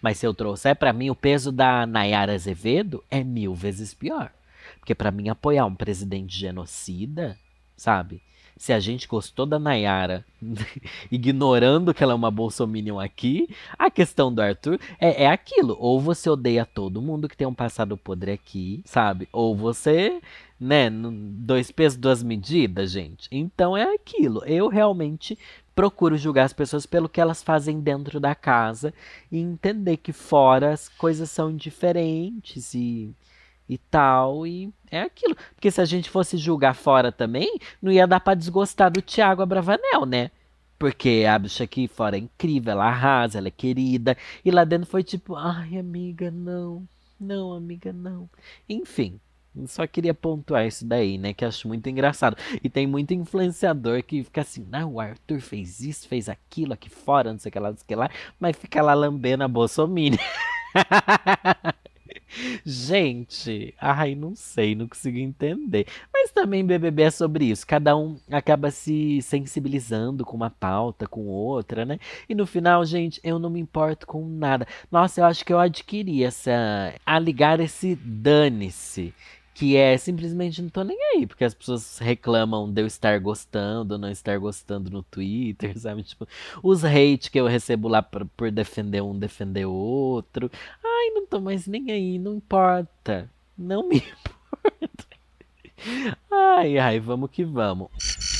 Mas 0.00 0.18
se 0.18 0.26
eu 0.26 0.34
trouxer 0.34 0.76
para 0.76 0.92
mim 0.92 1.10
o 1.10 1.14
peso 1.14 1.50
da 1.50 1.86
Nayara 1.86 2.34
Azevedo 2.34 3.02
é 3.10 3.22
mil 3.22 3.54
vezes 3.54 3.94
pior. 3.94 4.32
Porque 4.78 4.94
para 4.94 5.10
mim 5.10 5.28
apoiar 5.28 5.66
um 5.66 5.74
presidente 5.74 6.36
genocida, 6.38 7.38
sabe? 7.76 8.22
Se 8.56 8.72
a 8.72 8.80
gente 8.80 9.06
gostou 9.06 9.44
da 9.44 9.58
Nayara, 9.58 10.24
ignorando 11.12 11.92
que 11.92 12.02
ela 12.02 12.12
é 12.12 12.16
uma 12.16 12.30
bolsominion 12.30 12.98
aqui, 12.98 13.48
a 13.78 13.90
questão 13.90 14.32
do 14.32 14.40
Arthur 14.40 14.80
é, 14.98 15.24
é 15.24 15.26
aquilo. 15.28 15.76
Ou 15.78 16.00
você 16.00 16.30
odeia 16.30 16.64
todo 16.64 17.02
mundo 17.02 17.28
que 17.28 17.36
tem 17.36 17.46
um 17.46 17.54
passado 17.54 17.96
podre 17.96 18.32
aqui, 18.32 18.80
sabe? 18.84 19.28
Ou 19.30 19.54
você, 19.54 20.20
né, 20.58 20.90
dois 20.90 21.70
pesos, 21.70 21.98
duas 21.98 22.22
medidas, 22.22 22.92
gente. 22.92 23.28
Então 23.30 23.76
é 23.76 23.94
aquilo. 23.94 24.42
Eu 24.46 24.68
realmente 24.68 25.38
procuro 25.74 26.16
julgar 26.16 26.44
as 26.44 26.54
pessoas 26.54 26.86
pelo 26.86 27.10
que 27.10 27.20
elas 27.20 27.42
fazem 27.42 27.78
dentro 27.80 28.18
da 28.18 28.34
casa 28.34 28.94
e 29.30 29.38
entender 29.38 29.98
que 29.98 30.12
fora 30.12 30.72
as 30.72 30.88
coisas 30.88 31.30
são 31.30 31.54
diferentes 31.54 32.72
e, 32.72 33.14
e 33.68 33.78
tal. 33.78 34.46
E 34.46 34.72
é 34.90 35.02
aquilo. 35.02 35.36
Porque 35.54 35.70
se 35.70 35.80
a 35.80 35.84
gente 35.84 36.10
fosse 36.10 36.36
julgar 36.36 36.74
fora 36.74 37.10
também, 37.12 37.58
não 37.80 37.92
ia 37.92 38.06
dar 38.06 38.20
para 38.20 38.34
desgostar 38.34 38.90
do 38.90 39.02
Tiago 39.02 39.42
Abravanel, 39.42 40.06
né? 40.06 40.30
Porque 40.78 41.24
a 41.28 41.38
bicha 41.38 41.64
aqui 41.64 41.88
fora 41.88 42.16
é 42.16 42.20
incrível, 42.20 42.72
ela 42.72 42.86
arrasa, 42.86 43.38
ela 43.38 43.48
é 43.48 43.50
querida. 43.50 44.16
E 44.44 44.50
lá 44.50 44.64
dentro 44.64 44.86
foi 44.88 45.02
tipo, 45.02 45.34
ai, 45.34 45.78
amiga, 45.78 46.30
não. 46.30 46.86
Não, 47.18 47.54
amiga, 47.54 47.92
não. 47.94 48.28
Enfim, 48.68 49.18
só 49.66 49.86
queria 49.86 50.12
pontuar 50.12 50.66
isso 50.66 50.84
daí, 50.84 51.16
né? 51.16 51.32
Que 51.32 51.44
acho 51.46 51.66
muito 51.66 51.88
engraçado. 51.88 52.36
E 52.62 52.68
tem 52.68 52.86
muito 52.86 53.14
influenciador 53.14 54.02
que 54.02 54.22
fica 54.22 54.42
assim, 54.42 54.66
não, 54.70 54.94
o 54.94 55.00
Arthur 55.00 55.40
fez 55.40 55.80
isso, 55.80 56.06
fez 56.06 56.28
aquilo 56.28 56.74
aqui 56.74 56.90
fora, 56.90 57.32
não 57.32 57.38
sei 57.38 57.48
o 57.48 57.52
que 57.52 57.58
lá, 57.58 57.70
não 57.70 57.76
sei 57.76 57.84
o 57.84 57.88
que 57.88 57.94
lá, 57.94 58.10
mas 58.38 58.56
fica 58.56 58.82
lá 58.82 58.92
lambendo 58.92 59.44
a 59.44 59.48
Bolsonaro. 59.48 60.18
Gente, 62.64 63.74
ai, 63.80 64.14
não 64.14 64.34
sei, 64.34 64.74
não 64.74 64.88
consigo 64.88 65.18
entender. 65.18 65.86
Mas 66.12 66.30
também 66.30 66.64
BBB 66.64 67.04
é 67.04 67.10
sobre 67.10 67.46
isso. 67.46 67.66
Cada 67.66 67.96
um 67.96 68.18
acaba 68.30 68.70
se 68.70 69.20
sensibilizando 69.22 70.24
com 70.24 70.36
uma 70.36 70.50
pauta, 70.50 71.06
com 71.06 71.26
outra, 71.26 71.84
né? 71.84 71.98
E 72.28 72.34
no 72.34 72.46
final, 72.46 72.84
gente, 72.84 73.20
eu 73.22 73.38
não 73.38 73.50
me 73.50 73.60
importo 73.60 74.06
com 74.06 74.26
nada. 74.26 74.66
Nossa, 74.90 75.20
eu 75.20 75.24
acho 75.24 75.44
que 75.44 75.52
eu 75.52 75.58
adquiri 75.58 76.24
essa. 76.24 76.94
a 77.04 77.18
ligar 77.18 77.60
esse 77.60 77.94
dane-se 77.94 79.14
que 79.56 79.74
é 79.74 79.96
simplesmente 79.96 80.60
não 80.60 80.68
tô 80.68 80.82
nem 80.84 80.98
aí, 81.14 81.26
porque 81.26 81.42
as 81.42 81.54
pessoas 81.54 81.98
reclamam 81.98 82.70
de 82.70 82.82
eu 82.82 82.86
estar 82.86 83.18
gostando 83.18 83.96
não 83.96 84.10
estar 84.10 84.38
gostando 84.38 84.90
no 84.90 85.02
Twitter, 85.02 85.76
sabe? 85.80 86.02
Tipo, 86.02 86.28
os 86.62 86.84
hate 86.84 87.30
que 87.30 87.40
eu 87.40 87.46
recebo 87.46 87.88
lá 87.88 88.02
por, 88.02 88.26
por 88.26 88.50
defender 88.50 89.02
um, 89.02 89.18
defender 89.18 89.64
outro. 89.64 90.50
Ai, 90.84 91.10
não 91.14 91.26
tô 91.26 91.40
mais 91.40 91.66
nem 91.66 91.90
aí, 91.90 92.18
não 92.18 92.34
importa. 92.34 93.30
Não 93.56 93.88
me 93.88 93.96
importa. 94.04 95.06
Ai, 96.30 96.76
ai, 96.76 97.00
vamos 97.00 97.30
que 97.30 97.42
vamos. 97.42 97.88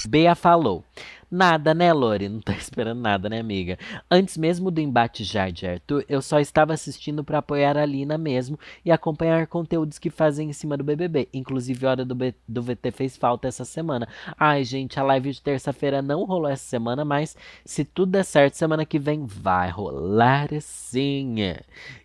Bea 0.07 0.35
falou. 0.35 0.85
Nada, 1.31 1.75
né, 1.75 1.93
Lori? 1.93 2.29
Não 2.29 2.41
tá 2.41 2.53
esperando 2.57 3.01
nada, 3.01 3.29
né, 3.29 3.41
amiga? 3.41 3.79
Antes 4.11 4.37
mesmo 4.37 4.71
do 4.71 4.81
embate 4.81 5.25
Jade 5.25 5.65
e 5.65 5.69
Arthur, 5.69 6.05
eu 6.09 6.23
só 6.23 6.39
estava 6.39 6.73
assistindo 6.73 7.25
para 7.25 7.39
apoiar 7.39 7.77
a 7.77 7.85
Lina 7.85 8.17
mesmo 8.17 8.59
e 8.85 8.93
acompanhar 8.93 9.47
conteúdos 9.47 9.99
que 9.99 10.09
fazem 10.09 10.51
em 10.51 10.53
cima 10.53 10.77
do 10.77 10.85
BBB. 10.85 11.29
Inclusive, 11.33 11.87
a 11.87 11.91
hora 11.91 12.05
do, 12.05 12.15
B 12.15 12.35
do 12.47 12.63
VT 12.63 12.91
fez 12.93 13.17
falta 13.17 13.49
essa 13.49 13.65
semana. 13.65 14.09
Ai, 14.39 14.63
gente, 14.65 15.01
a 15.01 15.03
live 15.03 15.33
de 15.33 15.43
terça-feira 15.43 16.01
não 16.01 16.25
rolou 16.25 16.51
essa 16.51 16.65
semana, 16.65 17.05
mas 17.05 17.37
se 17.65 17.85
tudo 17.85 18.13
der 18.13 18.25
certo, 18.25 18.55
semana 18.55 18.87
que 18.87 18.99
vem 18.99 19.27
vai 19.27 19.69
rolar 19.71 20.49
sim. 20.61 21.37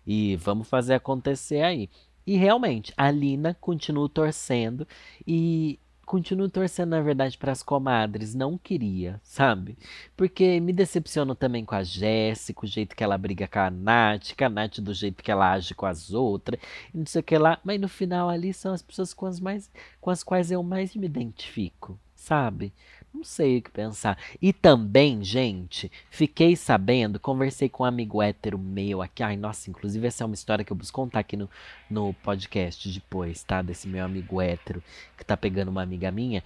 E 0.06 0.36
vamos 0.36 0.68
fazer 0.68 0.94
acontecer 0.94 1.62
aí. 1.62 1.88
E 2.26 2.36
realmente, 2.36 2.92
a 2.96 3.10
Lina 3.10 3.56
continua 3.60 4.08
torcendo 4.08 4.86
e 5.26 5.78
continuo 6.06 6.48
torcendo, 6.48 6.90
na 6.90 7.00
verdade, 7.00 7.38
para 7.38 7.52
as 7.52 7.62
comadres. 7.62 8.34
Não 8.34 8.58
queria, 8.58 9.20
sabe? 9.22 9.76
Porque 10.16 10.60
me 10.60 10.72
decepciono 10.72 11.34
também 11.34 11.64
com 11.64 11.74
a 11.74 11.82
Jéssica, 11.82 12.64
o 12.64 12.68
jeito 12.68 12.94
que 12.96 13.04
ela 13.04 13.16
briga 13.16 13.48
com 13.48 13.58
a 13.58 13.70
Nath, 13.70 14.36
com 14.36 14.44
a 14.44 14.48
Nath 14.48 14.78
do 14.80 14.92
jeito 14.92 15.22
que 15.22 15.30
ela 15.30 15.52
age 15.52 15.74
com 15.74 15.86
as 15.86 16.12
outras, 16.12 16.60
e 16.94 16.98
não 16.98 17.06
sei 17.06 17.20
o 17.20 17.24
que 17.24 17.38
lá. 17.38 17.58
Mas 17.64 17.80
no 17.80 17.88
final 17.88 18.28
ali 18.28 18.52
são 18.52 18.72
as 18.72 18.82
pessoas 18.82 19.14
com 19.14 19.26
as, 19.26 19.40
mais, 19.40 19.70
com 20.00 20.10
as 20.10 20.22
quais 20.22 20.50
eu 20.50 20.62
mais 20.62 20.94
me 20.94 21.06
identifico, 21.06 21.98
sabe? 22.14 22.72
Não 23.14 23.24
sei 23.24 23.58
o 23.58 23.62
que 23.62 23.70
pensar. 23.70 24.18
E 24.40 24.52
também, 24.52 25.22
gente, 25.22 25.92
fiquei 26.10 26.56
sabendo, 26.56 27.20
conversei 27.20 27.68
com 27.68 27.82
um 27.82 27.86
amigo 27.86 28.22
hétero 28.22 28.58
meu 28.58 29.02
aqui. 29.02 29.22
Ai, 29.22 29.36
nossa, 29.36 29.68
inclusive 29.68 30.06
essa 30.06 30.24
é 30.24 30.26
uma 30.26 30.34
história 30.34 30.64
que 30.64 30.72
eu 30.72 30.76
vou 30.76 30.86
contar 30.90 31.20
aqui 31.20 31.36
no, 31.36 31.48
no 31.90 32.14
podcast 32.14 32.88
depois, 32.90 33.42
tá? 33.44 33.60
Desse 33.60 33.86
meu 33.86 34.04
amigo 34.04 34.40
hétero 34.40 34.82
que 35.16 35.24
tá 35.24 35.36
pegando 35.36 35.68
uma 35.68 35.82
amiga 35.82 36.10
minha. 36.10 36.42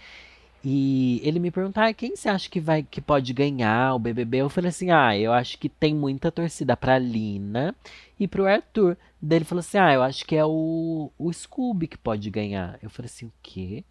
E 0.65 1.21
ele 1.23 1.39
me 1.39 1.53
perguntou, 1.53 1.81
ah, 1.81 1.95
quem 1.95 2.17
você 2.17 2.29
acha 2.29 2.51
que 2.51 2.59
vai 2.59 2.83
que 2.83 3.01
pode 3.01 3.33
ganhar 3.33 3.95
o 3.95 4.01
BBB? 4.01 4.39
Eu 4.39 4.51
falei 4.51 4.71
assim, 4.71 4.91
ah, 4.91 5.17
eu 5.17 5.33
acho 5.33 5.59
que 5.59 5.69
tem 5.69 5.95
muita 5.95 6.33
torcida 6.33 6.77
pra 6.77 6.99
Lina 6.99 7.73
e 8.19 8.27
pro 8.27 8.47
Arthur. 8.47 8.97
Daí 9.23 9.39
ele 9.39 9.45
falou 9.45 9.61
assim, 9.61 9.79
ah, 9.79 9.93
eu 9.93 10.03
acho 10.03 10.25
que 10.27 10.35
é 10.35 10.45
o, 10.45 11.13
o 11.17 11.33
Scooby 11.33 11.87
que 11.87 11.97
pode 11.97 12.29
ganhar. 12.31 12.79
Eu 12.83 12.91
falei 12.91 13.07
assim, 13.07 13.27
o 13.27 13.33
quê? 13.41 13.85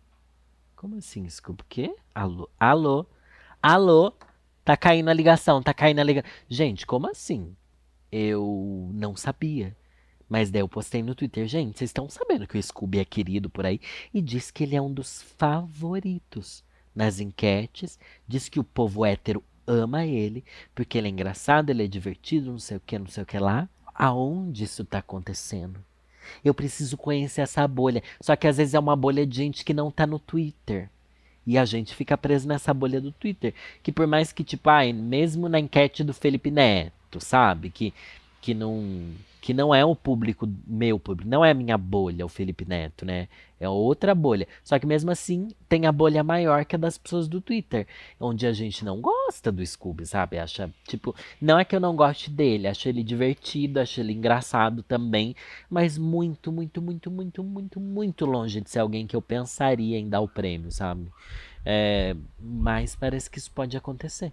Como 0.85 0.97
assim, 0.97 1.23
desculpa? 1.23 1.63
O 1.63 1.67
quê? 1.67 1.95
Alô? 2.13 2.47
Alô? 2.59 3.07
Alô? 3.59 4.13
Tá 4.63 4.77
caindo 4.77 5.09
a 5.09 5.13
ligação, 5.15 5.59
tá 5.59 5.73
caindo 5.73 5.97
a 5.97 6.03
ligação. 6.03 6.29
Gente, 6.47 6.85
como 6.85 7.09
assim? 7.09 7.55
Eu 8.11 8.91
não 8.93 9.15
sabia. 9.15 9.75
Mas 10.29 10.51
daí 10.51 10.61
eu 10.61 10.69
postei 10.69 11.01
no 11.01 11.15
Twitter, 11.15 11.47
gente, 11.47 11.75
vocês 11.75 11.89
estão 11.89 12.07
sabendo 12.07 12.45
que 12.45 12.55
o 12.55 12.61
Scooby 12.61 12.99
é 12.99 13.03
querido 13.03 13.49
por 13.49 13.65
aí 13.65 13.81
e 14.13 14.21
diz 14.21 14.51
que 14.51 14.63
ele 14.63 14.75
é 14.75 14.81
um 14.81 14.93
dos 14.93 15.23
favoritos 15.23 16.63
nas 16.93 17.19
enquetes, 17.19 17.97
diz 18.27 18.47
que 18.47 18.59
o 18.59 18.63
povo 18.63 19.03
hétero 19.03 19.43
ama 19.65 20.05
ele, 20.05 20.45
porque 20.75 20.99
ele 20.99 21.07
é 21.07 21.09
engraçado, 21.09 21.71
ele 21.71 21.83
é 21.83 21.87
divertido, 21.87 22.51
não 22.51 22.59
sei 22.59 22.77
o 22.77 22.81
que, 22.81 22.99
não 22.99 23.07
sei 23.07 23.23
o 23.23 23.25
que 23.25 23.39
lá. 23.39 23.67
Aonde 23.91 24.65
isso 24.65 24.85
tá 24.85 24.99
acontecendo? 24.99 25.83
Eu 26.43 26.53
preciso 26.53 26.97
conhecer 26.97 27.41
essa 27.41 27.67
bolha. 27.67 28.03
Só 28.21 28.35
que 28.35 28.47
às 28.47 28.57
vezes 28.57 28.73
é 28.73 28.79
uma 28.79 28.95
bolha 28.95 29.25
de 29.25 29.35
gente 29.35 29.65
que 29.65 29.73
não 29.73 29.91
tá 29.91 30.05
no 30.05 30.19
Twitter. 30.19 30.89
E 31.45 31.57
a 31.57 31.65
gente 31.65 31.93
fica 31.93 32.17
preso 32.17 32.47
nessa 32.47 32.73
bolha 32.73 32.99
do 32.99 33.11
Twitter. 33.11 33.53
Que 33.83 33.91
por 33.91 34.07
mais 34.07 34.31
que, 34.31 34.43
tipo, 34.43 34.69
ai, 34.69 34.91
mesmo 34.93 35.47
na 35.47 35.59
enquete 35.59 36.03
do 36.03 36.13
Felipe 36.13 36.49
Neto, 36.49 37.19
sabe? 37.19 37.69
Que, 37.69 37.93
que 38.41 38.53
não 38.53 39.13
que 39.45 39.53
não 39.53 39.75
é 39.75 39.85
o 39.85 39.95
público, 39.95 40.51
meu 40.65 40.97
público, 40.97 41.29
não 41.29 41.45
é 41.45 41.51
a 41.51 41.53
minha 41.53 41.77
bolha, 41.77 42.25
o 42.25 42.27
Felipe 42.27 42.65
Neto, 42.67 43.05
né? 43.05 43.27
É 43.59 43.69
outra 43.69 44.15
bolha. 44.15 44.47
Só 44.63 44.79
que 44.79 44.87
mesmo 44.87 45.11
assim, 45.11 45.49
tem 45.69 45.85
a 45.85 45.91
bolha 45.91 46.23
maior 46.23 46.65
que 46.65 46.75
a 46.75 46.79
das 46.79 46.97
pessoas 46.97 47.27
do 47.27 47.39
Twitter, 47.39 47.85
onde 48.19 48.47
a 48.47 48.51
gente 48.51 48.83
não 48.83 48.99
gosta 48.99 49.51
do 49.51 49.63
Scooby, 49.63 50.07
sabe? 50.07 50.39
Acha, 50.39 50.71
tipo, 50.87 51.15
não 51.39 51.59
é 51.59 51.63
que 51.63 51.75
eu 51.75 51.79
não 51.79 51.95
goste 51.95 52.31
dele, 52.31 52.67
acho 52.67 52.89
ele 52.89 53.03
divertido, 53.03 53.79
acho 53.79 53.99
ele 53.99 54.13
engraçado 54.13 54.81
também, 54.81 55.35
mas 55.69 55.95
muito, 55.95 56.51
muito, 56.51 56.81
muito, 56.81 57.11
muito, 57.11 57.43
muito, 57.43 57.79
muito 57.79 58.25
longe 58.25 58.59
de 58.59 58.69
ser 58.71 58.79
alguém 58.79 59.05
que 59.05 59.15
eu 59.15 59.21
pensaria 59.21 59.99
em 59.99 60.09
dar 60.09 60.21
o 60.21 60.27
prêmio, 60.27 60.71
sabe? 60.71 61.05
É, 61.63 62.15
mas 62.39 62.95
parece 62.95 63.29
que 63.29 63.37
isso 63.37 63.51
pode 63.51 63.77
acontecer. 63.77 64.31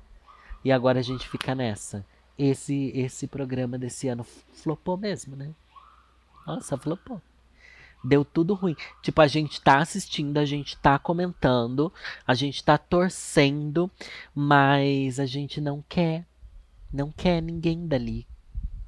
E 0.65 0.73
agora 0.73 1.01
a 1.01 1.03
gente 1.03 1.29
fica 1.29 1.55
nessa 1.55 2.03
esse 2.51 2.93
esse 2.95 3.27
programa 3.27 3.79
desse 3.79 4.09
ano 4.09 4.25
flopou 4.25 4.97
mesmo, 4.97 5.37
né? 5.37 5.51
Nossa, 6.47 6.77
flopou. 6.77 7.21
Deu 8.05 8.25
tudo 8.25 8.55
ruim. 8.55 8.75
Tipo, 9.01 9.21
a 9.21 9.29
gente 9.29 9.61
tá 9.61 9.79
assistindo, 9.79 10.37
a 10.39 10.45
gente 10.45 10.77
tá 10.77 10.99
comentando, 10.99 11.93
a 12.27 12.35
gente 12.35 12.65
tá 12.65 12.77
torcendo, 12.77 13.89
mas 14.35 15.21
a 15.21 15.27
gente 15.27 15.61
não 15.61 15.85
quer. 15.89 16.27
Não 16.93 17.13
quer 17.13 17.41
ninguém 17.41 17.87
dali. 17.87 18.27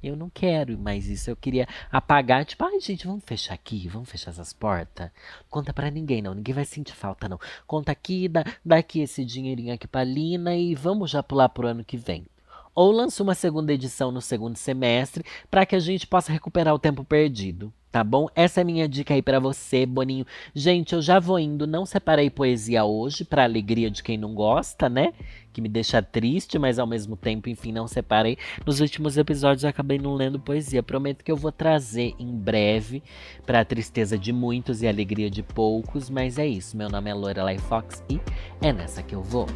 Eu 0.03 0.15
não 0.15 0.29
quero 0.29 0.77
mais 0.77 1.07
isso. 1.07 1.29
Eu 1.29 1.35
queria 1.35 1.67
apagar, 1.89 2.45
tipo, 2.45 2.63
ai, 2.65 2.79
gente, 2.79 3.07
vamos 3.07 3.23
fechar 3.25 3.53
aqui, 3.53 3.87
vamos 3.87 4.09
fechar 4.09 4.31
essas 4.31 4.51
portas. 4.53 5.09
Conta 5.49 5.73
para 5.73 5.89
ninguém, 5.89 6.21
não. 6.21 6.33
Ninguém 6.33 6.53
vai 6.53 6.65
sentir 6.65 6.93
falta, 6.93 7.29
não. 7.29 7.39
Conta 7.65 7.91
aqui, 7.93 8.27
dá, 8.27 8.43
dá 8.63 8.77
aqui 8.77 8.99
esse 8.99 9.23
dinheirinho 9.23 9.73
aqui 9.73 9.87
pra 9.87 10.03
Lina 10.03 10.55
e 10.55 10.75
vamos 10.75 11.09
já 11.09 11.23
pular 11.23 11.49
pro 11.49 11.67
ano 11.67 11.85
que 11.85 11.97
vem 11.97 12.27
ou 12.75 12.91
lança 12.91 13.23
uma 13.23 13.33
segunda 13.33 13.73
edição 13.73 14.11
no 14.11 14.21
segundo 14.21 14.57
semestre 14.57 15.23
para 15.49 15.65
que 15.65 15.75
a 15.75 15.79
gente 15.79 16.05
possa 16.05 16.31
recuperar 16.31 16.75
o 16.75 16.79
tempo 16.79 17.03
perdido. 17.03 17.73
Tá 17.95 18.03
bom? 18.03 18.27
Essa 18.35 18.59
é 18.59 18.63
minha 18.65 18.89
dica 18.89 19.13
aí 19.13 19.21
para 19.21 19.39
você, 19.39 19.85
Boninho. 19.85 20.25
Gente, 20.53 20.93
eu 20.93 21.01
já 21.01 21.17
vou 21.17 21.39
indo. 21.39 21.65
Não 21.65 21.85
separei 21.85 22.29
poesia 22.29 22.83
hoje, 22.83 23.23
para 23.23 23.45
alegria 23.45 23.89
de 23.89 24.03
quem 24.03 24.17
não 24.17 24.35
gosta, 24.35 24.89
né? 24.89 25.13
Que 25.53 25.61
me 25.61 25.69
deixa 25.69 26.01
triste, 26.01 26.59
mas 26.59 26.77
ao 26.77 26.85
mesmo 26.85 27.15
tempo, 27.15 27.47
enfim, 27.47 27.71
não 27.71 27.87
separei. 27.87 28.37
Nos 28.65 28.81
últimos 28.81 29.15
episódios 29.15 29.63
eu 29.63 29.69
acabei 29.69 29.97
não 29.97 30.13
lendo 30.13 30.37
poesia. 30.37 30.83
Prometo 30.83 31.23
que 31.23 31.31
eu 31.31 31.37
vou 31.37 31.53
trazer 31.53 32.13
em 32.19 32.35
breve, 32.37 33.01
para 33.45 33.63
tristeza 33.63 34.17
de 34.17 34.33
muitos 34.33 34.81
e 34.81 34.87
alegria 34.89 35.29
de 35.29 35.41
poucos. 35.41 36.09
Mas 36.09 36.37
é 36.37 36.45
isso. 36.45 36.75
Meu 36.75 36.89
nome 36.89 37.09
é 37.09 37.13
Lorelai 37.13 37.57
Fox 37.57 38.03
e 38.09 38.19
é 38.61 38.73
nessa 38.73 39.01
que 39.01 39.15
eu 39.15 39.23
vou. 39.23 39.47